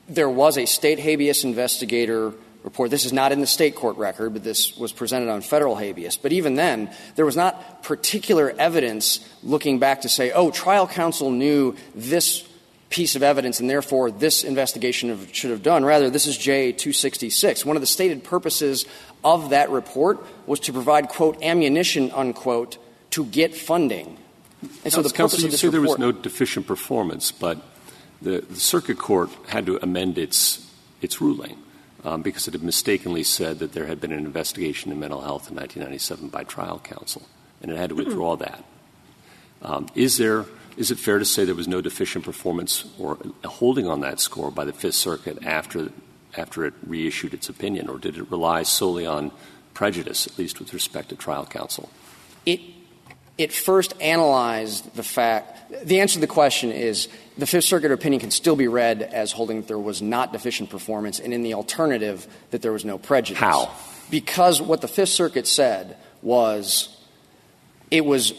There 0.07 0.30
was 0.30 0.57
a 0.57 0.66
state 0.66 0.99
habeas 0.99 1.43
investigator 1.43 2.34
report. 2.64 2.91
This 2.91 3.05
is 3.05 3.14
not 3.14 3.32
in 3.32 3.39
the 3.39 3.47
state 3.47 3.76
court 3.76 3.97
record, 3.97 4.34
but 4.34 4.43
this 4.43 4.78
was 4.78 4.91
presented 4.91 5.30
on 5.30 5.41
federal 5.41 5.76
habeas. 5.76 6.18
But 6.18 6.32
even 6.32 6.55
then, 6.55 6.91
there 7.16 7.26
was 7.26 7.36
not 7.36 7.84
particular 7.84 8.53
evidence 8.57 9.28
looking 9.43 9.80
back 9.80 10.01
to 10.01 10.09
say, 10.09 10.32
oh, 10.32 10.51
trial 10.51 10.88
counsel 10.88 11.32
knew 11.32 11.76
this 11.95 12.47
piece 12.92 13.16
of 13.16 13.24
evidence 13.24 13.60
and 13.60 13.70
therefore 13.70 14.12
this 14.12 14.44
investigation 14.44 15.28
should 15.32 15.50
have 15.50 15.64
done. 15.64 15.84
Rather, 15.84 16.10
this 16.10 16.28
is 16.28 16.38
J266. 16.38 17.66
One 17.66 17.76
of 17.76 17.82
the 17.82 17.88
stated 17.88 18.24
purposes 18.24 18.86
of 19.24 19.50
that 19.50 19.72
report 19.72 20.20
was 20.46 20.60
to 20.62 20.74
provide, 20.74 21.10
quote, 21.10 21.42
ammunition, 21.42 22.12
unquote, 22.12 22.78
to 23.12 23.26
get 23.26 23.56
funding. 23.56 24.18
And 24.84 24.94
so 24.94 25.02
the 25.02 25.10
Counsel, 25.10 25.38
purpose 25.38 25.39
you 25.39 25.46
of 25.46 25.52
this 25.52 25.62
say 25.62 25.70
there 25.70 25.82
was 25.82 25.98
no 25.98 26.12
deficient 26.12 26.68
performance, 26.68 27.32
but 27.32 27.60
the, 28.22 28.42
the 28.42 28.60
circuit 28.60 29.00
court 29.00 29.30
had 29.48 29.66
to 29.66 29.80
amend 29.82 30.20
its 30.20 30.68
its 31.02 31.20
ruling 31.20 31.58
um, 32.04 32.22
because 32.22 32.48
it 32.48 32.54
had 32.54 32.62
mistakenly 32.62 33.24
said 33.24 33.58
that 33.58 33.74
there 33.74 33.88
had 33.88 34.00
been 34.00 34.12
an 34.12 34.24
investigation 34.24 34.92
in 34.92 35.00
mental 35.00 35.22
health 35.22 35.50
in 35.50 35.56
1997 35.56 36.30
by 36.30 36.44
trial 36.44 36.80
counsel, 36.84 37.24
and 37.62 37.72
it 37.72 37.78
had 37.78 37.89
to 37.89 37.96
withdraw 37.96 38.36
that. 38.36 38.64
Um, 39.64 39.88
is 39.96 40.18
there 40.18 40.46
is 40.78 40.92
it 40.92 41.00
fair 41.00 41.20
to 41.20 41.26
say 41.26 41.46
there 41.46 41.56
was 41.56 41.68
no 41.68 41.82
deficient 41.82 42.26
performance 42.26 42.86
or 42.98 43.18
a 43.44 43.48
holding 43.48 43.88
on 43.88 44.02
that 44.02 44.20
score 44.20 44.52
by 44.52 44.66
the 44.66 44.74
Fifth 44.74 44.96
Circuit 44.96 45.40
after 45.46 45.90
after 46.38 46.66
it 46.66 46.74
reissued 46.86 47.34
its 47.34 47.50
opinion, 47.50 47.90
or 47.90 47.98
did 47.98 48.18
it 48.18 48.32
rely 48.32 48.64
solely 48.64 49.06
on 49.06 49.32
prejudice, 49.74 50.28
at 50.28 50.38
least 50.38 50.60
with 50.60 50.74
respect 50.74 51.10
to 51.10 51.16
trial 51.16 51.46
counsel? 51.46 51.90
it 52.46 52.60
it 53.38 53.52
first 53.52 53.94
analyzed 54.02 54.94
the 54.96 55.04
fact 55.04 55.72
the 55.86 56.00
answer 56.00 56.16
to 56.16 56.20
the 56.20 56.28
question 56.28 56.72
is 56.72 57.08
the 57.38 57.48
Fifth 57.48 57.64
Circuit 57.64 57.92
opinion 57.92 58.20
can 58.20 58.32
still 58.32 58.56
be 58.56 58.68
read 58.68 59.02
as 59.02 59.32
holding 59.32 59.62
that 59.62 59.68
there 59.68 59.80
was 59.80 60.02
not 60.02 60.34
deficient 60.34 60.70
performance 60.70 61.20
and 61.20 61.34
in 61.34 61.42
the 61.42 61.54
alternative 61.54 62.28
that 62.52 62.62
there 62.62 62.72
was 62.72 62.86
no 62.86 62.98
prejudice. 62.98 63.40
How? 63.40 63.72
Because 64.10 64.62
what 64.62 64.82
the 64.82 64.88
Fifth 64.88 65.10
Circuit 65.10 65.48
said 65.48 65.98
was 66.22 66.96
it 67.90 68.06
was 68.06 68.34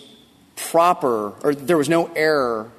proper 0.71 1.35
or 1.43 1.55
there 1.55 1.79
was 1.79 1.89
no 1.89 2.11
error 2.15 2.71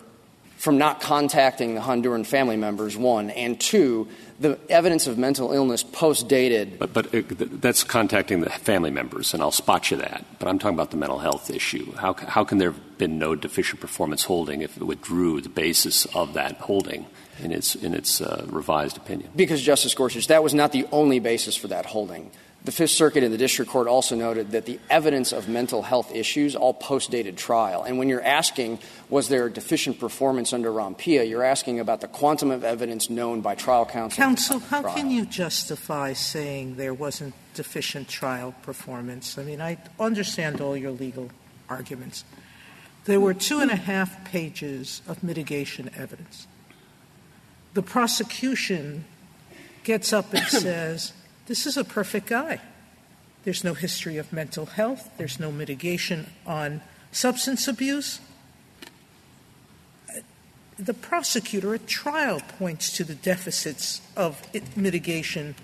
from 0.64 0.78
not 0.78 1.02
contacting 1.02 1.76
the 1.76 1.82
Honduran 1.82 2.26
family 2.26 2.56
members, 2.56 2.96
one, 2.96 3.30
and 3.32 3.60
two, 3.60 4.08
the 4.40 4.58
evidence 4.70 5.08
of 5.08 5.18
mental 5.18 5.52
illness 5.52 5.84
post 5.84 6.30
dated 6.30 6.80
But, 6.80 6.94
but 6.94 7.08
uh, 7.08 7.22
th- 7.22 7.52
that's 7.60 7.84
contacting 7.84 8.40
the 8.40 8.50
family 8.50 8.90
members, 8.90 9.34
and 9.34 9.44
I'll 9.44 9.52
spot 9.52 9.92
you 9.92 9.98
that. 9.98 10.26
But 10.40 10.48
I'm 10.48 10.60
talking 10.60 10.76
about 10.76 10.92
the 10.92 10.96
mental 10.96 11.20
health 11.20 11.50
issue. 11.50 11.92
How, 11.96 12.14
how 12.14 12.46
can 12.46 12.60
there 12.60 12.72
have 12.72 12.98
been 12.98 13.20
no 13.20 13.36
deficient 13.36 13.82
performance 13.82 14.24
holding 14.24 14.62
if 14.62 14.78
it 14.78 14.84
withdrew 14.84 15.42
the 15.42 15.50
basis 15.50 16.06
of 16.16 16.34
that 16.36 16.56
holding 16.56 17.08
in 17.42 17.52
its, 17.52 17.76
in 17.76 17.94
its 17.94 18.22
uh, 18.22 18.46
revised 18.48 18.96
opinion? 18.96 19.32
Because, 19.36 19.62
Justice 19.62 19.94
Gorsuch, 19.94 20.28
that 20.28 20.44
was 20.44 20.54
not 20.54 20.72
the 20.72 20.88
only 20.94 21.20
basis 21.20 21.58
for 21.58 21.68
that 21.68 21.86
holding. 21.86 22.32
The 22.66 22.72
Fifth 22.72 22.92
Circuit 22.92 23.24
and 23.24 23.34
the 23.34 23.38
District 23.38 23.70
Court 23.70 23.88
also 23.88 24.16
noted 24.16 24.52
that 24.52 24.66
the 24.66 24.80
evidence 24.90 25.34
of 25.34 25.50
mental 25.50 25.82
health 25.82 26.16
issues 26.16 26.56
all 26.56 26.74
post-dated 26.74 27.36
trial. 27.36 27.84
And 27.84 27.98
when 27.98 28.08
you're 28.08 28.24
asking, 28.24 28.80
was 29.10 29.28
there 29.28 29.48
a 29.48 29.52
deficient 29.52 30.00
performance 30.00 30.54
under 30.54 30.72
Rompilla, 30.72 31.28
you're 31.28 31.44
asking 31.44 31.82
about 31.82 32.00
the 32.00 32.08
quantum 32.08 32.52
of 32.52 32.64
evidence 32.64 33.10
known 33.10 33.42
by 33.42 33.56
trial 33.56 33.86
counsel. 33.86 34.16
Counsel, 34.16 34.60
how 34.60 34.82
trial. 34.82 34.96
can 34.96 35.12
you 35.12 35.26
justify 35.26 36.14
saying 36.14 36.78
there 36.78 36.94
wasn't 36.94 37.34
deficient 37.54 38.08
trial 38.08 38.56
performance? 38.62 39.38
I 39.38 39.44
mean, 39.44 39.60
I 39.60 39.78
understand 40.00 40.62
all 40.62 40.78
your 40.78 40.92
legal 40.92 41.32
arguments. 41.68 42.24
There 43.06 43.20
were 43.20 43.34
two 43.34 43.60
and 43.60 43.72
a 43.72 43.76
half 43.76 44.24
pages 44.24 45.02
of 45.06 45.22
mitigation 45.22 45.92
evidence. 45.98 46.48
The 47.74 47.82
prosecution 47.82 49.04
gets 49.84 50.14
up 50.14 50.34
and 50.34 50.48
says, 50.48 51.12
This 51.46 51.66
is 51.66 51.76
a 51.76 51.84
perfect 51.84 52.28
guy. 52.28 52.62
There's 53.44 53.64
no 53.64 53.74
history 53.74 54.18
of 54.18 54.32
mental 54.32 54.66
health, 54.66 55.10
there's 55.18 55.40
no 55.40 55.52
mitigation 55.52 56.30
on 56.46 56.82
substance 57.12 57.68
abuse. 57.68 58.22
The 60.80 60.94
prosecutor 60.94 61.76
at 61.76 61.86
trial 61.86 62.42
points 62.58 62.92
to 62.98 63.04
the 63.04 63.16
deficits 63.16 64.02
of 64.16 64.42
it- 64.54 64.76
mitigation 64.78 65.56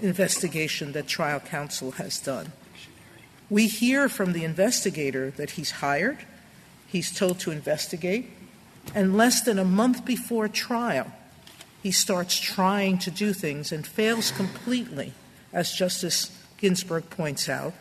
investigation 0.00 0.92
that 0.92 1.08
trial 1.08 1.40
counsel 1.40 1.92
has 1.92 2.18
done. 2.18 2.52
We 3.50 3.66
hear 3.66 4.08
from 4.08 4.32
the 4.32 4.44
investigator 4.44 5.30
that 5.32 5.52
he's 5.52 5.70
hired, 5.70 6.18
he's 6.86 7.10
told 7.10 7.40
to 7.40 7.50
investigate, 7.50 8.30
and 8.94 9.16
less 9.16 9.40
than 9.40 9.58
a 9.58 9.64
month 9.64 10.04
before 10.04 10.48
trial, 10.48 11.12
he 11.82 11.92
starts 11.92 12.38
trying 12.38 12.98
to 12.98 13.10
do 13.10 13.32
things 13.32 13.72
and 13.72 13.86
fails 13.86 14.30
completely, 14.32 15.12
as 15.52 15.72
Justice 15.72 16.30
Ginsburg 16.58 17.08
points 17.10 17.48
out, 17.48 17.74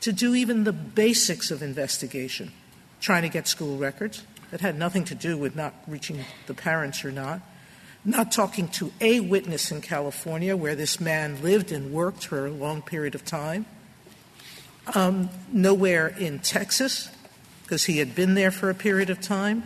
to 0.00 0.12
do 0.12 0.34
even 0.34 0.64
the 0.64 0.72
basics 0.72 1.50
of 1.50 1.62
investigation. 1.62 2.52
trying 3.00 3.22
to 3.22 3.28
get 3.28 3.48
school 3.48 3.76
records. 3.78 4.22
That 4.50 4.60
had 4.60 4.78
nothing 4.78 5.04
to 5.06 5.14
do 5.14 5.38
with 5.38 5.54
not 5.54 5.74
reaching 5.86 6.24
the 6.46 6.54
parents 6.54 7.04
or 7.04 7.12
not. 7.12 7.40
Not 8.04 8.32
talking 8.32 8.68
to 8.68 8.92
a 9.00 9.20
witness 9.20 9.70
in 9.70 9.80
California 9.80 10.56
where 10.56 10.74
this 10.74 11.00
man 11.00 11.42
lived 11.42 11.70
and 11.70 11.92
worked 11.92 12.26
for 12.26 12.46
a 12.46 12.50
long 12.50 12.82
period 12.82 13.14
of 13.14 13.24
time. 13.24 13.66
Um, 14.94 15.30
nowhere 15.52 16.08
in 16.08 16.40
Texas, 16.40 17.10
because 17.62 17.84
he 17.84 17.98
had 17.98 18.14
been 18.14 18.34
there 18.34 18.50
for 18.50 18.70
a 18.70 18.74
period 18.74 19.10
of 19.10 19.20
time. 19.20 19.64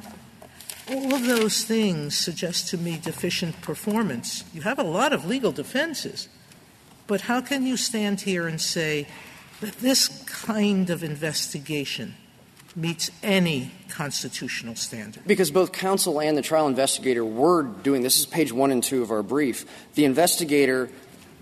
All 0.88 1.14
of 1.14 1.24
those 1.24 1.64
things 1.64 2.16
suggest 2.16 2.68
to 2.68 2.78
me 2.78 2.98
deficient 3.02 3.60
performance. 3.62 4.44
You 4.52 4.62
have 4.62 4.78
a 4.78 4.82
lot 4.84 5.12
of 5.12 5.24
legal 5.24 5.50
defenses, 5.50 6.28
but 7.06 7.22
how 7.22 7.40
can 7.40 7.66
you 7.66 7.76
stand 7.76 8.22
here 8.22 8.46
and 8.46 8.60
say 8.60 9.06
that 9.60 9.78
this 9.78 10.08
kind 10.26 10.90
of 10.90 11.02
investigation 11.02 12.16
meets 12.76 13.10
any 13.22 13.70
constitutional 13.88 14.74
standard? 14.74 15.22
Because 15.26 15.50
both 15.50 15.72
counsel 15.72 16.20
and 16.20 16.36
the 16.36 16.42
trial 16.42 16.66
investigator 16.66 17.24
were 17.24 17.62
doing 17.62 18.02
this 18.02 18.18
is 18.18 18.26
page 18.26 18.52
1 18.52 18.70
and 18.70 18.82
2 18.82 19.02
of 19.02 19.10
our 19.10 19.22
brief. 19.22 19.64
The 19.94 20.04
investigator 20.04 20.90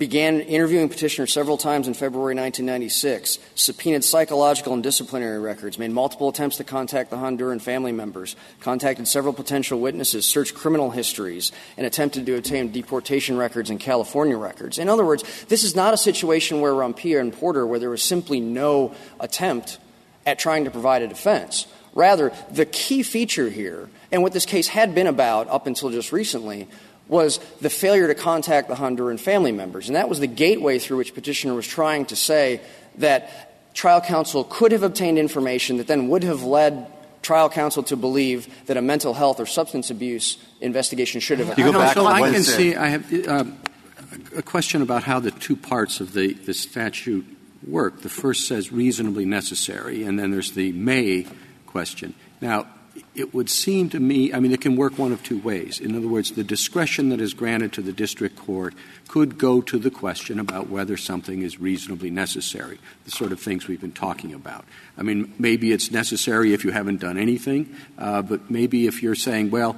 began 0.03 0.41
interviewing 0.41 0.89
petitioner 0.89 1.29
several 1.29 1.57
times 1.57 1.87
in 1.87 1.95
February 1.95 2.35
1996, 2.35 3.39
subpoenaed 3.55 4.03
psychological 4.03 4.75
and 4.75 4.83
disciplinary 4.83 5.39
records, 5.39 5.79
made 5.79 5.93
multiple 5.93 6.29
attempts 6.29 6.57
to 6.57 6.65
contact 6.65 7.09
the 7.09 7.17
Honduran 7.17 7.63
family 7.63 7.93
members, 7.93 8.35
contacted 8.59 9.07
several 9.07 9.33
potential 9.33 9.79
witnesses, 9.79 10.27
searched 10.27 10.57
criminal 10.57 10.91
histories, 10.91 11.53
and 11.77 11.87
attempted 11.87 12.27
to 12.27 12.37
obtain 12.37 12.73
deportation 12.73 13.37
records 13.37 13.71
and 13.71 13.79
California 13.79 14.37
records. 14.37 14.77
In 14.77 14.89
other 14.89 15.05
words, 15.05 15.23
this 15.45 15.63
is 15.63 15.77
not 15.77 15.95
a 15.95 15.97
situation 15.97 16.61
where 16.61 16.73
Rompilla 16.73 17.21
and 17.21 17.33
Porter, 17.33 17.65
where 17.65 17.79
there 17.79 17.89
was 17.89 18.03
simply 18.03 18.41
no 18.41 18.97
attempt 19.21 19.79
at 20.27 20.37
trying 20.37 20.65
to 20.65 20.73
provide 20.73 21.03
a 21.03 21.07
defense. 21.07 21.69
Rather, 21.95 22.33
the 22.51 22.67
key 22.67 23.05
feature 23.05 23.51
here, 23.51 23.89
and 24.11 24.25
what 24.25 24.33
this 24.33 24.47
case 24.47 24.67
had 24.67 24.97
been 24.97 25.07
about 25.07 25.47
up 25.47 25.69
until 25.69 25.91
just 25.91 26.11
recently, 26.11 26.67
was 27.13 27.39
the 27.61 27.69
failure 27.69 28.09
to 28.09 28.15
contact 28.15 28.69
the 28.69 28.75
Honduran 28.75 29.21
family 29.21 29.53
members. 29.53 29.87
And 29.87 29.97
that 29.97 30.09
was 30.09 30.19
the 30.19 30.27
gateway 30.27 30.79
through 30.79 30.97
which 30.97 31.13
petitioner 31.13 31.53
was 31.55 31.69
trying 31.69 32.07
to 32.07 32.17
say 32.17 32.63
that 32.97 33.75
trial 33.75 34.01
counsel 34.01 34.45
could 34.45 34.73
have 34.73 34.83
obtained 34.83 35.19
information 35.19 35.77
that 35.77 35.87
then 35.87 36.09
would 36.09 36.25
have 36.25 36.43
led 36.43 36.91
trial 37.21 37.51
counsel 37.51 37.83
to 37.83 37.97
believe 37.97 38.49
that 38.67 38.79
a 38.79 38.83
mental 38.83 39.13
health 39.13 39.39
or 39.39 39.47
substance 39.47 39.91
abuse 39.91 40.39
investigation 40.63 41.21
should 41.21 41.39
have 41.39 41.51
occurred. 41.51 41.77
I, 41.77 41.93
so 41.93 42.07
I 42.07 42.31
can 42.31 42.43
see 42.43 42.75
I 42.75 42.89
have 42.89 43.29
uh, 43.29 43.45
a 44.35 44.43
question 44.43 44.81
about 44.81 45.05
how 45.05 45.21
the 45.21 45.31
two 45.31 45.55
parts 45.55 46.01
of 46.01 46.15
the, 46.15 46.33
the 46.33 46.55
statute 46.55 47.27
work. 47.67 48.01
The 48.01 48.09
first 48.09 48.49
says 48.49 48.73
reasonably 48.73 49.27
necessary, 49.27 50.03
and 50.03 50.19
then 50.19 50.31
there's 50.31 50.53
the 50.53 50.73
may 50.73 51.27
question. 51.67 52.15
Now, 52.41 52.67
it 53.15 53.35
would 53.35 53.51
seem 53.51 53.91
to 53.91 54.01
me, 54.01 54.33
I 54.33 54.41
mean, 54.41 54.53
it 54.53 54.61
can 54.61 54.77
work 54.77 54.99
one 54.99 55.13
of 55.13 55.23
two 55.23 55.39
ways. 55.39 55.81
In 55.81 55.95
other 55.95 56.09
words, 56.09 56.33
the 56.33 56.45
discretion 56.45 57.11
that 57.11 57.21
is 57.21 57.35
granted 57.35 57.73
to 57.75 57.83
the 57.83 57.93
district 57.93 58.37
court 58.37 58.75
could 59.09 59.37
go 59.37 59.61
to 59.61 59.79
the 59.79 59.91
question 59.91 60.41
about 60.41 60.71
whether 60.71 60.97
something 60.97 61.43
is 61.43 61.61
reasonably 61.61 62.11
necessary, 62.11 62.79
the 63.05 63.11
sort 63.11 63.33
of 63.33 63.41
things 63.41 63.69
we've 63.69 63.81
been 63.81 63.93
talking 63.93 64.33
about. 64.33 64.65
I 64.97 65.03
mean, 65.03 65.35
maybe 65.39 65.73
it's 65.73 65.91
necessary 65.91 66.55
if 66.55 66.65
you 66.65 66.71
haven't 66.71 67.01
done 67.01 67.19
anything, 67.19 67.77
uh, 67.99 68.23
but 68.23 68.51
maybe 68.51 68.87
if 68.87 69.03
you're 69.03 69.15
saying, 69.15 69.51
well, 69.51 69.77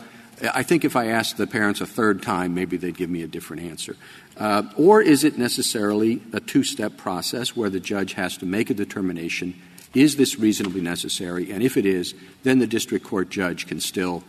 I 0.52 0.62
think 0.62 0.84
if 0.84 0.94
I 0.94 1.08
asked 1.08 1.36
the 1.36 1.46
parents 1.46 1.80
a 1.80 1.86
third 1.86 2.22
time, 2.22 2.54
maybe 2.54 2.76
they'd 2.76 2.96
give 2.96 3.10
me 3.10 3.22
a 3.22 3.26
different 3.26 3.62
answer. 3.62 3.96
Uh, 4.36 4.64
or 4.76 5.00
is 5.00 5.24
it 5.24 5.38
necessarily 5.38 6.20
a 6.32 6.40
two 6.40 6.64
step 6.64 6.96
process 6.96 7.56
where 7.56 7.70
the 7.70 7.80
judge 7.80 8.14
has 8.14 8.36
to 8.38 8.46
make 8.46 8.70
a 8.70 8.74
determination 8.74 9.60
is 9.94 10.16
this 10.16 10.38
reasonably 10.38 10.80
necessary? 10.80 11.50
And 11.50 11.62
if 11.62 11.76
it 11.76 11.86
is, 11.86 12.14
then 12.42 12.58
the 12.58 12.66
district 12.66 13.04
court 13.04 13.30
judge 13.30 13.66
can 13.66 13.80
still 13.80 14.24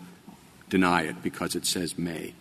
deny 0.70 1.04
it 1.04 1.22
because 1.24 1.56
it 1.56 1.66
says 1.66 1.98
may. 1.98 2.34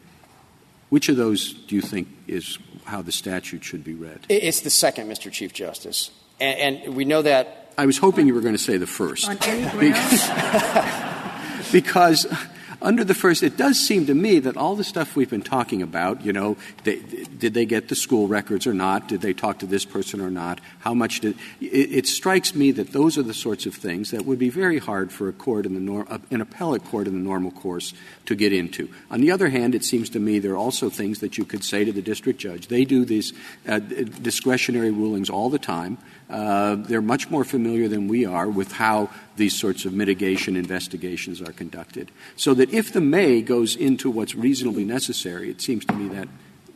Which 0.91 1.09
of 1.09 1.17
those 1.17 1.53
do 1.53 1.75
you 1.75 1.83
think 1.83 2.09
is 2.27 2.59
how 2.85 3.03
the 3.03 3.13
statute 3.13 3.65
should 3.65 3.83
be 3.83 3.95
read? 3.95 4.21
It's 4.29 4.61
the 4.61 4.71
second, 4.71 5.09
Mr. 5.09 5.33
Chief 5.33 5.53
Justice. 5.53 6.11
And, 6.41 6.85
and 6.85 6.97
we 6.97 7.05
know 7.05 7.23
that. 7.23 7.73
I 7.77 7.87
was 7.87 7.99
hoping 7.99 8.27
you 8.27 8.35
were 8.35 8.41
going 8.41 8.55
to 8.55 8.63
say 8.63 8.77
the 8.77 8.87
first. 8.87 9.29
On 9.29 9.39
any 9.43 9.91
grounds? 9.91 11.73
because 11.73 12.27
under 12.83 13.05
the 13.05 13.15
first, 13.15 13.43
it 13.43 13.57
does 13.57 13.79
seem 13.79 14.07
to 14.07 14.15
me 14.15 14.39
that 14.41 14.57
all 14.57 14.77
the 14.77 14.85
stuff 14.85 15.17
we've 15.17 15.31
been 15.31 15.43
talking 15.43 15.83
about, 15.83 16.25
you 16.25 16.33
know, 16.33 16.57
they, 16.85 16.97
did 16.97 17.55
they 17.55 17.67
get 17.67 17.89
the 17.89 17.95
school 17.95 18.29
records 18.29 18.67
or 18.67 18.75
not? 18.75 19.09
Did 19.09 19.21
they 19.21 19.33
talk 19.33 19.59
to 19.61 19.67
this 19.67 19.85
person 19.85 20.21
or 20.21 20.31
not? 20.31 20.61
How 20.81 20.95
much 20.95 21.21
did 21.21 21.37
it, 21.61 22.07
strikes 22.07 22.55
me 22.55 22.71
that 22.73 22.93
those 22.93 23.19
are 23.19 23.23
the 23.23 23.35
sorts 23.35 23.67
of 23.67 23.75
things 23.75 24.11
that 24.11 24.25
would 24.25 24.39
be 24.39 24.51
very 24.51 24.79
hard 24.79 25.13
for 25.13 25.29
a 25.29 25.33
court 25.33 25.67
in 25.67 25.75
the 25.75 25.81
nor, 25.81 26.07
an 26.31 26.41
appellate 26.41 26.85
court 26.85 27.07
in 27.07 27.15
the 27.15 27.21
normal 27.21 27.51
course 27.51 27.95
to 28.27 28.35
get 28.35 28.53
into. 28.53 28.89
On 29.11 29.21
the 29.21 29.31
other 29.31 29.49
hand, 29.49 29.75
it 29.75 29.85
seems 29.85 30.11
to 30.11 30.21
me 30.21 30.39
there 30.39 30.53
are 30.53 30.57
also 30.57 30.91
things 30.91 31.21
that 31.21 31.39
you 31.39 31.45
could 31.45 31.65
say 31.65 31.85
to 31.85 31.93
the 31.93 32.03
district 32.03 32.39
judge. 32.39 32.69
They 32.69 32.85
do 32.85 33.05
these 33.05 33.33
uh, 33.67 33.79
discretionary 33.79 34.91
rulings 34.91 35.31
all 35.31 35.51
the 35.51 35.59
time. 35.59 35.99
Uh, 36.29 36.77
they're 36.77 37.03
much 37.03 37.31
more 37.31 37.45
familiar 37.45 37.87
than 37.87 38.09
we 38.09 38.25
are 38.25 38.49
with 38.49 38.73
how 38.73 39.11
these 39.37 39.59
sorts 39.59 39.85
of 39.85 39.93
mitigation 39.93 40.57
investigations 40.57 41.43
are 41.43 41.53
conducted. 41.53 42.11
So 42.37 42.55
that 42.55 42.73
if 42.73 42.93
the 42.93 43.01
may 43.01 43.43
goes 43.43 43.77
into 43.77 44.11
what's 44.11 44.35
reasonably 44.35 44.85
necessary, 44.85 45.51
it 45.51 45.61
seems 45.61 45.85
to 45.85 45.95
me 45.95 46.09
that 46.15 46.29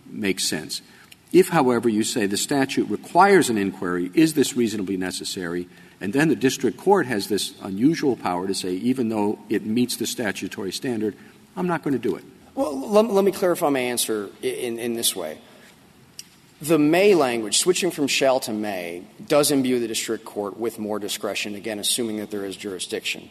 makes 0.07 0.47
sense. 0.47 0.83
If, 1.33 1.49
however, 1.49 1.89
you 1.89 2.05
say 2.05 2.27
the 2.27 2.37
statute 2.37 2.89
requires 2.89 3.51
an 3.51 3.59
inquiry, 3.59 4.11
is 4.15 4.35
this 4.35 4.57
reasonably 4.57 4.97
necessary? 4.97 5.69
And 6.01 6.13
then 6.13 6.29
the 6.29 6.37
district 6.37 6.79
court 6.79 7.07
has 7.07 7.29
this 7.29 7.55
unusual 7.63 8.17
power 8.17 8.47
to 8.47 8.55
say, 8.55 8.75
even 8.75 9.09
though 9.09 9.39
it 9.49 9.67
meets 9.67 9.97
the 9.97 10.07
statutory 10.07 10.73
standard, 10.73 11.17
I'm 11.57 11.67
not 11.67 11.83
going 11.83 11.93
to 11.93 11.99
do 11.99 12.17
it. 12.17 12.25
Well, 12.55 12.77
let, 12.77 13.25
me 13.25 13.33
clarify 13.33 13.69
my 13.69 13.81
answer 13.81 14.31
in 14.43 14.95
this 14.95 15.15
way. 15.15 15.39
The 16.61 16.79
may 16.79 17.15
language, 17.15 17.59
switching 17.59 17.93
from 17.93 18.09
shall 18.09 18.41
to 18.41 18.53
may, 18.53 19.05
does 19.25 19.53
imbue 19.53 19.79
the 19.79 19.87
district 19.87 20.25
court 20.25 20.59
with 20.59 20.79
more 20.79 20.99
discretion, 20.99 21.55
again, 21.55 21.79
assuming 21.79 22.17
that 22.17 22.33
there 22.33 22.45
is 22.45 22.57
jurisdiction. 22.57 23.31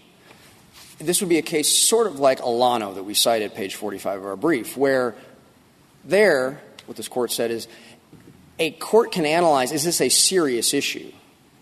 This 0.98 1.20
would 1.20 1.30
be 1.30 1.38
a 1.38 1.44
case 1.44 1.68
sort 1.68 2.08
of 2.08 2.20
like 2.20 2.40
Alano 2.40 2.96
that 2.96 3.04
we 3.04 3.14
cite 3.14 3.42
at 3.42 3.54
page 3.54 3.76
45 3.76 4.20
of 4.20 4.26
our 4.26 4.36
brief, 4.38 4.78
where 4.78 5.14
there, 6.06 6.62
what 6.86 6.96
this 6.96 7.10
court 7.10 7.32
said 7.32 7.52
is, 7.52 7.68
a 8.60 8.72
court 8.72 9.12
can 9.12 9.26
analyze 9.26 9.72
is 9.72 9.84
this 9.84 10.00
a 10.00 10.10
serious 10.10 10.74
issue? 10.74 11.12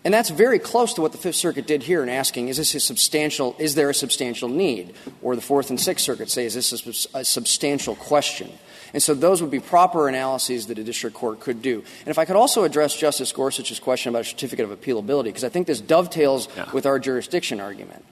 And 0.06 0.14
that's 0.14 0.30
very 0.30 0.60
close 0.60 0.94
to 0.94 1.02
what 1.02 1.10
the 1.10 1.18
Fifth 1.18 1.34
Circuit 1.34 1.66
did 1.66 1.82
here 1.82 2.00
in 2.00 2.08
asking, 2.08 2.46
is 2.46 2.58
this 2.58 2.76
a 2.76 2.78
substantial, 2.78 3.56
is 3.58 3.74
there 3.74 3.90
a 3.90 3.94
substantial 3.94 4.48
need? 4.48 4.94
Or 5.20 5.34
the 5.34 5.42
Fourth 5.42 5.68
and 5.68 5.80
Sixth 5.80 6.04
Circuit 6.04 6.30
say, 6.30 6.44
is 6.44 6.54
this 6.54 7.08
a, 7.12 7.18
a 7.18 7.24
substantial 7.24 7.96
question? 7.96 8.52
And 8.94 9.02
so 9.02 9.14
those 9.14 9.42
would 9.42 9.50
be 9.50 9.58
proper 9.58 10.08
analyses 10.08 10.68
that 10.68 10.78
a 10.78 10.84
district 10.84 11.16
court 11.16 11.40
could 11.40 11.60
do. 11.60 11.82
And 12.02 12.08
if 12.08 12.20
I 12.20 12.24
could 12.24 12.36
also 12.36 12.62
address 12.62 12.96
Justice 12.96 13.32
Gorsuch's 13.32 13.80
question 13.80 14.10
about 14.10 14.22
a 14.22 14.26
certificate 14.26 14.70
of 14.70 14.80
appealability, 14.80 15.24
because 15.24 15.42
I 15.42 15.48
think 15.48 15.66
this 15.66 15.80
dovetails 15.80 16.46
yeah. 16.56 16.70
with 16.70 16.86
our 16.86 17.00
jurisdiction 17.00 17.58
argument. 17.58 18.04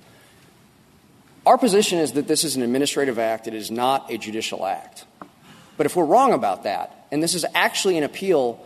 Our 1.47 1.59
position 1.59 2.01
is 2.01 2.15
that 2.15 2.27
this 2.27 2.43
is 2.43 2.57
an 2.57 2.63
administrative 2.63 3.21
act, 3.21 3.47
it 3.47 3.55
is 3.55 3.71
not 3.71 4.11
a 4.11 4.19
judicial 4.19 4.67
act. 4.67 5.05
But 5.77 5.87
if 5.87 5.95
we're 5.95 6.07
wrong 6.07 6.33
about 6.33 6.65
that, 6.65 7.07
and 7.13 7.23
this 7.23 7.37
is 7.37 7.47
actually 7.55 7.99
an 7.99 8.03
appeal 8.03 8.61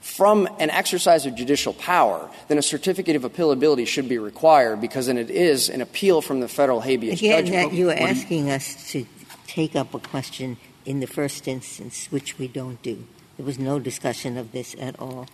from 0.00 0.48
an 0.58 0.70
exercise 0.70 1.26
of 1.26 1.34
judicial 1.34 1.74
power, 1.74 2.28
then 2.48 2.58
a 2.58 2.62
certificate 2.62 3.16
of 3.16 3.22
appealability 3.22 3.86
should 3.86 4.08
be 4.08 4.18
required 4.18 4.80
because 4.80 5.06
then 5.06 5.18
it 5.18 5.30
is 5.30 5.68
an 5.68 5.80
appeal 5.80 6.22
from 6.22 6.40
the 6.40 6.48
federal 6.48 6.80
habeas 6.80 7.20
Again, 7.20 7.44
judgment. 7.44 7.70
That 7.70 7.76
you 7.76 7.90
are 7.90 7.94
asking 7.94 8.50
us 8.50 8.90
to 8.92 9.06
take 9.46 9.76
up 9.76 9.92
a 9.94 9.98
question 9.98 10.56
in 10.86 11.00
the 11.00 11.06
first 11.06 11.46
instance, 11.46 12.06
which 12.10 12.38
we 12.38 12.48
don't 12.48 12.80
do. 12.82 13.06
There 13.36 13.46
was 13.46 13.58
no 13.58 13.78
discussion 13.78 14.36
of 14.36 14.52
this 14.52 14.74
at 14.78 14.98
all. 14.98 15.26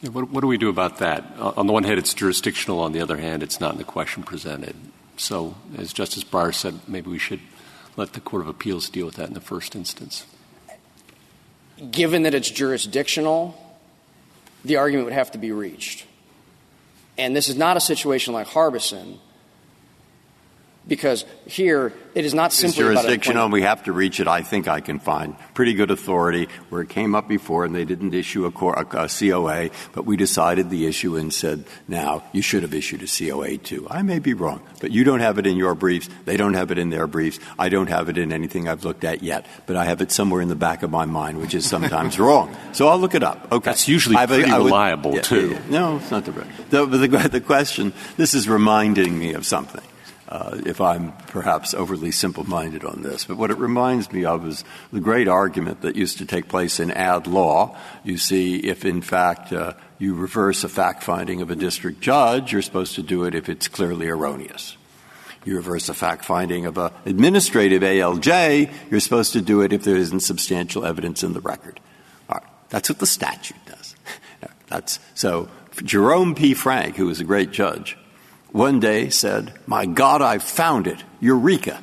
Yeah, 0.00 0.10
what, 0.10 0.30
what, 0.30 0.40
do 0.40 0.46
we 0.46 0.56
do 0.56 0.70
about 0.70 0.98
that? 0.98 1.24
On 1.38 1.66
the 1.66 1.72
one 1.72 1.84
hand, 1.84 1.98
it's 1.98 2.14
jurisdictional. 2.14 2.80
On 2.80 2.92
the 2.92 3.00
other 3.00 3.18
hand, 3.18 3.42
it's 3.42 3.60
not 3.60 3.72
in 3.72 3.78
the 3.78 3.84
question 3.84 4.22
presented. 4.22 4.74
So, 5.18 5.54
as 5.76 5.92
Justice 5.92 6.24
Breyer 6.24 6.54
said, 6.54 6.80
maybe 6.88 7.10
we 7.10 7.18
should 7.18 7.40
let 7.96 8.14
the 8.14 8.20
Court 8.20 8.42
of 8.42 8.48
Appeals 8.48 8.88
deal 8.88 9.04
with 9.04 9.16
that 9.16 9.28
in 9.28 9.34
the 9.34 9.40
first 9.40 9.76
instance. 9.76 10.24
Given 11.90 12.22
that 12.22 12.34
it's 12.34 12.50
jurisdictional, 12.50 13.69
the 14.64 14.76
argument 14.76 15.06
would 15.06 15.14
have 15.14 15.32
to 15.32 15.38
be 15.38 15.52
reached. 15.52 16.06
And 17.18 17.34
this 17.34 17.48
is 17.48 17.56
not 17.56 17.76
a 17.76 17.80
situation 17.80 18.32
like 18.32 18.46
Harbison, 18.46 19.18
because 20.86 21.24
here 21.46 21.92
it 22.14 22.24
is 22.24 22.34
not 22.34 22.52
simply 22.52 22.68
it's 22.68 22.76
jurisdictional. 22.76 23.48
we 23.48 23.62
have 23.62 23.84
to 23.84 23.92
reach 23.92 24.18
it. 24.18 24.26
I 24.26 24.42
think 24.42 24.66
I 24.66 24.80
can 24.80 24.98
find 24.98 25.36
pretty 25.54 25.74
good 25.74 25.90
authority 25.90 26.48
where 26.68 26.82
it 26.82 26.88
came 26.88 27.14
up 27.14 27.28
before 27.28 27.64
and 27.64 27.74
they 27.74 27.84
didn't 27.84 28.14
issue 28.14 28.46
a, 28.46 28.48
a, 28.48 29.04
a, 29.04 29.08
COA, 29.08 29.70
but 29.92 30.06
we 30.06 30.16
decided 30.16 30.70
the 30.70 30.86
issue 30.86 31.16
and 31.16 31.32
said, 31.32 31.64
now 31.86 32.24
you 32.32 32.42
should 32.42 32.62
have 32.62 32.74
issued 32.74 33.02
a 33.02 33.06
COA 33.06 33.58
too. 33.58 33.86
I 33.90 34.02
may 34.02 34.18
be 34.18 34.34
wrong, 34.34 34.62
but 34.80 34.90
you 34.90 35.04
don't 35.04 35.20
have 35.20 35.38
it 35.38 35.46
in 35.46 35.56
your 35.56 35.74
briefs. 35.74 36.08
They 36.24 36.36
don't 36.36 36.54
have 36.54 36.70
it 36.70 36.78
in 36.78 36.90
their 36.90 37.06
briefs. 37.06 37.38
I 37.58 37.68
don't 37.68 37.88
have 37.88 38.08
it 38.08 38.18
in 38.18 38.32
anything 38.32 38.66
I've 38.66 38.84
looked 38.84 39.04
at 39.04 39.22
yet, 39.22 39.46
but 39.66 39.76
I 39.76 39.84
have 39.84 40.00
it 40.00 40.10
somewhere 40.10 40.40
in 40.40 40.48
the 40.48 40.56
back 40.56 40.82
of 40.82 40.90
my 40.90 41.04
mind, 41.04 41.38
which 41.38 41.54
is 41.54 41.68
sometimes 41.68 42.18
wrong. 42.18 42.56
So 42.72 42.88
I'll 42.88 42.98
look 42.98 43.14
it 43.14 43.22
up. 43.22 43.52
Okay. 43.52 43.70
That's 43.70 43.86
usually 43.86 44.16
pretty 44.16 44.50
would, 44.50 44.64
reliable 44.64 45.14
yeah, 45.14 45.22
too. 45.22 45.58
no, 45.68 45.98
it's 45.98 46.10
not 46.10 46.24
the, 46.24 46.32
the, 46.70 46.86
the, 46.86 47.28
the 47.28 47.40
question. 47.40 47.92
This 48.16 48.34
is 48.34 48.48
reminding 48.48 49.16
me 49.16 49.34
of 49.34 49.46
something. 49.46 49.82
Uh, 50.30 50.58
if 50.64 50.80
I'm 50.80 51.12
perhaps 51.26 51.74
overly 51.74 52.12
simple 52.12 52.44
minded 52.44 52.84
on 52.84 53.02
this. 53.02 53.24
But 53.24 53.36
what 53.36 53.50
it 53.50 53.58
reminds 53.58 54.12
me 54.12 54.24
of 54.24 54.46
is 54.46 54.64
the 54.92 55.00
great 55.00 55.26
argument 55.26 55.80
that 55.82 55.96
used 55.96 56.18
to 56.18 56.26
take 56.26 56.48
place 56.48 56.78
in 56.78 56.92
ad 56.92 57.26
law. 57.26 57.76
You 58.04 58.16
see, 58.16 58.58
if 58.58 58.84
in 58.84 59.02
fact 59.02 59.52
uh, 59.52 59.72
you 59.98 60.14
reverse 60.14 60.62
a 60.62 60.68
fact 60.68 61.02
finding 61.02 61.42
of 61.42 61.50
a 61.50 61.56
district 61.56 62.00
judge, 62.00 62.52
you're 62.52 62.62
supposed 62.62 62.94
to 62.94 63.02
do 63.02 63.24
it 63.24 63.34
if 63.34 63.48
it's 63.48 63.66
clearly 63.66 64.06
erroneous. 64.06 64.76
You 65.44 65.56
reverse 65.56 65.88
a 65.88 65.94
fact 65.94 66.24
finding 66.24 66.66
of 66.66 66.78
an 66.78 66.92
administrative 67.06 67.82
ALJ, 67.82 68.72
you're 68.90 69.00
supposed 69.00 69.32
to 69.32 69.40
do 69.40 69.62
it 69.62 69.72
if 69.72 69.82
there 69.82 69.96
isn't 69.96 70.20
substantial 70.20 70.84
evidence 70.84 71.24
in 71.24 71.32
the 71.32 71.40
record. 71.40 71.80
All 72.28 72.36
right. 72.36 72.48
That's 72.68 72.88
what 72.88 72.98
the 72.98 73.06
statute 73.06 73.64
does. 73.66 73.96
That's, 74.68 75.00
so 75.14 75.48
Jerome 75.82 76.36
P. 76.36 76.54
Frank, 76.54 76.96
who 76.96 77.06
was 77.06 77.20
a 77.20 77.24
great 77.24 77.50
judge, 77.50 77.96
one 78.52 78.80
day 78.80 79.10
said, 79.10 79.52
My 79.66 79.86
God, 79.86 80.22
I 80.22 80.38
found 80.38 80.86
it. 80.86 81.02
Eureka. 81.20 81.80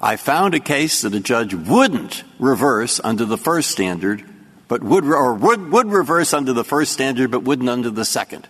I 0.00 0.16
found 0.16 0.54
a 0.54 0.60
case 0.60 1.02
that 1.02 1.14
a 1.14 1.20
judge 1.20 1.54
wouldn't 1.54 2.24
reverse 2.38 3.00
under 3.04 3.24
the 3.24 3.36
first 3.36 3.70
standard, 3.70 4.24
but 4.66 4.82
would, 4.82 5.04
or 5.04 5.34
would, 5.34 5.70
would 5.70 5.92
reverse 5.92 6.32
under 6.32 6.52
the 6.52 6.64
first 6.64 6.92
standard, 6.92 7.30
but 7.30 7.42
wouldn't 7.42 7.68
under 7.68 7.90
the 7.90 8.04
second. 8.04 8.48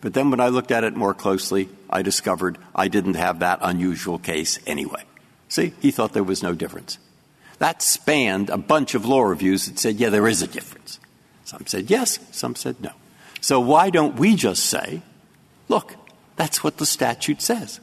But 0.00 0.14
then 0.14 0.30
when 0.30 0.40
I 0.40 0.48
looked 0.48 0.72
at 0.72 0.84
it 0.84 0.96
more 0.96 1.14
closely, 1.14 1.68
I 1.88 2.02
discovered 2.02 2.58
I 2.74 2.88
didn't 2.88 3.14
have 3.14 3.40
that 3.40 3.60
unusual 3.62 4.18
case 4.18 4.58
anyway. 4.66 5.02
See, 5.48 5.72
he 5.80 5.90
thought 5.90 6.12
there 6.12 6.24
was 6.24 6.42
no 6.42 6.54
difference. 6.54 6.98
That 7.58 7.82
spanned 7.82 8.48
a 8.50 8.56
bunch 8.56 8.94
of 8.94 9.04
law 9.04 9.22
reviews 9.22 9.66
that 9.66 9.78
said, 9.78 9.96
yeah, 9.96 10.08
there 10.08 10.26
is 10.26 10.42
a 10.42 10.46
difference. 10.46 10.98
Some 11.44 11.66
said 11.66 11.90
yes, 11.90 12.18
some 12.32 12.54
said 12.54 12.80
no. 12.80 12.92
So 13.40 13.60
why 13.60 13.90
don't 13.90 14.16
we 14.16 14.34
just 14.36 14.64
say, 14.66 15.02
look, 15.68 15.94
that's 16.40 16.64
what 16.64 16.78
the 16.78 16.86
statute 16.86 17.42
says. 17.42 17.80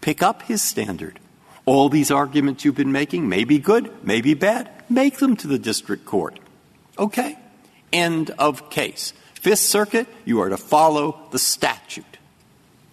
Pick 0.00 0.20
up 0.20 0.42
his 0.42 0.60
standard. 0.60 1.20
All 1.64 1.88
these 1.88 2.10
arguments 2.10 2.64
you've 2.64 2.74
been 2.74 2.90
making 2.90 3.28
may 3.28 3.44
be 3.44 3.60
good, 3.60 4.04
may 4.04 4.20
be 4.20 4.34
bad. 4.34 4.68
Make 4.88 5.18
them 5.18 5.36
to 5.36 5.46
the 5.46 5.60
district 5.60 6.06
court. 6.06 6.40
Okay? 6.98 7.38
End 7.92 8.30
of 8.30 8.68
case. 8.68 9.12
Fifth 9.34 9.60
Circuit, 9.60 10.08
you 10.24 10.40
are 10.40 10.48
to 10.48 10.56
follow 10.56 11.20
the 11.30 11.38
statute. 11.38 12.18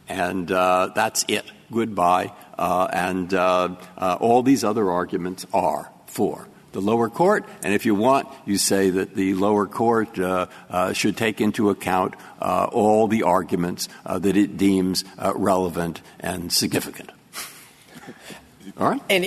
And 0.07 0.51
uh, 0.51 0.91
that's 0.93 1.25
it. 1.27 1.51
Goodbye. 1.71 2.31
Uh, 2.55 2.87
and 2.93 3.33
uh, 3.33 3.75
uh 3.97 4.17
all 4.21 4.43
these 4.43 4.63
other 4.63 4.91
arguments 4.91 5.47
are 5.51 5.91
for 6.05 6.47
the 6.71 6.81
lower 6.81 7.09
court. 7.09 7.45
And 7.63 7.73
if 7.73 7.85
you 7.85 7.95
want, 7.95 8.27
you 8.45 8.57
say 8.57 8.89
that 8.89 9.15
the 9.15 9.33
lower 9.33 9.65
court 9.65 10.19
uh, 10.19 10.47
uh, 10.69 10.93
should 10.93 11.17
take 11.17 11.41
into 11.41 11.69
account 11.69 12.15
uh, 12.41 12.69
all 12.71 13.07
the 13.07 13.23
arguments 13.23 13.89
uh, 14.05 14.19
that 14.19 14.37
it 14.37 14.57
deems 14.57 15.03
uh, 15.17 15.33
relevant 15.35 16.01
and 16.19 16.51
significant. 16.51 17.11
all 18.79 18.89
right? 18.89 19.01
And, 19.09 19.25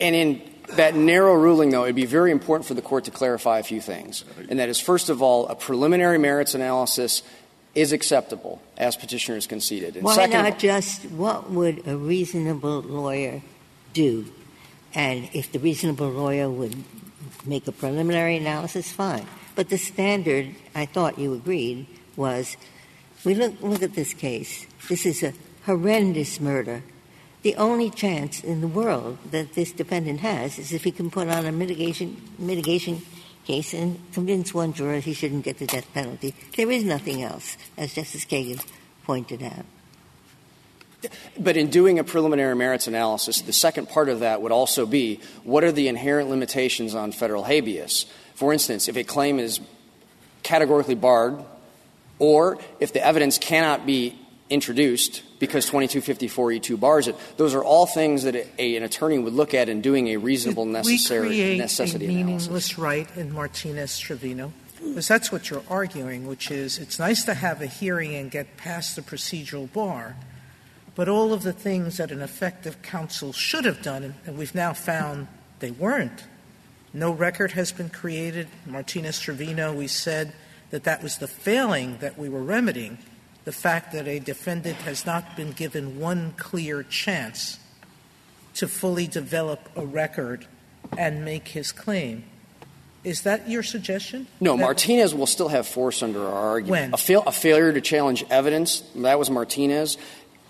and 0.00 0.14
in 0.14 0.42
that 0.76 0.94
narrow 0.94 1.34
ruling, 1.34 1.70
though, 1.70 1.84
it 1.84 1.88
would 1.88 1.94
be 1.94 2.06
very 2.06 2.30
important 2.30 2.66
for 2.66 2.74
the 2.74 2.82
court 2.82 3.04
to 3.04 3.10
clarify 3.10 3.58
a 3.58 3.62
few 3.62 3.80
things. 3.80 4.24
And 4.48 4.58
that 4.58 4.68
is, 4.68 4.80
first 4.80 5.10
of 5.10 5.22
all, 5.22 5.46
a 5.48 5.54
preliminary 5.54 6.18
merits 6.18 6.54
analysis 6.54 7.22
is 7.74 7.92
acceptable, 7.92 8.60
as 8.76 8.96
petitioners 8.96 9.46
conceded. 9.46 9.96
And 9.96 10.04
Why 10.04 10.14
second, 10.14 10.42
not 10.42 10.58
just 10.58 11.04
what 11.06 11.50
would 11.50 11.86
a 11.86 11.96
reasonable 11.96 12.82
lawyer 12.82 13.42
do 13.94 14.26
and 14.94 15.28
if 15.32 15.52
the 15.52 15.58
reasonable 15.58 16.10
lawyer 16.10 16.50
would 16.50 16.76
make 17.46 17.66
a 17.66 17.72
preliminary 17.72 18.36
analysis, 18.36 18.92
fine. 18.92 19.26
But 19.54 19.68
the 19.68 19.78
standard, 19.78 20.54
I 20.74 20.86
thought 20.86 21.18
you 21.18 21.34
agreed, 21.34 21.86
was 22.16 22.56
we 23.24 23.34
look, 23.34 23.60
look 23.60 23.82
at 23.82 23.94
this 23.94 24.14
case. 24.14 24.66
This 24.88 25.06
is 25.06 25.22
a 25.22 25.32
horrendous 25.64 26.40
murder. 26.40 26.82
The 27.42 27.56
only 27.56 27.90
chance 27.90 28.42
in 28.42 28.60
the 28.60 28.68
world 28.68 29.18
that 29.30 29.54
this 29.54 29.72
defendant 29.72 30.20
has 30.20 30.58
is 30.58 30.72
if 30.72 30.84
he 30.84 30.92
can 30.92 31.10
put 31.10 31.28
on 31.28 31.44
a 31.44 31.52
mitigation, 31.52 32.20
mitigation 32.38 33.02
case 33.44 33.74
and 33.74 33.98
convince 34.12 34.54
one 34.54 34.72
juror 34.72 35.00
he 35.00 35.12
shouldn't 35.12 35.44
get 35.44 35.58
the 35.58 35.66
death 35.66 35.92
penalty. 35.92 36.34
There 36.56 36.70
is 36.70 36.84
nothing 36.84 37.22
else, 37.22 37.56
as 37.76 37.94
Justice 37.94 38.24
Kagan 38.24 38.64
pointed 39.04 39.42
out. 39.42 39.66
But 41.38 41.56
in 41.56 41.70
doing 41.70 41.98
a 41.98 42.04
preliminary 42.04 42.54
merits 42.54 42.86
analysis, 42.86 43.40
the 43.40 43.52
second 43.52 43.88
part 43.88 44.08
of 44.08 44.20
that 44.20 44.42
would 44.42 44.52
also 44.52 44.86
be 44.86 45.20
what 45.44 45.64
are 45.64 45.72
the 45.72 45.88
inherent 45.88 46.30
limitations 46.30 46.94
on 46.94 47.12
federal 47.12 47.44
habeas? 47.44 48.06
For 48.34 48.52
instance, 48.52 48.88
if 48.88 48.96
a 48.96 49.04
claim 49.04 49.38
is 49.38 49.60
categorically 50.42 50.94
barred, 50.94 51.42
or 52.18 52.58
if 52.80 52.92
the 52.92 53.04
evidence 53.04 53.38
cannot 53.38 53.86
be 53.86 54.18
introduced 54.50 55.22
because 55.38 55.68
2254E2 55.70 56.78
bars 56.78 57.08
it, 57.08 57.16
those 57.36 57.54
are 57.54 57.64
all 57.64 57.86
things 57.86 58.24
that 58.24 58.36
a, 58.58 58.76
an 58.76 58.82
attorney 58.82 59.18
would 59.18 59.32
look 59.32 59.54
at 59.54 59.68
in 59.68 59.80
doing 59.80 60.08
a 60.08 60.16
reasonable 60.18 60.66
necessary 60.66 61.28
we 61.28 61.34
create 61.34 61.58
necessity 61.58 62.04
a 62.04 62.08
meaningless 62.08 62.46
analysis. 62.46 62.78
right 62.78 63.16
in 63.16 63.32
Martinez 63.32 63.98
Trevino? 63.98 64.52
Because 64.78 65.08
that's 65.08 65.32
what 65.32 65.48
you're 65.48 65.62
arguing, 65.70 66.26
which 66.26 66.50
is 66.50 66.78
it's 66.78 66.98
nice 66.98 67.24
to 67.24 67.34
have 67.34 67.62
a 67.62 67.66
hearing 67.66 68.14
and 68.14 68.30
get 68.30 68.56
past 68.56 68.96
the 68.96 69.02
procedural 69.02 69.72
bar– 69.72 70.16
but 70.94 71.08
all 71.08 71.32
of 71.32 71.42
the 71.42 71.52
things 71.52 71.96
that 71.96 72.10
an 72.10 72.20
effective 72.20 72.82
counsel 72.82 73.32
should 73.32 73.64
have 73.64 73.82
done, 73.82 74.14
and 74.26 74.36
we've 74.36 74.54
now 74.54 74.72
found 74.72 75.28
they 75.60 75.70
weren't. 75.70 76.24
No 76.92 77.10
record 77.10 77.52
has 77.52 77.72
been 77.72 77.88
created. 77.88 78.48
Martinez 78.66 79.18
Trevino, 79.18 79.72
we 79.72 79.88
said 79.88 80.32
that 80.70 80.84
that 80.84 81.02
was 81.02 81.18
the 81.18 81.28
failing 81.28 81.98
that 81.98 82.18
we 82.18 82.28
were 82.28 82.42
remedying, 82.42 82.98
the 83.44 83.52
fact 83.52 83.92
that 83.92 84.06
a 84.06 84.18
defendant 84.18 84.76
has 84.78 85.06
not 85.06 85.36
been 85.36 85.52
given 85.52 85.98
one 85.98 86.34
clear 86.36 86.82
chance 86.82 87.58
to 88.54 88.68
fully 88.68 89.06
develop 89.06 89.70
a 89.76 89.86
record 89.86 90.46
and 90.98 91.24
make 91.24 91.48
his 91.48 91.72
claim. 91.72 92.24
Is 93.04 93.22
that 93.22 93.48
your 93.48 93.62
suggestion? 93.64 94.28
No, 94.40 94.56
that 94.56 94.62
Martinez 94.62 95.14
will 95.14 95.26
still 95.26 95.48
have 95.48 95.66
force 95.66 96.02
under 96.02 96.24
our 96.24 96.50
argument. 96.50 96.70
When? 96.70 96.94
A, 96.94 96.96
fail, 96.96 97.22
a 97.26 97.32
failure 97.32 97.72
to 97.72 97.80
challenge 97.80 98.24
evidence, 98.30 98.84
that 98.94 99.18
was 99.18 99.28
Martinez 99.28 99.96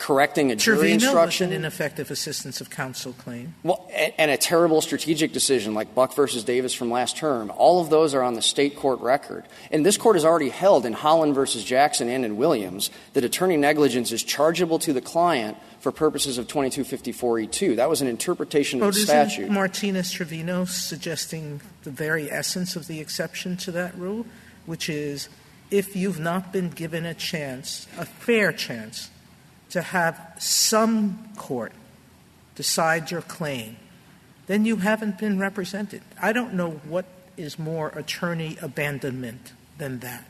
correcting 0.03 0.50
a 0.50 0.57
jury 0.57 0.78
Trevino 0.78 0.94
instruction. 0.94 1.46
was 1.46 1.57
an 1.57 1.62
ineffective 1.62 2.11
assistance 2.11 2.61
of 2.61 2.68
counsel 2.70 3.12
claim. 3.12 3.55
Well, 3.62 3.88
and, 3.94 4.12
and 4.18 4.30
a 4.32 4.36
terrible 4.36 4.80
strategic 4.80 5.32
decision 5.32 5.74
like 5.74 5.94
Buck 5.94 6.16
versus 6.16 6.42
Davis 6.42 6.74
from 6.74 6.90
last 6.90 7.16
term. 7.16 7.53
All 7.57 7.80
of 7.80 7.88
those 7.88 8.12
are 8.12 8.20
on 8.20 8.34
the 8.34 8.42
state 8.42 8.74
court 8.74 8.98
record. 8.98 9.44
And 9.70 9.86
this 9.86 9.96
court 9.96 10.16
has 10.16 10.24
already 10.24 10.48
held 10.48 10.86
in 10.86 10.92
Holland 10.92 11.36
versus 11.36 11.62
Jackson 11.62 12.09
and 12.09 12.24
in 12.24 12.36
Williams 12.36 12.90
that 13.12 13.22
attorney 13.22 13.57
negligence 13.57 14.11
is 14.11 14.24
chargeable 14.24 14.80
to 14.80 14.92
the 14.92 15.00
client 15.00 15.57
for 15.78 15.92
purposes 15.92 16.36
of 16.36 16.48
2254E2. 16.48 17.76
That 17.76 17.88
was 17.88 18.03
an 18.03 18.09
interpretation 18.09 18.82
of 18.82 18.94
the 18.94 19.00
statute. 19.00 19.50
Martinez 19.53 20.11
Trevino 20.11 20.64
suggesting 20.64 21.61
the 21.84 21.90
very 21.90 22.28
essence 22.28 22.74
of 22.74 22.88
the 22.88 22.98
exception 22.98 23.57
to 23.59 23.70
that 23.70 23.96
rule, 23.96 24.26
which 24.66 24.88
is 24.88 25.28
if 25.70 25.94
you've 25.94 26.18
not 26.18 26.53
been 26.53 26.70
given 26.70 27.07
a 27.07 27.14
chance, 27.14 27.86
a 27.96 28.05
fair 28.05 28.53
chance, 28.53 29.09
to 29.73 29.83
have 29.83 30.37
some 30.39 31.31
court 31.37 31.73
decide 32.55 33.11
your 33.11 33.23
claim, 33.23 33.77
then 34.47 34.64
you 34.64 34.77
haven't 34.77 35.18
been 35.18 35.39
represented. 35.39 36.03
I 36.20 36.33
don't 36.33 36.55
know 36.55 36.70
what 36.89 37.07
is 37.37 37.59
more 37.59 37.89
attorney 37.89 38.59
abandonment 38.61 39.53
than 39.79 40.01
that. 40.01 40.25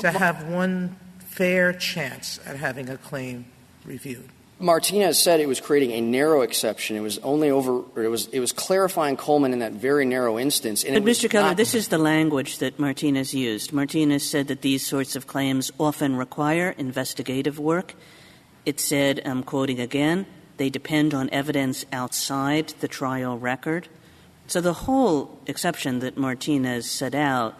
To 0.00 0.10
have 0.10 0.48
one 0.48 0.96
fair 1.20 1.72
chance 1.72 2.40
at 2.44 2.56
having 2.56 2.88
a 2.88 2.96
claim 2.96 3.46
reviewed. 3.84 4.28
Martinez 4.58 5.18
said 5.18 5.40
it 5.40 5.48
was 5.48 5.60
creating 5.60 5.92
a 5.92 6.00
narrow 6.00 6.42
exception. 6.42 6.96
It 6.96 7.00
was 7.00 7.18
only 7.18 7.50
over, 7.50 7.82
it 8.02 8.08
was, 8.08 8.28
it 8.28 8.40
was 8.40 8.52
clarifying 8.52 9.16
Coleman 9.16 9.52
in 9.52 9.58
that 9.58 9.72
very 9.72 10.06
narrow 10.06 10.38
instance. 10.38 10.84
And 10.84 10.94
but, 10.94 11.10
Mr. 11.10 11.28
Keller, 11.28 11.48
not- 11.48 11.56
this 11.56 11.74
is 11.74 11.88
the 11.88 11.98
language 11.98 12.58
that 12.58 12.78
Martinez 12.78 13.34
used. 13.34 13.72
Martinez 13.72 14.28
said 14.28 14.48
that 14.48 14.62
these 14.62 14.86
sorts 14.86 15.16
of 15.16 15.26
claims 15.26 15.70
often 15.78 16.16
require 16.16 16.74
investigative 16.78 17.58
work. 17.58 17.94
It 18.66 18.80
said, 18.80 19.20
I'm 19.24 19.42
quoting 19.42 19.80
again, 19.80 20.26
they 20.56 20.70
depend 20.70 21.14
on 21.14 21.28
evidence 21.30 21.84
outside 21.92 22.68
the 22.80 22.88
trial 22.88 23.38
record. 23.38 23.88
So 24.46 24.60
the 24.60 24.72
whole 24.72 25.38
exception 25.46 26.00
that 26.00 26.16
Martinez 26.16 26.90
set 26.90 27.14
out, 27.14 27.58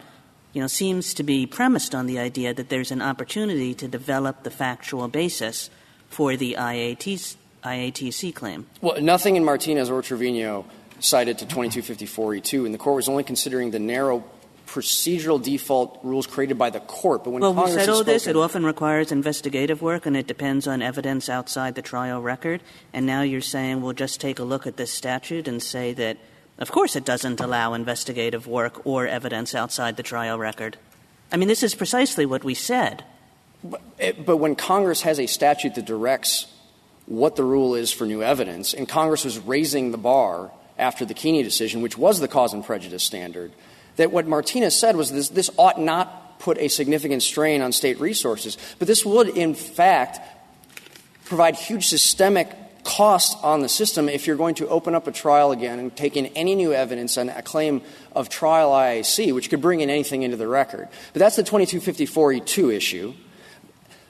you 0.53 0.61
know, 0.61 0.67
seems 0.67 1.13
to 1.15 1.23
be 1.23 1.45
premised 1.45 1.93
on 1.93 2.05
the 2.05 2.19
idea 2.19 2.53
that 2.53 2.69
there's 2.69 2.91
an 2.91 3.01
opportunity 3.01 3.73
to 3.75 3.87
develop 3.87 4.43
the 4.43 4.51
factual 4.51 5.07
basis 5.07 5.69
for 6.09 6.37
the 6.37 6.55
IAT, 6.57 7.35
IATC 7.63 8.33
claim. 8.33 8.67
Well, 8.81 9.01
nothing 9.01 9.35
in 9.35 9.43
Martinez 9.43 9.89
or 9.89 10.01
Trevino 10.01 10.65
cited 10.99 11.37
to 11.39 11.45
2254E2, 11.45 12.65
and 12.65 12.73
the 12.73 12.77
court 12.77 12.95
was 12.95 13.09
only 13.09 13.23
considering 13.23 13.71
the 13.71 13.79
narrow 13.79 14.23
procedural 14.65 15.41
default 15.41 15.99
rules 16.03 16.27
created 16.27 16.57
by 16.57 16.69
the 16.69 16.79
court. 16.81 17.23
But 17.23 17.31
when 17.31 17.41
Well, 17.41 17.53
we 17.53 17.57
Congress 17.57 17.73
said 17.75 17.89
has 17.89 17.97
all 17.97 18.03
this. 18.03 18.27
It 18.27 18.35
often 18.35 18.65
requires 18.65 19.11
investigative 19.11 19.81
work, 19.81 20.05
and 20.05 20.17
it 20.17 20.27
depends 20.27 20.67
on 20.67 20.81
evidence 20.81 21.29
outside 21.29 21.75
the 21.75 21.81
trial 21.81 22.21
record. 22.21 22.61
And 22.93 23.05
now 23.05 23.21
you're 23.21 23.41
saying 23.41 23.81
we'll 23.81 23.93
just 23.93 24.19
take 24.19 24.39
a 24.39 24.43
look 24.43 24.67
at 24.67 24.77
this 24.77 24.91
statute 24.91 25.47
and 25.47 25.61
say 25.61 25.93
that, 25.93 26.17
of 26.57 26.71
course, 26.71 26.95
it 26.95 27.05
doesn't 27.05 27.39
allow 27.39 27.73
investigative 27.73 28.47
work 28.47 28.85
or 28.85 29.07
evidence 29.07 29.55
outside 29.55 29.97
the 29.97 30.03
trial 30.03 30.37
record. 30.37 30.77
I 31.31 31.37
mean, 31.37 31.47
this 31.47 31.63
is 31.63 31.75
precisely 31.75 32.25
what 32.25 32.43
we 32.43 32.53
said. 32.53 33.03
It- 33.63 33.79
eh, 33.99 34.11
but 34.23 34.37
when 34.37 34.55
Congress 34.55 35.01
has 35.01 35.19
a 35.19 35.27
statute 35.27 35.75
that 35.75 35.85
directs 35.85 36.47
what 37.07 37.35
the 37.35 37.43
rule 37.43 37.75
is 37.75 37.91
for 37.91 38.05
new 38.05 38.23
evidence, 38.23 38.73
and 38.73 38.87
Congress 38.89 39.23
was 39.23 39.37
raising 39.39 39.91
the 39.91 39.97
bar 39.97 40.51
after 40.77 41.05
the 41.05 41.13
Keeney 41.13 41.43
decision, 41.43 41.81
which 41.81 41.97
was 41.97 42.19
the 42.19 42.27
cause 42.27 42.53
and 42.53 42.65
prejudice 42.65 43.03
standard, 43.03 43.51
that 43.95 44.11
what 44.11 44.27
Martinez 44.27 44.77
said 44.77 44.95
was 44.95 45.11
this, 45.11 45.29
this 45.29 45.49
ought 45.57 45.79
not 45.79 46.39
put 46.39 46.57
a 46.57 46.67
significant 46.67 47.23
strain 47.23 47.61
on 47.61 47.71
state 47.71 47.99
resources, 47.99 48.57
but 48.79 48.87
this 48.87 49.05
would, 49.05 49.29
in 49.29 49.55
fact, 49.55 50.19
provide 51.25 51.55
huge 51.55 51.87
systemic 51.87 52.49
cost 52.83 53.37
on 53.43 53.61
the 53.61 53.69
system 53.69 54.07
if 54.07 54.27
you're 54.27 54.35
going 54.35 54.55
to 54.55 54.67
open 54.67 54.93
up 54.93 55.07
a 55.07 55.11
trial 55.11 55.51
again 55.51 55.79
and 55.79 55.95
take 55.95 56.15
in 56.15 56.27
any 56.27 56.55
new 56.55 56.71
evidence 56.71 57.17
on 57.17 57.29
a 57.29 57.41
claim 57.41 57.81
of 58.13 58.29
trial 58.29 58.69
IAC, 58.71 59.33
which 59.33 59.49
could 59.49 59.59
bring 59.59 59.81
in 59.81 59.89
anything 59.89 60.21
into 60.21 60.37
the 60.37 60.47
record. 60.47 60.87
But 61.11 61.19
that's 61.19 61.35
the 61.35 61.43
2254E2 61.43 62.73
issue. 62.73 63.13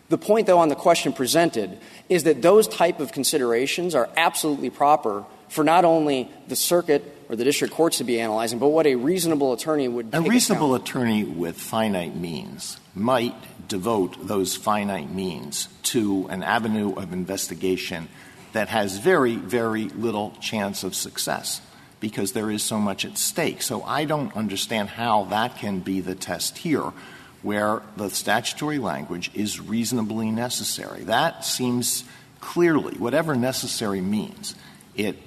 The 0.09 0.17
point, 0.17 0.45
though, 0.45 0.59
on 0.59 0.67
the 0.69 0.75
question 0.75 1.13
presented 1.13 1.79
is 2.09 2.23
that 2.25 2.41
those 2.41 2.67
type 2.67 2.99
of 2.99 3.11
considerations 3.11 3.95
are 3.95 4.09
absolutely 4.17 4.69
proper 4.69 5.25
for 5.47 5.63
not 5.63 5.85
only 5.85 6.29
the 6.47 6.55
circuit 6.55 7.14
or 7.29 7.35
the 7.35 7.43
district 7.43 7.73
courts 7.73 7.97
to 7.99 8.03
be 8.03 8.19
analyzing, 8.19 8.59
but 8.59 8.69
what 8.69 8.85
a 8.85 8.95
reasonable 8.95 9.53
attorney 9.53 9.87
would 9.87 10.09
A 10.13 10.21
reasonable 10.21 10.75
attorney 10.75 11.23
with 11.23 11.57
finite 11.57 12.15
means 12.15 12.79
might 12.93 13.35
devote 13.67 14.27
those 14.27 14.55
finite 14.55 15.11
means 15.11 15.67
to 15.83 16.27
an 16.29 16.43
avenue 16.43 16.93
of 16.93 17.13
investigation 17.13 18.07
that 18.53 18.69
has 18.69 18.97
very, 18.97 19.35
very 19.35 19.85
little 19.89 20.31
chance 20.39 20.83
of 20.83 20.95
success 20.95 21.61
because 21.99 22.33
there 22.33 22.51
is 22.51 22.61
so 22.61 22.77
much 22.77 23.03
at 23.05 23.17
stake. 23.17 23.61
So 23.61 23.81
I 23.83 24.05
don't 24.05 24.35
understand 24.35 24.89
how 24.89 25.25
that 25.25 25.57
can 25.57 25.79
be 25.79 26.01
the 26.01 26.15
test 26.15 26.59
here 26.59 26.93
where 27.41 27.81
the 27.95 28.09
statutory 28.09 28.79
language 28.79 29.29
is 29.33 29.59
reasonably 29.59 30.31
necessary. 30.31 31.03
That 31.03 31.45
seems 31.45 32.03
clearly, 32.39 32.95
whatever 32.97 33.35
necessary 33.35 34.01
means, 34.01 34.55
it 34.95 35.24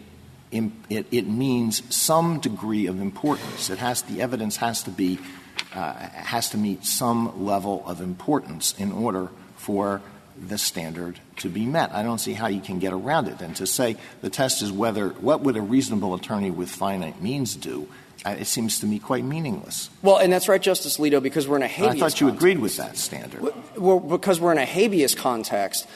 it, 0.51 1.07
it 1.11 1.26
means 1.26 1.82
some 1.94 2.40
degree 2.40 2.86
of 2.86 3.01
importance. 3.01 3.70
It 3.70 3.78
has 3.78 4.03
the 4.03 4.22
evidence 4.22 4.57
has 4.57 4.82
to 4.84 4.90
be 4.90 5.18
uh, 5.74 5.92
has 5.92 6.51
to 6.51 6.57
meet 6.57 6.84
some 6.84 7.44
level 7.44 7.82
of 7.86 8.01
importance 8.01 8.74
in 8.78 8.92
order 8.92 9.28
for 9.57 10.01
the 10.40 10.57
standard 10.57 11.18
to 11.36 11.49
be 11.49 11.66
met. 11.66 11.92
I 11.92 12.03
don't 12.03 12.18
see 12.18 12.32
how 12.32 12.46
you 12.46 12.61
can 12.61 12.78
get 12.78 12.92
around 12.92 13.28
it. 13.28 13.40
And 13.40 13.55
to 13.57 13.66
say 13.66 13.96
the 14.20 14.30
test 14.30 14.62
is 14.62 14.70
whether 14.70 15.11
what 15.11 15.42
would 15.42 15.57
a 15.57 15.61
reasonable 15.61 16.14
attorney 16.14 16.51
with 16.51 16.70
finite 16.70 17.20
means 17.20 17.57
do, 17.57 17.88
uh, 18.24 18.30
it 18.30 18.46
seems 18.46 18.80
to 18.80 18.86
me 18.86 18.99
quite 18.99 19.24
meaningless. 19.24 19.90
Well, 20.03 20.18
and 20.18 20.32
that's 20.32 20.49
right, 20.49 20.61
Justice 20.61 20.99
Alito, 20.99 21.22
because 21.22 21.46
we're 21.46 21.57
in 21.57 21.62
a 21.62 21.68
habeas 21.68 21.94
I 21.94 21.99
thought 21.99 22.20
you 22.20 22.28
agreed 22.28 22.59
with 22.59 22.76
that 22.76 22.96
standard. 22.96 23.42
Well, 23.76 24.01
because 24.01 24.40
we're 24.40 24.53
in 24.53 24.59
a 24.59 24.64
habeas 24.64 25.14
context, 25.14 25.86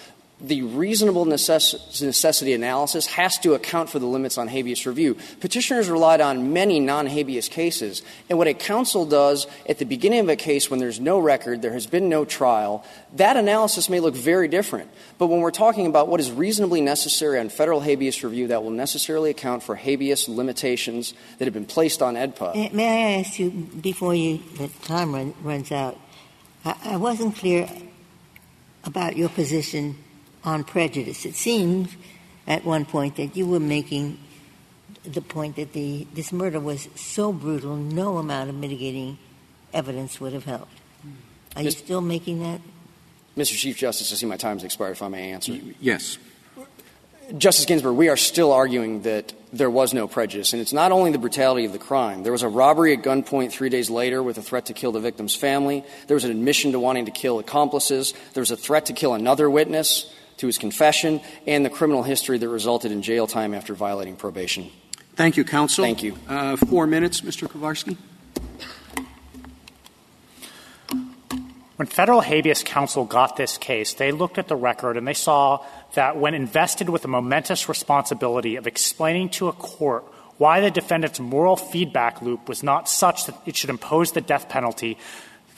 the 0.43 0.63
reasonable 0.63 1.25
necess- 1.25 2.03
necessity 2.03 2.53
analysis 2.53 3.07
has 3.07 3.39
to 3.39 3.55
account 3.55 3.89
for 3.89 3.99
the 3.99 4.07
limits 4.07 4.37
on 4.37 4.49
habeas 4.49 4.85
review. 4.87 5.17
Petitioners 5.41 5.89
relied 5.89 6.21
on 6.21 6.53
many 6.53 6.81
non 6.81 7.07
habeas 7.07 7.49
cases, 7.49 8.03
and 8.29 8.39
what 8.39 8.49
a 8.49 8.55
counsel 8.55 9.07
does 9.07 9.47
at 9.69 9.79
the 9.79 9.85
beginning 9.85 10.21
of 10.21 10.29
a 10.29 10.37
case 10.37 10.69
when 10.69 10.81
there's 10.81 10.99
no 10.99 11.19
record, 11.19 11.63
there 11.63 11.73
has 11.73 11.87
been 11.87 12.09
no 12.09 12.25
trial, 12.25 12.85
that 13.15 13.37
analysis 13.37 13.89
may 13.89 14.01
look 14.01 14.15
very 14.15 14.49
different. 14.49 14.91
But 15.19 15.29
when 15.29 15.41
we're 15.41 15.53
talking 15.53 15.87
about 15.87 16.09
what 16.09 16.19
is 16.19 16.33
reasonably 16.33 16.81
necessary 16.81 17.39
on 17.39 17.49
federal 17.49 17.81
habeas 17.81 18.25
review, 18.25 18.49
that 18.49 18.65
will 18.65 18.71
necessarily 18.71 19.31
account 19.31 19.63
for 19.63 19.77
habeas 19.77 20.29
limitations 20.29 21.15
that 21.39 21.45
have 21.45 21.55
been 21.55 21.67
placed 21.67 22.03
on 22.03 22.15
AEDPA. 22.15 22.73
May 22.73 23.17
I 23.17 23.21
ask 23.21 23.39
you, 23.39 23.51
before 23.51 24.15
you, 24.15 24.41
the 24.59 24.69
time 24.83 25.15
run, 25.15 25.35
runs 25.43 25.71
out, 25.71 25.99
I 26.65 26.97
wasn't 26.97 27.37
clear 27.37 27.69
about 28.85 29.17
your 29.17 29.29
position 29.29 29.97
on 30.45 30.65
prejudice. 30.65 31.25
It 31.25 31.35
seems 31.35 31.97
at 32.47 32.65
one 32.65 32.85
point 32.85 33.17
that 33.17 33.37
you 33.37 33.47
were 33.47 33.61
making 33.61 34.19
the 35.05 35.21
point 35.21 35.57
that 35.57 35.73
the, 35.73 36.07
this 36.15 36.33
murder 36.33 36.61
was 36.61 36.89
so 36.95 37.33
brutal, 37.33 37.77
no 37.77 38.19
amount 38.19 38.51
of 38.51 38.57
mitigating 38.57 39.19
evidence 39.73 40.21
would 40.21 40.33
have 40.33 40.45
helped. 40.45 40.73
Are 41.57 41.63
you 41.63 41.71
still 41.71 42.01
making 42.01 42.41
that? 42.41 42.61
Mr. 43.37 43.57
Chief 43.57 43.77
Justice, 43.77 44.13
I 44.13 44.17
see 44.17 44.27
my 44.27 44.37
time 44.37 44.57
has 44.57 44.65
expired, 44.65 44.93
if 44.93 45.03
I 45.03 45.09
may 45.09 45.33
answer. 45.33 45.59
Yes. 45.81 46.19
Justice 47.37 47.65
Ginsburg, 47.65 47.97
we 47.97 48.09
are 48.09 48.17
still 48.17 48.53
arguing 48.53 49.03
that 49.03 49.33
there 49.53 49.71
was 49.71 49.95
no 49.95 50.07
prejudice, 50.07 50.53
and 50.53 50.61
it's 50.61 50.73
not 50.73 50.93
only 50.93 51.13
the 51.13 51.19
brutality 51.19 51.65
of 51.65 51.73
the 51.73 51.79
crime. 51.79 52.23
There 52.23 52.33
was 52.33 52.43
a 52.43 52.49
robbery 52.49 52.95
at 52.95 53.03
gunpoint 53.03 53.53
three 53.53 53.71
days 53.71 53.89
later 53.89 54.23
with 54.23 54.39
a 54.39 54.43
threat 54.43 54.67
to 54.67 54.73
kill 54.73 54.93
the 54.93 55.01
victim's 55.01 55.35
family. 55.35 55.85
There 56.09 56.15
was 56.15 56.25
an 56.25 56.31
admission 56.31 56.73
to 56.73 56.81
wanting 56.81 57.07
to 57.07 57.11
kill 57.11 57.39
accomplices. 57.39 58.13
There 58.35 58.41
was 58.41 58.51
a 58.51 58.57
threat 58.57 58.87
to 58.87 58.93
kill 58.93 59.15
another 59.15 59.49
witness 59.49 60.13
to 60.43 60.49
his 60.49 60.59
confession, 60.59 61.21
and 61.47 61.65
the 61.65 61.71
criminal 61.71 62.03
history 62.03 62.37
that 62.37 62.49
resulted 62.49 62.91
in 62.91 63.01
jail 63.01 63.29
time 63.29 63.55
after 63.55 63.75
violating 63.75 64.17
probation. 64.17 64.69
Thank 65.15 65.37
you, 65.37 65.45
counsel. 65.45 65.85
Thank 65.85 66.03
you. 66.03 66.19
Uh, 66.29 66.57
four 66.57 66.89
minutes, 66.89 67.21
Mr. 67.21 67.47
Kovarsky. 67.47 67.97
When 71.77 71.87
federal 71.87 72.23
habeas 72.23 72.65
counsel 72.65 73.05
got 73.05 73.37
this 73.37 73.57
case, 73.57 73.95
they 73.95 74.11
looked 74.11 74.37
at 74.37 74.49
the 74.49 74.57
record 74.57 74.97
and 74.97 75.07
they 75.07 75.15
saw 75.15 75.65
that 75.95 76.17
when 76.17 76.35
invested 76.35 76.89
with 76.89 77.03
the 77.03 77.09
momentous 77.09 77.69
responsibility 77.69 78.57
of 78.57 78.67
explaining 78.67 79.29
to 79.31 79.47
a 79.47 79.53
court 79.53 80.05
why 80.39 80.61
the 80.61 80.73
defendant's 80.73 81.21
moral 81.21 81.57
feedback 81.57 82.21
loop 82.21 82.49
was 82.49 82.65
not 82.65 82.89
such 82.89 83.27
that 83.27 83.37
it 83.47 83.55
should 83.55 83.71
impose 83.71 84.11
the 84.11 84.21
death 84.21 84.49
penalty, 84.49 84.99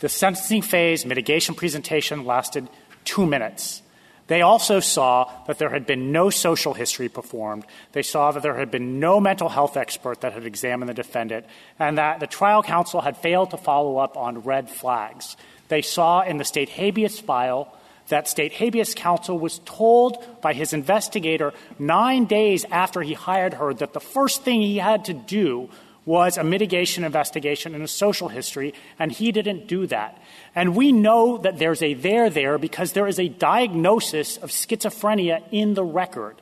the 0.01 0.11
sentencing 0.11 0.61
phase 0.61 1.07
mitigation 1.07 1.55
presentation 1.55 2.27
lasted 2.27 2.69
two 3.07 3.25
minutes. 3.25 3.81
They 4.27 4.41
also 4.41 4.81
saw 4.81 5.31
that 5.47 5.59
there 5.59 5.71
had 5.71 5.87
been 5.87 6.11
no 6.11 6.31
social 6.31 6.73
history 6.73 7.09
performed. 7.09 7.67
They 7.93 8.03
saw 8.03 8.33
that 8.33 8.43
there 8.43 8.57
had 8.57 8.71
been 8.71 8.99
no 8.99 9.21
mental 9.21 9.51
health 9.51 9.77
expert 9.77 10.23
that 10.23 10.33
had 10.33 10.47
examined 10.47 10.89
the 10.89 10.95
defendant, 10.95 11.45
and 11.79 11.99
that 11.99 12.21
the 12.21 12.27
trial 12.27 12.63
counsel 12.63 13.03
had 13.03 13.19
failed 13.19 13.51
to 13.51 13.59
follow 13.59 13.99
up 13.99 14.17
on 14.17 14.41
red 14.41 14.71
flags. 14.71 15.37
They 15.69 15.83
saw 15.83 16.23
in 16.23 16.39
the 16.39 16.45
state 16.45 16.71
habeas 16.71 17.21
file 17.21 17.77
that 18.09 18.29
state 18.29 18.53
habeas 18.53 18.95
counsel 18.95 19.39
was 19.39 19.61
told 19.65 20.23
by 20.41 20.53
his 20.53 20.73
investigator 20.73 21.53
nine 21.79 22.27
days 22.27 22.65
after 22.71 23.03
he 23.03 23.15
hired 23.15 23.55
her 23.55 23.73
that 23.75 23.93
the 23.93 24.01
first 24.01 24.43
thing 24.43 24.61
he 24.61 24.79
had 24.79 25.07
to 25.07 25.15
do 25.15 25.71
was 26.07 26.37
a 26.37 26.45
mitigation 26.45 27.05
investigation 27.05 27.75
and 27.75 27.83
a 27.83 27.89
social 27.89 28.29
history, 28.29 28.75
and 28.99 29.11
he 29.11 29.33
didn't 29.33 29.67
do 29.67 29.87
that. 29.87 30.21
And 30.55 30.77
we 30.77 30.93
know 30.93 31.39
that 31.39 31.59
there's 31.59 31.83
a 31.83 31.95
there 31.95 32.29
there 32.29 32.59
because 32.59 32.93
there 32.93 33.07
is 33.07 33.19
a 33.19 33.29
diagnosis 33.29 34.37
of 34.37 34.51
schizophrenia 34.51 35.43
in 35.51 35.75
the 35.75 35.85
record. 35.85 36.41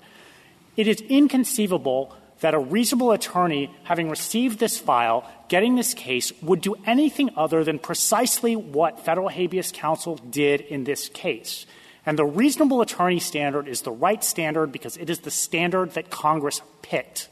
It 0.77 0.89
is 0.89 1.01
inconceivable 1.03 2.15
that 2.41 2.55
a 2.55 2.59
reasonable 2.59 3.13
attorney, 3.13 3.73
having 3.85 4.11
received 4.11 4.59
this 4.59 4.77
file, 4.79 5.31
getting 5.49 5.77
this 5.77 5.95
case, 5.95 6.33
would 6.43 6.61
do 6.61 6.75
anything 6.87 7.31
other 7.37 7.63
than 7.63 7.79
precisely 7.79 8.57
what 8.57 9.05
federal 9.05 9.29
habeas 9.29 9.71
counsel 9.73 10.17
did 10.17 10.61
in 10.61 10.83
this 10.83 11.09
case. 11.09 11.67
And 12.05 12.19
the 12.19 12.25
reasonable 12.25 12.81
attorney 12.81 13.21
standard 13.21 13.69
is 13.69 13.83
the 13.83 13.93
right 13.93 14.23
standard 14.25 14.73
because 14.73 14.97
it 14.97 15.09
is 15.09 15.21
the 15.21 15.31
standard 15.31 15.93
that 15.93 16.11
Congress 16.11 16.61
picked. 16.83 17.29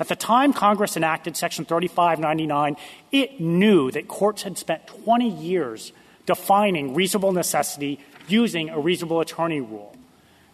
At 0.00 0.08
the 0.08 0.16
time 0.16 0.54
Congress 0.54 0.96
enacted 0.96 1.36
Section 1.36 1.66
3599, 1.66 2.76
it 3.12 3.38
knew 3.38 3.90
that 3.90 4.08
courts 4.08 4.42
had 4.42 4.56
spent 4.56 4.86
20 4.86 5.28
years 5.28 5.92
defining 6.24 6.94
reasonable 6.94 7.32
necessity 7.32 8.00
using 8.26 8.70
a 8.70 8.80
reasonable 8.80 9.20
attorney 9.20 9.60
rule. 9.60 9.94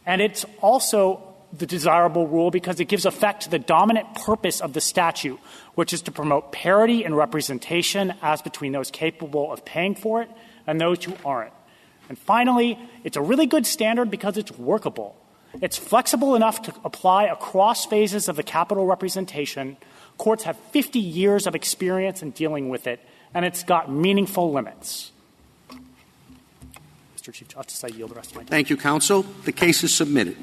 And 0.05 0.21
it's 0.21 0.45
also 0.61 1.23
the 1.53 1.67
desirable 1.67 2.27
rule 2.27 2.51
because 2.51 2.81
it 2.81 2.87
gives 2.87 3.07
effect 3.07 3.45
to 3.45 3.51
the 3.51 3.61
dominant 3.61 4.15
purpose 4.17 4.61
of 4.61 4.73
the 4.73 4.81
statute, 4.81 5.39
which 5.77 5.93
is 5.93 6.03
to 6.03 6.11
promote 6.11 6.51
parity 6.51 7.05
and 7.05 7.17
representation 7.17 8.15
as 8.23 8.43
between 8.43 8.73
those 8.73 8.91
capable 8.91 9.53
of 9.53 9.65
paying 9.65 9.95
for 9.95 10.23
it 10.23 10.31
and 10.67 10.81
those 10.81 11.05
who 11.05 11.15
aren't. 11.25 11.53
And 12.09 12.19
finally, 12.19 12.79
it's 13.05 13.17
a 13.17 13.23
really 13.23 13.47
good 13.47 13.65
standard 13.65 14.11
because 14.11 14.37
it's 14.37 14.51
workable. 14.59 15.17
It's 15.61 15.77
flexible 15.77 16.35
enough 16.35 16.63
to 16.63 16.75
apply 16.85 17.25
across 17.25 17.87
phases 17.87 18.29
of 18.29 18.37
the 18.37 18.43
capital 18.43 18.87
representation. 18.87 19.77
Courts 20.19 20.45
have 20.45 20.57
50 20.73 20.99
years 20.99 21.47
of 21.47 21.55
experience 21.55 22.23
in 22.23 22.31
dealing 22.31 22.69
with 22.69 22.87
it, 22.87 23.01
and 23.35 23.45
it's 23.45 23.63
got 23.63 23.91
meaningful 23.91 24.53
limits. 24.53 25.13
Mr. 27.17 27.33
Chief 27.33 27.49
Justice, 27.49 27.83
I 27.85 27.89
yield 27.89 28.11
the 28.11 28.15
rest 28.15 28.31
of 28.31 28.37
my 28.37 28.43
time. 28.43 28.49
Thank 28.49 28.71
you, 28.71 28.77
counsel. 28.77 29.23
The 29.45 29.53
case 29.53 29.83
is 29.83 29.95
submitted. 29.95 30.37